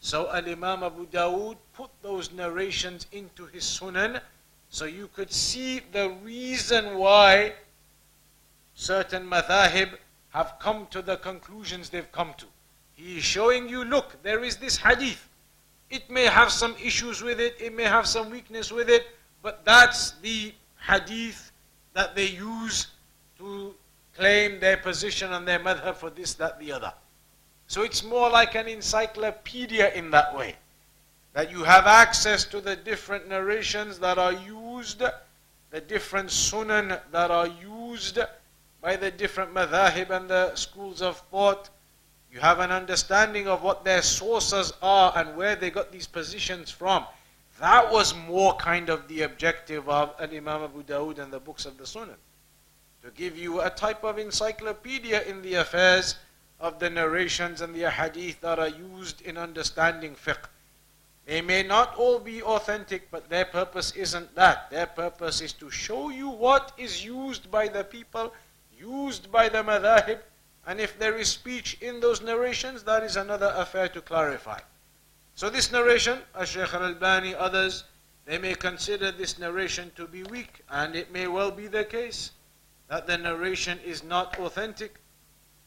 So 0.00 0.30
Al 0.30 0.48
Imam 0.48 0.82
Abu 0.82 1.06
Dawood 1.06 1.56
put 1.72 1.90
those 2.02 2.32
narrations 2.32 3.06
into 3.12 3.46
his 3.46 3.64
sunan 3.64 4.20
so 4.68 4.84
you 4.84 5.08
could 5.14 5.32
see 5.32 5.80
the 5.92 6.10
reason 6.22 6.98
why 6.98 7.54
certain 8.74 9.28
madhahib 9.28 9.90
have 10.30 10.54
come 10.58 10.86
to 10.90 11.02
the 11.02 11.16
conclusions 11.16 11.90
they've 11.90 12.10
come 12.12 12.34
to. 12.38 12.46
He 12.94 13.18
is 13.18 13.24
showing 13.24 13.68
you, 13.68 13.84
look, 13.84 14.22
there 14.22 14.42
is 14.42 14.56
this 14.56 14.76
hadith. 14.76 15.28
It 15.90 16.08
may 16.10 16.24
have 16.24 16.50
some 16.50 16.74
issues 16.82 17.22
with 17.22 17.40
it, 17.40 17.56
it 17.60 17.74
may 17.74 17.84
have 17.84 18.06
some 18.06 18.30
weakness 18.30 18.72
with 18.72 18.88
it, 18.88 19.06
but 19.42 19.64
that's 19.64 20.12
the 20.22 20.54
hadith 20.86 21.52
that 21.92 22.16
they 22.16 22.28
use 22.28 22.88
to 23.38 23.74
claim 24.16 24.60
their 24.60 24.78
position 24.78 25.32
and 25.32 25.46
their 25.46 25.58
madhab 25.58 25.96
for 25.96 26.10
this, 26.10 26.34
that, 26.34 26.58
the 26.58 26.72
other. 26.72 26.92
So 27.66 27.82
it's 27.82 28.02
more 28.02 28.30
like 28.30 28.54
an 28.54 28.68
encyclopedia 28.68 29.92
in 29.94 30.10
that 30.10 30.36
way. 30.36 30.56
That 31.34 31.50
you 31.50 31.64
have 31.64 31.86
access 31.86 32.44
to 32.46 32.60
the 32.60 32.76
different 32.76 33.28
narrations 33.28 33.98
that 34.00 34.18
are 34.18 34.32
used, 34.32 35.02
the 35.70 35.80
different 35.80 36.28
sunan 36.28 37.00
that 37.10 37.30
are 37.30 37.48
used 37.48 38.18
by 38.82 38.96
the 38.96 39.12
different 39.12 39.54
madhahib 39.54 40.10
and 40.10 40.28
the 40.28 40.54
schools 40.56 41.00
of 41.00 41.16
thought. 41.30 41.70
You 42.32 42.40
have 42.40 42.58
an 42.58 42.72
understanding 42.72 43.46
of 43.46 43.62
what 43.62 43.84
their 43.84 44.02
sources 44.02 44.72
are 44.82 45.12
and 45.16 45.36
where 45.36 45.54
they 45.54 45.70
got 45.70 45.92
these 45.92 46.08
positions 46.08 46.70
from. 46.70 47.06
That 47.60 47.92
was 47.92 48.14
more 48.26 48.56
kind 48.56 48.88
of 48.88 49.06
the 49.06 49.22
objective 49.22 49.88
of 49.88 50.14
Al 50.18 50.34
Imam 50.34 50.64
Abu 50.64 50.82
Dawud 50.82 51.18
and 51.20 51.32
the 51.32 51.38
books 51.38 51.64
of 51.64 51.78
the 51.78 51.86
Sunnah. 51.86 52.16
To 53.04 53.10
give 53.12 53.38
you 53.38 53.60
a 53.60 53.70
type 53.70 54.02
of 54.02 54.18
encyclopedia 54.18 55.22
in 55.22 55.42
the 55.42 55.54
affairs 55.54 56.16
of 56.58 56.78
the 56.80 56.90
narrations 56.90 57.60
and 57.60 57.74
the 57.74 57.88
hadith 57.88 58.40
that 58.40 58.58
are 58.58 58.68
used 58.68 59.20
in 59.22 59.36
understanding 59.36 60.14
fiqh. 60.14 60.46
They 61.26 61.40
may 61.40 61.62
not 61.62 61.94
all 61.96 62.18
be 62.18 62.42
authentic, 62.42 63.10
but 63.10 63.28
their 63.28 63.44
purpose 63.44 63.92
isn't 63.92 64.34
that. 64.34 64.70
Their 64.70 64.86
purpose 64.86 65.40
is 65.40 65.52
to 65.54 65.70
show 65.70 66.08
you 66.08 66.28
what 66.28 66.72
is 66.76 67.04
used 67.04 67.50
by 67.50 67.68
the 67.68 67.84
people 67.84 68.32
used 68.82 69.30
by 69.30 69.48
the 69.48 69.62
madhahib, 69.62 70.18
and 70.66 70.80
if 70.80 70.98
there 70.98 71.16
is 71.16 71.28
speech 71.28 71.78
in 71.80 72.00
those 72.00 72.20
narrations, 72.20 72.82
that 72.82 73.02
is 73.02 73.16
another 73.16 73.52
affair 73.56 73.88
to 73.88 74.00
clarify. 74.00 74.58
So 75.34 75.48
this 75.48 75.72
narration, 75.72 76.18
as 76.34 76.48
Shaykh 76.50 76.74
al-Albani, 76.74 77.34
others, 77.34 77.84
they 78.26 78.38
may 78.38 78.54
consider 78.54 79.10
this 79.10 79.38
narration 79.38 79.90
to 79.96 80.06
be 80.06 80.22
weak, 80.24 80.60
and 80.70 80.94
it 80.94 81.12
may 81.12 81.26
well 81.26 81.50
be 81.50 81.66
the 81.66 81.84
case 81.84 82.32
that 82.88 83.06
the 83.06 83.18
narration 83.18 83.78
is 83.84 84.04
not 84.04 84.38
authentic. 84.38 85.00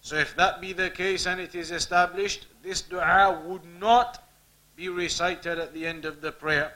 So 0.02 0.16
if 0.16 0.36
that 0.36 0.62
be 0.62 0.74
the 0.74 0.90
case 0.90 1.26
and 1.26 1.42
it 1.42 1.56
is 1.56 1.72
established, 1.72 2.46
this 2.62 2.82
dua 2.82 3.42
would 3.46 3.66
not 3.80 4.24
be 4.76 4.90
recited 4.90 5.58
at 5.58 5.74
the 5.74 5.86
end 5.86 6.06
of 6.06 6.22
the 6.22 6.32
prayer. 6.32 6.74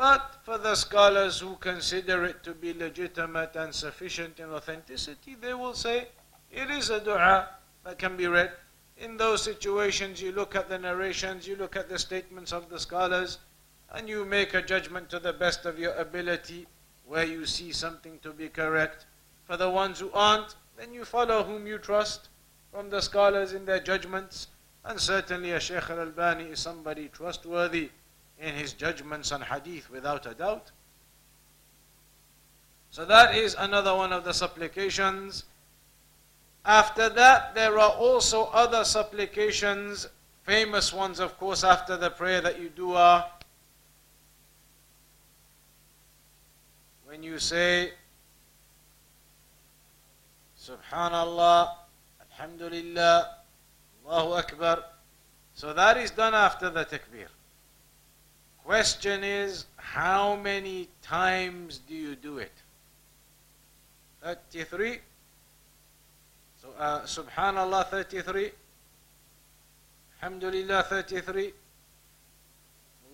But 0.00 0.36
for 0.44 0.56
the 0.56 0.76
scholars 0.76 1.40
who 1.40 1.56
consider 1.56 2.24
it 2.24 2.42
to 2.44 2.54
be 2.54 2.72
legitimate 2.72 3.54
and 3.54 3.74
sufficient 3.74 4.40
in 4.40 4.48
authenticity, 4.50 5.34
they 5.34 5.52
will 5.52 5.74
say 5.74 6.08
it 6.50 6.70
is 6.70 6.88
a 6.88 7.00
dua 7.04 7.50
that 7.84 7.98
can 7.98 8.16
be 8.16 8.26
read. 8.26 8.50
In 8.96 9.18
those 9.18 9.42
situations, 9.42 10.22
you 10.22 10.32
look 10.32 10.56
at 10.56 10.70
the 10.70 10.78
narrations, 10.78 11.46
you 11.46 11.54
look 11.54 11.76
at 11.76 11.90
the 11.90 11.98
statements 11.98 12.50
of 12.50 12.70
the 12.70 12.80
scholars, 12.80 13.40
and 13.92 14.08
you 14.08 14.24
make 14.24 14.54
a 14.54 14.62
judgment 14.62 15.10
to 15.10 15.18
the 15.18 15.34
best 15.34 15.66
of 15.66 15.78
your 15.78 15.92
ability 15.96 16.66
where 17.04 17.26
you 17.26 17.44
see 17.44 17.70
something 17.70 18.18
to 18.20 18.32
be 18.32 18.48
correct. 18.48 19.04
For 19.44 19.58
the 19.58 19.68
ones 19.68 20.00
who 20.00 20.10
aren't, 20.14 20.54
then 20.78 20.94
you 20.94 21.04
follow 21.04 21.42
whom 21.42 21.66
you 21.66 21.76
trust 21.76 22.30
from 22.72 22.88
the 22.88 23.02
scholars 23.02 23.52
in 23.52 23.66
their 23.66 23.80
judgments. 23.80 24.46
And 24.82 24.98
certainly 24.98 25.50
a 25.50 25.60
Shaykh 25.60 25.90
al-Albani 25.90 26.44
is 26.44 26.58
somebody 26.58 27.08
trustworthy 27.08 27.90
in 28.40 28.54
his 28.54 28.72
judgments 28.72 29.32
on 29.32 29.42
hadith 29.42 29.90
without 29.90 30.26
a 30.26 30.34
doubt. 30.34 30.70
So 32.90 33.04
that 33.04 33.34
is 33.34 33.54
another 33.58 33.94
one 33.94 34.12
of 34.12 34.24
the 34.24 34.32
supplications. 34.32 35.44
After 36.64 37.08
that, 37.08 37.54
there 37.54 37.78
are 37.78 37.90
also 37.90 38.44
other 38.46 38.84
supplications, 38.84 40.08
famous 40.42 40.92
ones, 40.92 41.20
of 41.20 41.38
course, 41.38 41.64
after 41.64 41.96
the 41.96 42.10
prayer 42.10 42.40
that 42.40 42.60
you 42.60 42.68
do 42.68 42.92
are 42.92 43.30
when 47.04 47.22
you 47.22 47.38
say 47.38 47.90
Subhanallah, 50.60 51.74
Alhamdulillah, 52.30 53.36
Allahu 54.06 54.32
Akbar. 54.34 54.84
So 55.54 55.72
that 55.72 55.96
is 55.96 56.10
done 56.10 56.34
after 56.34 56.70
the 56.70 56.84
takbir. 56.84 57.26
Question 58.70 59.24
is, 59.24 59.64
how 59.74 60.36
many 60.36 60.86
times 61.02 61.80
do 61.88 61.92
you 61.92 62.14
do 62.14 62.38
it? 62.38 62.52
33. 64.22 64.98
So, 66.62 66.68
uh, 66.78 67.00
Subhanallah 67.00 67.86
33. 67.86 68.52
Alhamdulillah 70.22 70.84
33. 70.84 71.52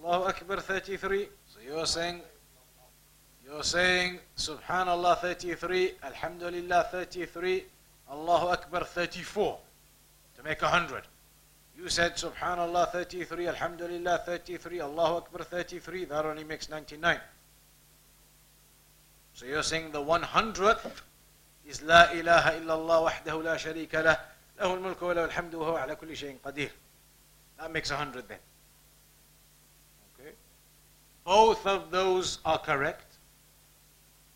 Allahu 0.04 0.28
Akbar 0.28 0.60
33. 0.60 1.26
So 1.48 1.58
you're 1.66 1.86
saying, 1.86 2.20
you're 3.42 3.62
saying 3.62 4.18
Subhanallah 4.36 5.16
33, 5.20 5.92
Alhamdulillah 6.04 6.88
33, 6.92 7.64
Allahu 8.10 8.48
Akbar 8.48 8.84
34 8.84 9.58
to 10.36 10.42
make 10.42 10.60
a 10.60 10.68
hundred. 10.68 11.04
You 11.77 11.89
said 11.89 12.15
Subhanallah 12.15 12.91
33, 12.91 13.47
Alhamdulillah 13.47 14.21
33, 14.25 14.81
Allahu 14.81 15.15
Akbar 15.17 15.43
33, 15.43 16.05
that 16.05 16.25
only 16.25 16.43
makes 16.43 16.69
99. 16.69 17.19
So 19.33 19.45
you're 19.45 19.63
saying 19.63 19.91
the 19.91 20.01
100th 20.01 21.01
is 21.65 21.81
La 21.81 22.11
ilaha 22.11 22.59
illallah 22.59 23.09
wahdahu 23.09 23.43
la 23.43 23.55
sharika 23.55 24.03
lah, 24.03 24.17
له 24.59 24.73
الملك 24.73 25.01
وله 25.01 25.25
الحمد 25.25 25.55
وهو 25.55 25.77
على 25.77 25.95
كل 25.95 26.15
شيء 26.15 26.37
قدير. 26.45 26.69
That 27.57 27.71
makes 27.71 27.89
100 27.89 28.27
then. 28.27 28.37
Okay. 30.19 30.31
Both 31.25 31.65
of 31.65 31.89
those 31.89 32.39
are 32.45 32.59
correct. 32.59 33.17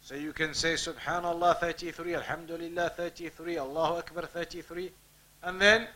So 0.01 0.15
you 0.15 0.33
can 0.33 0.53
say 0.53 0.73
Subhanallah 0.73 1.59
33, 1.59 2.15
Alhamdulillah 2.15 2.89
33, 2.95 3.57
Allahu 3.57 3.97
Akbar 3.97 4.25
33, 4.25 4.91
and 5.43 5.61
then 5.61 5.87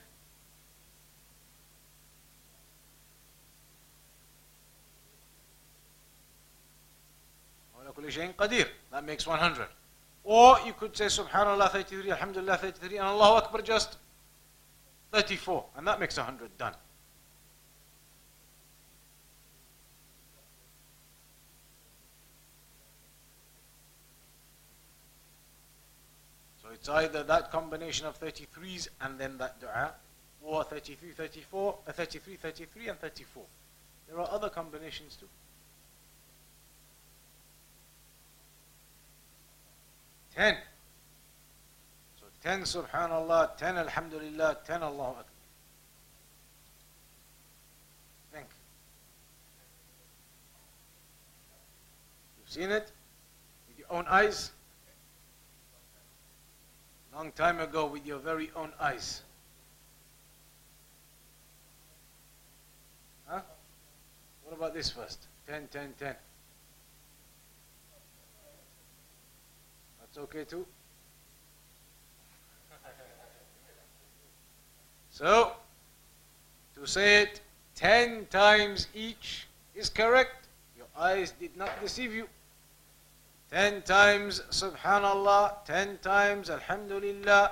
That 8.91 9.05
makes 9.05 9.27
100. 9.27 9.67
Or 10.25 10.59
you 10.65 10.73
could 10.73 10.97
say 10.97 11.07
subhanallah 11.07 11.71
33, 11.71 12.11
alhamdulillah 12.11 12.57
33, 12.57 12.97
and 12.97 13.07
Allah 13.07 13.37
Akbar 13.37 13.61
just 13.61 13.99
34. 15.13 15.65
And 15.77 15.87
that 15.87 16.01
makes 16.01 16.17
100 16.17 16.57
done. 16.57 16.75
So 26.63 26.69
it's 26.73 26.89
either 26.89 27.23
that 27.23 27.53
combination 27.53 28.07
of 28.07 28.19
33s 28.19 28.89
and 29.03 29.19
then 29.19 29.37
that 29.37 29.61
dua, 29.61 29.93
or 30.43 30.65
33, 30.65 31.11
34, 31.11 31.79
uh, 31.87 31.93
33, 31.93 32.37
33, 32.37 32.89
and 32.89 32.99
34. 32.99 33.43
There 34.09 34.19
are 34.19 34.29
other 34.31 34.49
combinations 34.49 35.17
too. 35.17 35.29
10. 40.37 40.57
So 42.21 42.27
10 42.43 42.63
subhanallah, 42.63 43.57
10 43.57 43.79
alhamdulillah, 43.79 44.59
10 44.67 44.83
Allahu 44.83 45.11
Akbar. 45.11 45.25
Think. 48.33 48.47
You've 52.39 52.51
seen 52.51 52.71
it 52.71 52.91
with 53.69 53.79
your 53.79 53.87
own 53.91 54.07
eyes? 54.09 54.51
Long 57.15 57.31
time 57.31 57.61
ago 57.61 57.87
with 57.87 58.05
your 58.05 58.19
very 58.19 58.51
own 58.57 58.73
eyes. 58.81 59.23
Huh? 63.27 63.41
What 64.43 64.57
about 64.57 64.75
this 64.75 64.91
first? 64.91 65.27
10, 65.47 65.69
10, 65.69 65.95
10. 66.01 66.17
It's 70.15 70.23
okay 70.23 70.45
too. 70.45 70.65
So, 75.11 75.55
to 76.77 76.87
say 76.87 77.23
it 77.23 77.41
ten 77.75 78.27
times 78.27 78.87
each 78.95 79.49
is 79.75 79.89
correct. 79.89 80.47
Your 80.77 80.87
eyes 80.97 81.33
did 81.33 81.57
not 81.57 81.81
deceive 81.83 82.15
you. 82.15 82.29
Ten 83.51 83.83
times 83.83 84.41
Subhanallah, 84.53 85.65
ten 85.65 85.99
times 85.99 86.49
Alhamdulillah, 86.49 87.51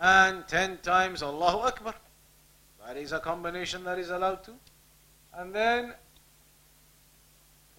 and 0.00 0.46
ten 0.46 0.78
times 0.84 1.20
Allahu 1.20 1.66
Akbar. 1.66 1.94
That 2.86 2.96
is 2.96 3.10
a 3.10 3.18
combination 3.18 3.82
that 3.82 3.98
is 3.98 4.10
allowed 4.10 4.44
to. 4.44 4.52
And 5.34 5.52
then 5.52 5.94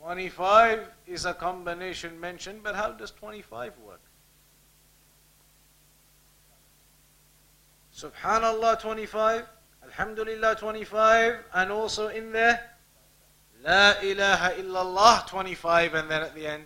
25 0.03 0.85
is 1.07 1.23
a 1.23 1.33
combination 1.33 2.19
mentioned, 2.19 2.59
but 2.61 2.75
how 2.75 2.91
does 2.91 3.11
25 3.11 3.71
work? 3.87 4.01
Subhanallah 7.95 8.81
25, 8.81 9.45
Alhamdulillah 9.85 10.57
25, 10.59 11.35
and 11.53 11.71
also 11.71 12.09
in 12.09 12.33
there, 12.33 12.71
La 13.63 13.93
ilaha 14.03 14.51
illallah 14.61 15.25
25, 15.25 15.93
and 15.93 16.11
then 16.11 16.21
at 16.21 16.35
the 16.35 16.47
end, 16.47 16.65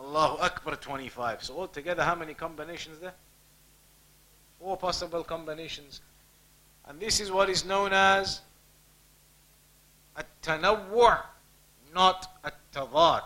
Allahu 0.00 0.42
Akbar 0.42 0.74
25. 0.74 1.44
So 1.44 1.60
altogether, 1.60 2.02
how 2.02 2.16
many 2.16 2.34
combinations 2.34 2.98
there? 2.98 3.14
Four 4.58 4.76
possible 4.76 5.22
combinations. 5.22 6.00
And 6.88 6.98
this 6.98 7.20
is 7.20 7.30
what 7.30 7.48
is 7.48 7.64
known 7.64 7.92
as 7.92 8.40
at-tanawwu' 10.16 11.20
not 11.96 12.28
a 12.44 12.52
tadad. 12.74 13.24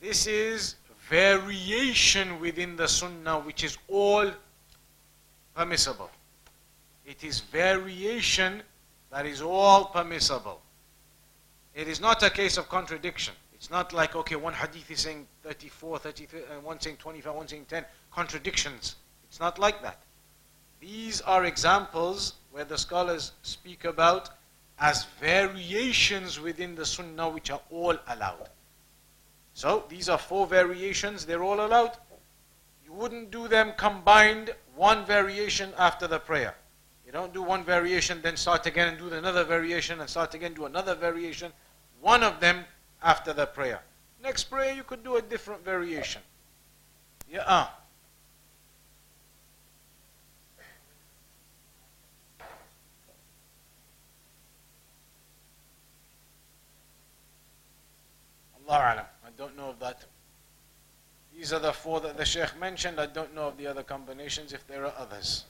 This 0.00 0.26
is 0.26 0.76
variation 1.10 2.40
within 2.40 2.74
the 2.74 2.88
sunnah 2.88 3.38
which 3.40 3.62
is 3.62 3.76
all 3.88 4.28
permissible. 5.54 6.10
It 7.04 7.22
is 7.22 7.40
variation 7.40 8.62
that 9.12 9.26
is 9.26 9.42
all 9.42 9.84
permissible. 9.86 10.60
It 11.74 11.86
is 11.86 12.00
not 12.00 12.22
a 12.22 12.30
case 12.30 12.56
of 12.56 12.68
contradiction. 12.68 13.34
It's 13.54 13.70
not 13.70 13.92
like, 13.92 14.16
okay, 14.16 14.36
one 14.36 14.54
hadith 14.54 14.90
is 14.90 15.00
saying 15.00 15.26
34, 15.42 15.98
33, 15.98 16.40
and 16.52 16.64
one 16.64 16.80
saying 16.80 16.96
25, 16.96 17.34
one 17.34 17.48
saying 17.48 17.66
10. 17.68 17.84
Contradictions. 18.10 18.96
It's 19.28 19.38
not 19.38 19.58
like 19.58 19.82
that. 19.82 19.98
These 20.80 21.20
are 21.20 21.44
examples 21.44 22.34
where 22.52 22.64
the 22.64 22.78
scholars 22.78 23.32
speak 23.42 23.84
about 23.84 24.30
as 24.80 25.04
variations 25.20 26.40
within 26.40 26.74
the 26.74 26.86
sunnah 26.86 27.28
which 27.28 27.50
are 27.50 27.60
all 27.70 27.96
allowed. 28.08 28.48
So 29.52 29.84
these 29.88 30.08
are 30.08 30.18
four 30.18 30.46
variations, 30.46 31.26
they're 31.26 31.44
all 31.44 31.64
allowed. 31.64 31.92
You 32.84 32.92
wouldn't 32.92 33.30
do 33.30 33.46
them 33.46 33.72
combined, 33.76 34.54
one 34.74 35.04
variation 35.04 35.72
after 35.78 36.06
the 36.06 36.18
prayer. 36.18 36.54
You 37.04 37.12
don't 37.12 37.34
do 37.34 37.42
one 37.42 37.64
variation, 37.64 38.22
then 38.22 38.36
start 38.36 38.66
again 38.66 38.88
and 38.88 38.98
do 38.98 39.12
another 39.12 39.44
variation, 39.44 40.00
and 40.00 40.08
start 40.08 40.34
again, 40.34 40.54
do 40.54 40.64
another 40.64 40.94
variation. 40.94 41.52
One 42.00 42.22
of 42.22 42.40
them 42.40 42.64
after 43.02 43.32
the 43.32 43.46
prayer. 43.46 43.82
Next 44.22 44.44
prayer, 44.44 44.74
you 44.74 44.82
could 44.82 45.04
do 45.04 45.16
a 45.16 45.22
different 45.22 45.64
variation. 45.64 46.22
Yeah. 47.30 47.42
Uh. 47.46 47.66
Allah. 58.70 59.06
I 59.24 59.30
don't 59.36 59.56
know 59.56 59.70
of 59.70 59.80
that. 59.80 60.04
These 61.34 61.52
are 61.52 61.58
the 61.58 61.72
four 61.72 62.00
that 62.00 62.16
the 62.16 62.24
Sheikh 62.24 62.58
mentioned. 62.58 63.00
I 63.00 63.06
don't 63.06 63.34
know 63.34 63.48
of 63.48 63.56
the 63.56 63.66
other 63.66 63.82
combinations 63.82 64.52
if 64.52 64.66
there 64.66 64.84
are 64.84 64.94
others. 64.98 65.44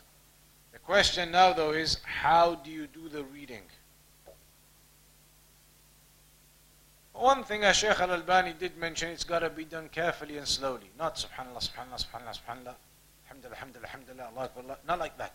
The 0.73 0.79
question 0.79 1.31
now, 1.31 1.53
though, 1.53 1.73
is 1.73 1.99
how 2.05 2.55
do 2.57 2.71
you 2.71 2.87
do 2.87 3.09
the 3.09 3.25
reading? 3.25 3.63
One 7.13 7.45
thing 7.45 7.65
as 7.65 7.77
Sheikh 7.77 8.01
Al 8.01 8.13
Albani 8.13 8.55
did 8.59 8.79
mention, 8.79 9.11
it's 9.11 9.25
got 9.25 9.41
to 9.41 9.51
be 9.51 9.65
done 9.65 9.89
carefully 9.91 10.39
and 10.39 10.47
slowly. 10.47 10.91
Not 10.99 11.17
subhanallah, 11.17 11.59
subhanallah, 11.59 12.07
subhanallah, 12.07 12.39
subhanallah, 12.39 12.75
alhamdulillah, 13.27 13.57
alhamdulillah, 13.57 13.89
alhamdulillah, 13.89 14.31
Allah, 14.37 14.79
not 14.87 14.99
like 14.99 15.19
that. 15.19 15.35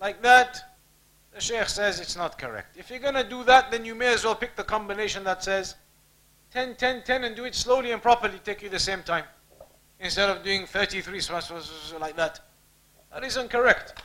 Like 0.00 0.22
that, 0.22 0.62
The 1.32 1.40
Sheikh 1.40 1.68
says 1.68 2.00
it's 2.00 2.16
not 2.16 2.38
correct. 2.38 2.76
If 2.76 2.90
you're 2.90 2.98
going 2.98 3.14
to 3.14 3.24
do 3.24 3.44
that, 3.44 3.70
then 3.70 3.84
you 3.84 3.94
may 3.94 4.12
as 4.12 4.24
well 4.24 4.34
pick 4.34 4.56
the 4.56 4.64
combination 4.64 5.22
that 5.24 5.44
says 5.44 5.76
10, 6.52 6.74
10, 6.76 7.02
10 7.02 7.24
and 7.24 7.36
do 7.36 7.44
it 7.44 7.54
slowly 7.54 7.92
and 7.92 8.02
properly, 8.02 8.38
take 8.44 8.62
you 8.62 8.68
the 8.68 8.78
same 8.78 9.02
time. 9.02 9.24
Instead 10.00 10.30
of 10.30 10.42
doing 10.42 10.66
33 10.66 11.20
like 12.00 12.16
that. 12.16 12.40
That 13.12 13.24
isn't 13.24 13.50
correct. 13.50 14.02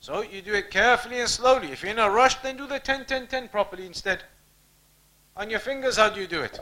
So 0.00 0.22
you 0.22 0.42
do 0.42 0.54
it 0.54 0.70
carefully 0.70 1.20
and 1.20 1.28
slowly. 1.28 1.72
If 1.72 1.82
you're 1.82 1.92
in 1.92 1.98
a 1.98 2.08
rush, 2.08 2.36
then 2.36 2.56
do 2.56 2.66
the 2.66 2.78
10, 2.78 3.04
10, 3.04 3.26
10 3.26 3.48
properly 3.48 3.86
instead. 3.86 4.22
On 5.36 5.50
your 5.50 5.60
fingers, 5.60 5.96
how 5.96 6.08
do 6.08 6.20
you 6.20 6.26
do 6.26 6.40
it? 6.40 6.58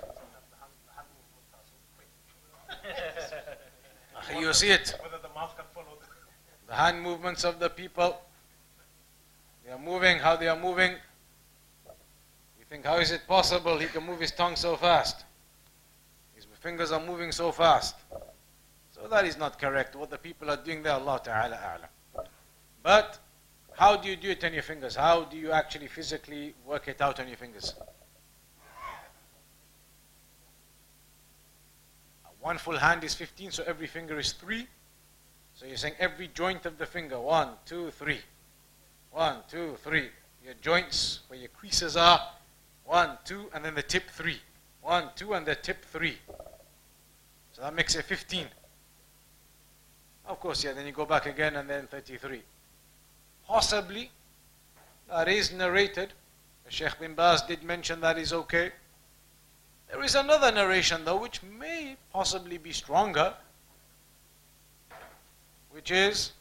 you 4.38 4.52
see 4.52 4.70
it. 4.70 4.94
The 6.66 6.74
hand 6.74 7.00
movements 7.00 7.44
of 7.44 7.58
the 7.58 7.70
people. 7.70 8.20
They 9.64 9.72
are 9.72 9.78
moving, 9.78 10.18
how 10.18 10.36
they 10.36 10.48
are 10.48 10.58
moving. 10.58 10.96
You 12.66 12.74
think, 12.74 12.84
how 12.84 12.98
is 12.98 13.12
it 13.12 13.28
possible 13.28 13.78
he 13.78 13.86
can 13.86 14.04
move 14.04 14.20
his 14.20 14.32
tongue 14.32 14.56
so 14.56 14.76
fast? 14.76 15.24
His 16.34 16.46
fingers 16.60 16.90
are 16.90 17.00
moving 17.00 17.30
so 17.30 17.52
fast. 17.52 17.94
So 18.90 19.06
that 19.08 19.24
is 19.24 19.38
not 19.38 19.60
correct. 19.60 19.94
What 19.94 20.10
the 20.10 20.18
people 20.18 20.50
are 20.50 20.56
doing 20.56 20.82
there, 20.82 20.94
Allah 20.94 21.20
Ta'ala 21.22 21.56
A'lam. 21.56 22.24
But 22.82 23.20
how 23.74 23.96
do 23.96 24.08
you 24.08 24.16
do 24.16 24.30
it 24.30 24.42
on 24.42 24.52
your 24.52 24.62
fingers? 24.64 24.96
How 24.96 25.24
do 25.24 25.36
you 25.36 25.52
actually 25.52 25.86
physically 25.86 26.54
work 26.66 26.88
it 26.88 27.00
out 27.00 27.20
on 27.20 27.28
your 27.28 27.36
fingers? 27.36 27.74
One 32.40 32.58
full 32.58 32.78
hand 32.78 33.04
is 33.04 33.14
15, 33.14 33.50
so 33.50 33.64
every 33.64 33.86
finger 33.86 34.18
is 34.18 34.32
3. 34.32 34.66
So 35.54 35.66
you're 35.66 35.76
saying 35.76 35.94
every 35.98 36.28
joint 36.28 36.66
of 36.66 36.78
the 36.78 36.86
finger, 36.86 37.18
one, 37.18 37.50
two, 37.64 37.90
three. 37.92 38.20
One, 39.10 39.38
two, 39.48 39.76
three. 39.82 40.10
Your 40.44 40.54
joints 40.60 41.20
where 41.28 41.38
your 41.38 41.48
creases 41.48 41.96
are. 41.96 42.20
One, 42.86 43.18
two, 43.24 43.50
and 43.52 43.64
then 43.64 43.74
the 43.74 43.82
tip 43.82 44.10
three. 44.10 44.38
One, 44.80 45.10
two, 45.16 45.34
and 45.34 45.44
the 45.44 45.54
tip 45.54 45.84
three. 45.84 46.18
So 47.52 47.62
that 47.62 47.74
makes 47.74 47.94
it 47.94 48.04
15. 48.04 48.46
Of 50.26 50.40
course, 50.40 50.64
yeah, 50.64 50.72
then 50.72 50.86
you 50.86 50.92
go 50.92 51.04
back 51.06 51.26
again 51.26 51.56
and 51.56 51.68
then 51.68 51.86
33. 51.86 52.42
Possibly, 53.46 54.10
that 55.08 55.28
is 55.28 55.52
narrated. 55.52 56.12
Sheikh 56.68 56.98
bin 56.98 57.14
Baz 57.14 57.42
did 57.42 57.62
mention 57.62 58.00
that 58.00 58.18
is 58.18 58.32
okay. 58.32 58.72
There 59.90 60.02
is 60.02 60.16
another 60.16 60.50
narration 60.50 61.04
though 61.04 61.16
which 61.16 61.42
may 61.42 61.96
possibly 62.12 62.58
be 62.58 62.72
stronger, 62.72 63.34
which 65.70 65.92
is 65.92 66.32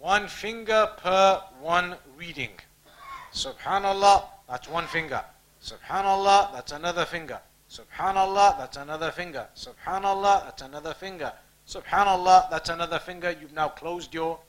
one 0.00 0.26
finger 0.26 0.90
per 0.96 1.40
one 1.60 1.94
reading. 2.18 2.50
Subhanallah, 3.32 4.24
that's 4.48 4.68
one 4.68 4.86
finger. 4.86 5.22
Subhanallah, 5.62 6.52
that's 6.52 6.72
another 6.72 7.04
finger. 7.04 7.40
Subhanallah, 7.70 8.58
that's 8.58 8.76
another 8.76 9.10
finger. 9.10 9.46
Subhanallah, 9.56 10.44
that's 10.44 10.62
another 10.62 10.94
finger. 10.94 11.32
Subhanallah, 11.66 12.50
that's 12.50 12.68
another 12.68 12.98
finger. 12.98 13.34
You've 13.40 13.52
now 13.52 13.68
closed 13.68 14.12
your 14.12 14.40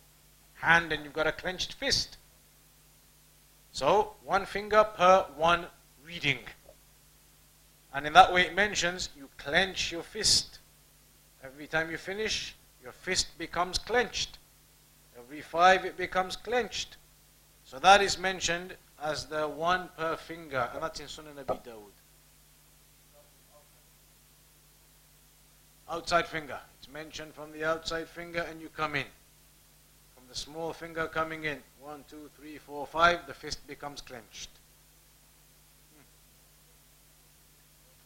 hand 0.55 0.91
and 0.91 1.03
you've 1.03 1.13
got 1.13 1.27
a 1.27 1.31
clenched 1.31 1.73
fist. 1.73 2.17
So, 3.71 4.13
one 4.23 4.45
finger 4.45 4.83
per 4.83 5.25
one 5.35 5.67
reading. 6.05 6.39
And 7.93 8.07
in 8.07 8.13
that 8.13 8.33
way 8.33 8.41
it 8.41 8.55
mentions 8.55 9.09
you 9.15 9.29
clench 9.37 9.91
your 9.91 10.03
fist. 10.03 10.59
Every 11.43 11.67
time 11.67 11.91
you 11.91 11.97
finish, 11.97 12.55
your 12.81 12.91
fist 12.91 13.37
becomes 13.37 13.77
clenched. 13.77 14.39
Every 15.17 15.41
five 15.41 15.85
it 15.85 15.95
becomes 15.95 16.35
clenched. 16.35 16.97
So 17.63 17.79
that 17.79 18.01
is 18.01 18.17
mentioned 18.17 18.75
as 19.03 19.25
the 19.25 19.47
one 19.47 19.89
per 19.97 20.15
finger, 20.15 20.69
and 20.73 20.81
that's 20.81 20.99
in 21.01 21.07
Sunan 21.07 21.37
Abi 21.37 21.59
Dawud. 21.69 21.91
Outside 25.89 26.25
finger. 26.25 26.57
It's 26.79 26.89
mentioned 26.89 27.33
from 27.33 27.51
the 27.51 27.65
outside 27.65 28.07
finger 28.07 28.45
and 28.49 28.61
you 28.61 28.69
come 28.69 28.95
in. 28.95 29.05
From 30.15 30.23
the 30.29 30.35
small 30.35 30.71
finger 30.71 31.07
coming 31.07 31.43
in. 31.43 31.57
One, 31.81 32.05
two, 32.09 32.29
three, 32.37 32.57
four, 32.57 32.87
five, 32.87 33.27
the 33.27 33.33
fist 33.33 33.67
becomes 33.67 33.99
clenched. 33.99 34.49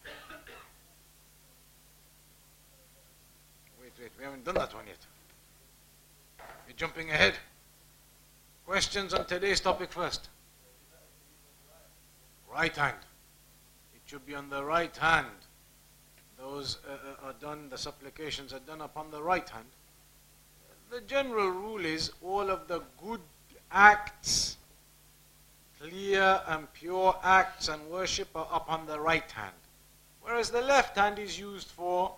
Hmm. 0.03 0.35
Wait, 3.83 3.91
wait, 4.01 4.11
we 4.17 4.23
haven't 4.25 4.43
done 4.43 4.55
that 4.55 4.73
one 4.73 4.87
yet 4.87 4.97
You're 6.67 6.75
jumping 6.75 7.11
ahead. 7.11 7.35
Questions 8.65 9.13
on 9.13 9.25
today's 9.27 9.59
topic 9.59 9.91
first. 9.91 10.29
Right 12.57 12.75
hand. 12.75 12.97
It 13.93 14.01
should 14.07 14.25
be 14.25 14.33
on 14.33 14.49
the 14.49 14.65
right 14.65 14.97
hand. 14.97 15.27
Those 16.39 16.79
uh, 16.89 16.93
uh, 16.93 17.27
are 17.27 17.35
done, 17.39 17.69
the 17.69 17.77
supplications 17.77 18.51
are 18.51 18.65
done 18.65 18.81
upon 18.81 19.11
the 19.11 19.21
right 19.21 19.47
hand. 19.47 19.67
The 20.89 21.01
general 21.01 21.49
rule 21.49 21.85
is 21.85 22.11
all 22.23 22.49
of 22.49 22.67
the 22.67 22.81
good 22.99 23.19
acts, 23.71 24.57
clear 25.79 26.41
and 26.47 26.73
pure 26.73 27.15
acts 27.21 27.67
and 27.67 27.79
worship 27.91 28.29
are 28.33 28.47
upon 28.51 28.87
the 28.87 28.99
right 28.99 29.31
hand. 29.31 29.55
Whereas 30.23 30.49
the 30.49 30.61
left 30.61 30.97
hand 30.97 31.19
is 31.19 31.37
used 31.37 31.67
for 31.67 32.15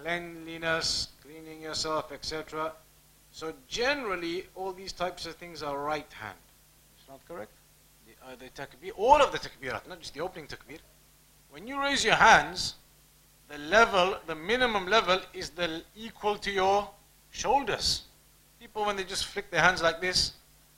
cleanliness, 0.00 1.08
cleaning 1.24 1.60
yourself, 1.60 2.12
etc. 2.12 2.70
So 3.32 3.52
generally, 3.66 4.44
all 4.54 4.72
these 4.72 4.92
types 4.92 5.26
of 5.26 5.34
things 5.34 5.60
are 5.64 5.76
right 5.76 6.12
hand. 6.20 6.38
It's 6.96 7.08
not 7.08 7.18
correct? 7.26 7.50
Uh, 8.30 8.34
the 8.38 8.48
takbir, 8.50 8.92
all 8.96 9.20
of 9.20 9.32
the 9.32 9.38
takbirat, 9.38 9.88
not 9.88 9.98
just 9.98 10.14
the 10.14 10.20
opening 10.20 10.46
takbir. 10.46 10.78
When 11.50 11.66
you 11.66 11.80
raise 11.80 12.04
your 12.04 12.14
hands, 12.14 12.74
the 13.48 13.58
level, 13.58 14.18
the 14.28 14.36
minimum 14.36 14.86
level 14.86 15.18
is 15.34 15.50
the 15.50 15.82
equal 15.96 16.36
to 16.36 16.50
your 16.52 16.88
shoulders. 17.32 18.02
People, 18.60 18.84
when 18.86 18.94
they 18.94 19.02
just 19.02 19.24
flick 19.24 19.50
their 19.50 19.62
hands 19.62 19.82
like 19.82 20.00
this, 20.00 20.34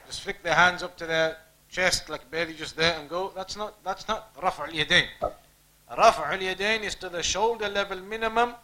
just 0.06 0.22
flick 0.22 0.42
their 0.42 0.54
hands 0.54 0.82
up 0.82 0.96
to 0.96 1.04
their 1.04 1.36
chest, 1.68 2.08
like 2.08 2.30
barely 2.30 2.54
just 2.54 2.74
there 2.74 2.98
and 2.98 3.10
go, 3.10 3.32
that's 3.34 3.54
not, 3.54 3.84
that's 3.84 4.08
not 4.08 4.30
rafa' 4.42 4.62
al-yadain. 4.62 5.08
Rafa' 5.98 6.32
al-yadain 6.32 6.84
is 6.84 6.94
to 6.94 7.10
the 7.10 7.22
shoulder 7.22 7.68
level 7.68 8.00
minimum 8.00 8.54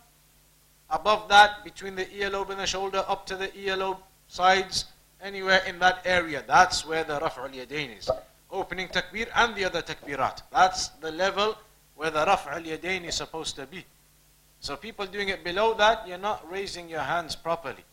above 0.88 1.28
that, 1.28 1.62
between 1.62 1.94
the 1.94 2.06
earlobe 2.06 2.48
and 2.48 2.60
the 2.60 2.66
shoulder, 2.66 3.04
up 3.06 3.26
to 3.26 3.36
the 3.36 3.48
earlobe 3.48 3.98
sides, 4.28 4.86
anywhere 5.22 5.60
in 5.66 5.78
that 5.80 6.00
area. 6.06 6.42
That's 6.46 6.86
where 6.86 7.04
the 7.04 7.20
raf'ul 7.20 7.52
yadain 7.52 7.98
is. 7.98 8.08
Opening 8.50 8.88
takbir 8.88 9.28
and 9.34 9.54
the 9.54 9.64
other 9.64 9.82
takbirat. 9.82 10.42
That's 10.52 10.88
the 11.00 11.10
level 11.10 11.56
where 11.96 12.10
the 12.10 12.24
raf'ul 12.24 12.64
yadain 12.64 13.04
is 13.04 13.16
supposed 13.16 13.56
to 13.56 13.66
be. 13.66 13.84
So 14.60 14.76
people 14.76 15.06
doing 15.06 15.28
it 15.28 15.44
below 15.44 15.74
that, 15.74 16.08
you're 16.08 16.18
not 16.18 16.50
raising 16.50 16.88
your 16.88 17.00
hands 17.00 17.36
properly. 17.36 17.84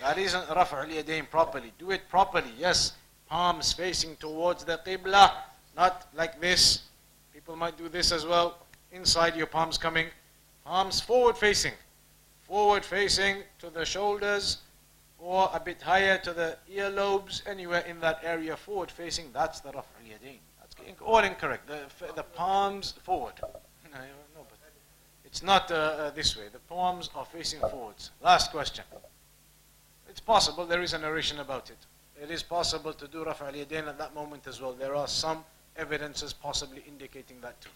That 0.00 0.18
isn't 0.18 0.46
raf'ul 0.46 0.90
yadain 0.90 1.28
properly. 1.28 1.72
Do 1.78 1.90
it 1.90 2.08
properly. 2.08 2.50
Yes, 2.58 2.92
palms 3.28 3.72
facing 3.72 4.16
towards 4.16 4.64
the 4.64 4.80
qibla, 4.84 5.32
not 5.76 6.08
like 6.14 6.40
this. 6.40 6.82
People 7.34 7.56
might 7.56 7.76
do 7.76 7.88
this 7.88 8.12
as 8.12 8.24
well. 8.24 8.58
Inside 8.92 9.36
your 9.36 9.46
palms 9.46 9.76
coming, 9.76 10.06
palms 10.64 11.00
forward 11.00 11.36
facing 11.36 11.72
forward 12.48 12.82
facing 12.82 13.42
to 13.58 13.68
the 13.68 13.84
shoulders 13.84 14.58
or 15.18 15.50
a 15.52 15.60
bit 15.60 15.82
higher 15.82 16.18
to 16.18 16.32
the 16.32 16.56
earlobes, 16.72 17.42
anywhere 17.46 17.80
in 17.80 18.00
that 18.00 18.20
area 18.22 18.56
forward 18.56 18.90
facing, 18.90 19.30
that's 19.32 19.60
the 19.60 19.72
Raf' 19.72 19.86
al-Yadain. 20.00 20.38
That's 20.60 21.00
all 21.00 21.18
incorrect. 21.18 21.66
The, 21.66 22.12
the 22.14 22.22
palms 22.22 22.94
forward. 23.02 23.34
No, 23.90 24.00
no, 24.36 24.46
but 24.46 24.58
it's 25.24 25.42
not 25.42 25.72
uh, 25.72 25.74
uh, 25.74 26.10
this 26.10 26.36
way. 26.36 26.44
The 26.52 26.58
palms 26.58 27.08
are 27.14 27.24
facing 27.24 27.58
forwards. 27.60 28.10
Last 28.22 28.50
question. 28.50 28.84
It's 30.10 30.20
possible, 30.20 30.66
there 30.66 30.82
is 30.82 30.92
a 30.92 30.98
narration 30.98 31.40
about 31.40 31.70
it. 31.70 31.78
It 32.22 32.30
is 32.30 32.42
possible 32.42 32.92
to 32.92 33.08
do 33.08 33.24
Raf' 33.24 33.40
al-Yadain 33.40 33.88
at 33.88 33.96
that 33.96 34.14
moment 34.14 34.46
as 34.46 34.60
well. 34.60 34.74
There 34.74 34.94
are 34.94 35.08
some 35.08 35.42
evidences 35.74 36.34
possibly 36.34 36.84
indicating 36.86 37.40
that 37.40 37.58
too. 37.62 37.70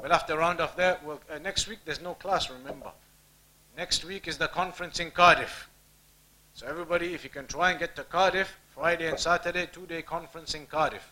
We'll 0.00 0.10
have 0.10 0.26
to 0.26 0.36
round 0.36 0.60
off 0.60 0.76
there. 0.76 0.98
Well, 1.04 1.20
uh, 1.30 1.38
next 1.38 1.68
week 1.68 1.80
there's 1.84 2.00
no 2.00 2.14
class, 2.14 2.50
remember. 2.50 2.90
Next 3.76 4.04
week 4.04 4.28
is 4.28 4.38
the 4.38 4.48
conference 4.48 4.98
in 4.98 5.10
Cardiff. 5.10 5.68
So 6.54 6.68
everybody, 6.68 7.14
if 7.14 7.24
you 7.24 7.30
can 7.30 7.48
try 7.48 7.72
and 7.72 7.80
get 7.80 7.96
to 7.96 8.04
Cardiff, 8.04 8.56
Friday 8.68 9.08
and 9.08 9.18
Saturday, 9.18 9.68
two-day 9.72 10.02
conference 10.02 10.54
in 10.54 10.66
Cardiff. 10.66 11.04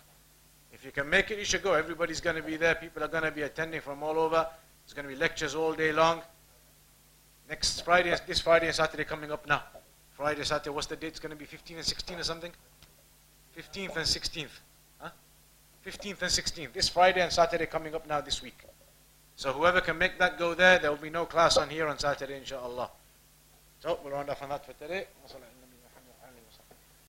If 0.72 0.84
you 0.84 0.92
can 0.92 1.10
make 1.10 1.32
it, 1.32 1.38
you 1.38 1.44
should 1.44 1.64
go. 1.64 1.74
Everybody's 1.74 2.20
going 2.20 2.36
to 2.36 2.42
be 2.42 2.56
there. 2.56 2.76
People 2.76 3.02
are 3.02 3.08
going 3.08 3.24
to 3.24 3.32
be 3.32 3.42
attending 3.42 3.80
from 3.80 4.04
all 4.04 4.20
over. 4.20 4.46
There's 4.84 4.94
going 4.94 5.08
to 5.08 5.12
be 5.12 5.18
lectures 5.18 5.56
all 5.56 5.72
day 5.72 5.92
long. 5.92 6.22
Next 7.48 7.80
Friday, 7.80 8.16
this 8.24 8.40
Friday 8.40 8.66
and 8.66 8.74
Saturday 8.74 9.02
coming 9.02 9.32
up 9.32 9.44
now. 9.48 9.64
Friday, 10.12 10.44
Saturday, 10.44 10.70
what's 10.70 10.86
the 10.86 10.94
date? 10.94 11.08
It's 11.08 11.18
going 11.18 11.30
to 11.30 11.36
be 11.36 11.44
15 11.44 11.76
and 11.76 11.84
16 11.84 12.18
or 12.20 12.22
something? 12.22 12.52
15th 13.58 13.96
and 13.96 14.06
16th. 14.06 14.60
Huh? 15.00 15.10
15th 15.84 16.22
and 16.22 16.30
16th. 16.30 16.72
This 16.72 16.88
Friday 16.88 17.20
and 17.20 17.32
Saturday 17.32 17.66
coming 17.66 17.96
up 17.96 18.06
now 18.06 18.20
this 18.20 18.42
week. 18.42 18.58
So 19.34 19.52
whoever 19.52 19.80
can 19.80 19.98
make 19.98 20.20
that 20.20 20.38
go 20.38 20.54
there, 20.54 20.78
there 20.78 20.90
will 20.90 20.98
be 20.98 21.10
no 21.10 21.26
class 21.26 21.56
on 21.56 21.68
here 21.68 21.88
on 21.88 21.98
Saturday, 21.98 22.36
inshallah. 22.36 22.90
So 23.82 23.98
we'll 24.04 24.12
round 24.12 24.30
off 24.30 24.40
on 24.44 24.50
that 24.50 24.64
for 24.64 24.74
today. 24.74 25.06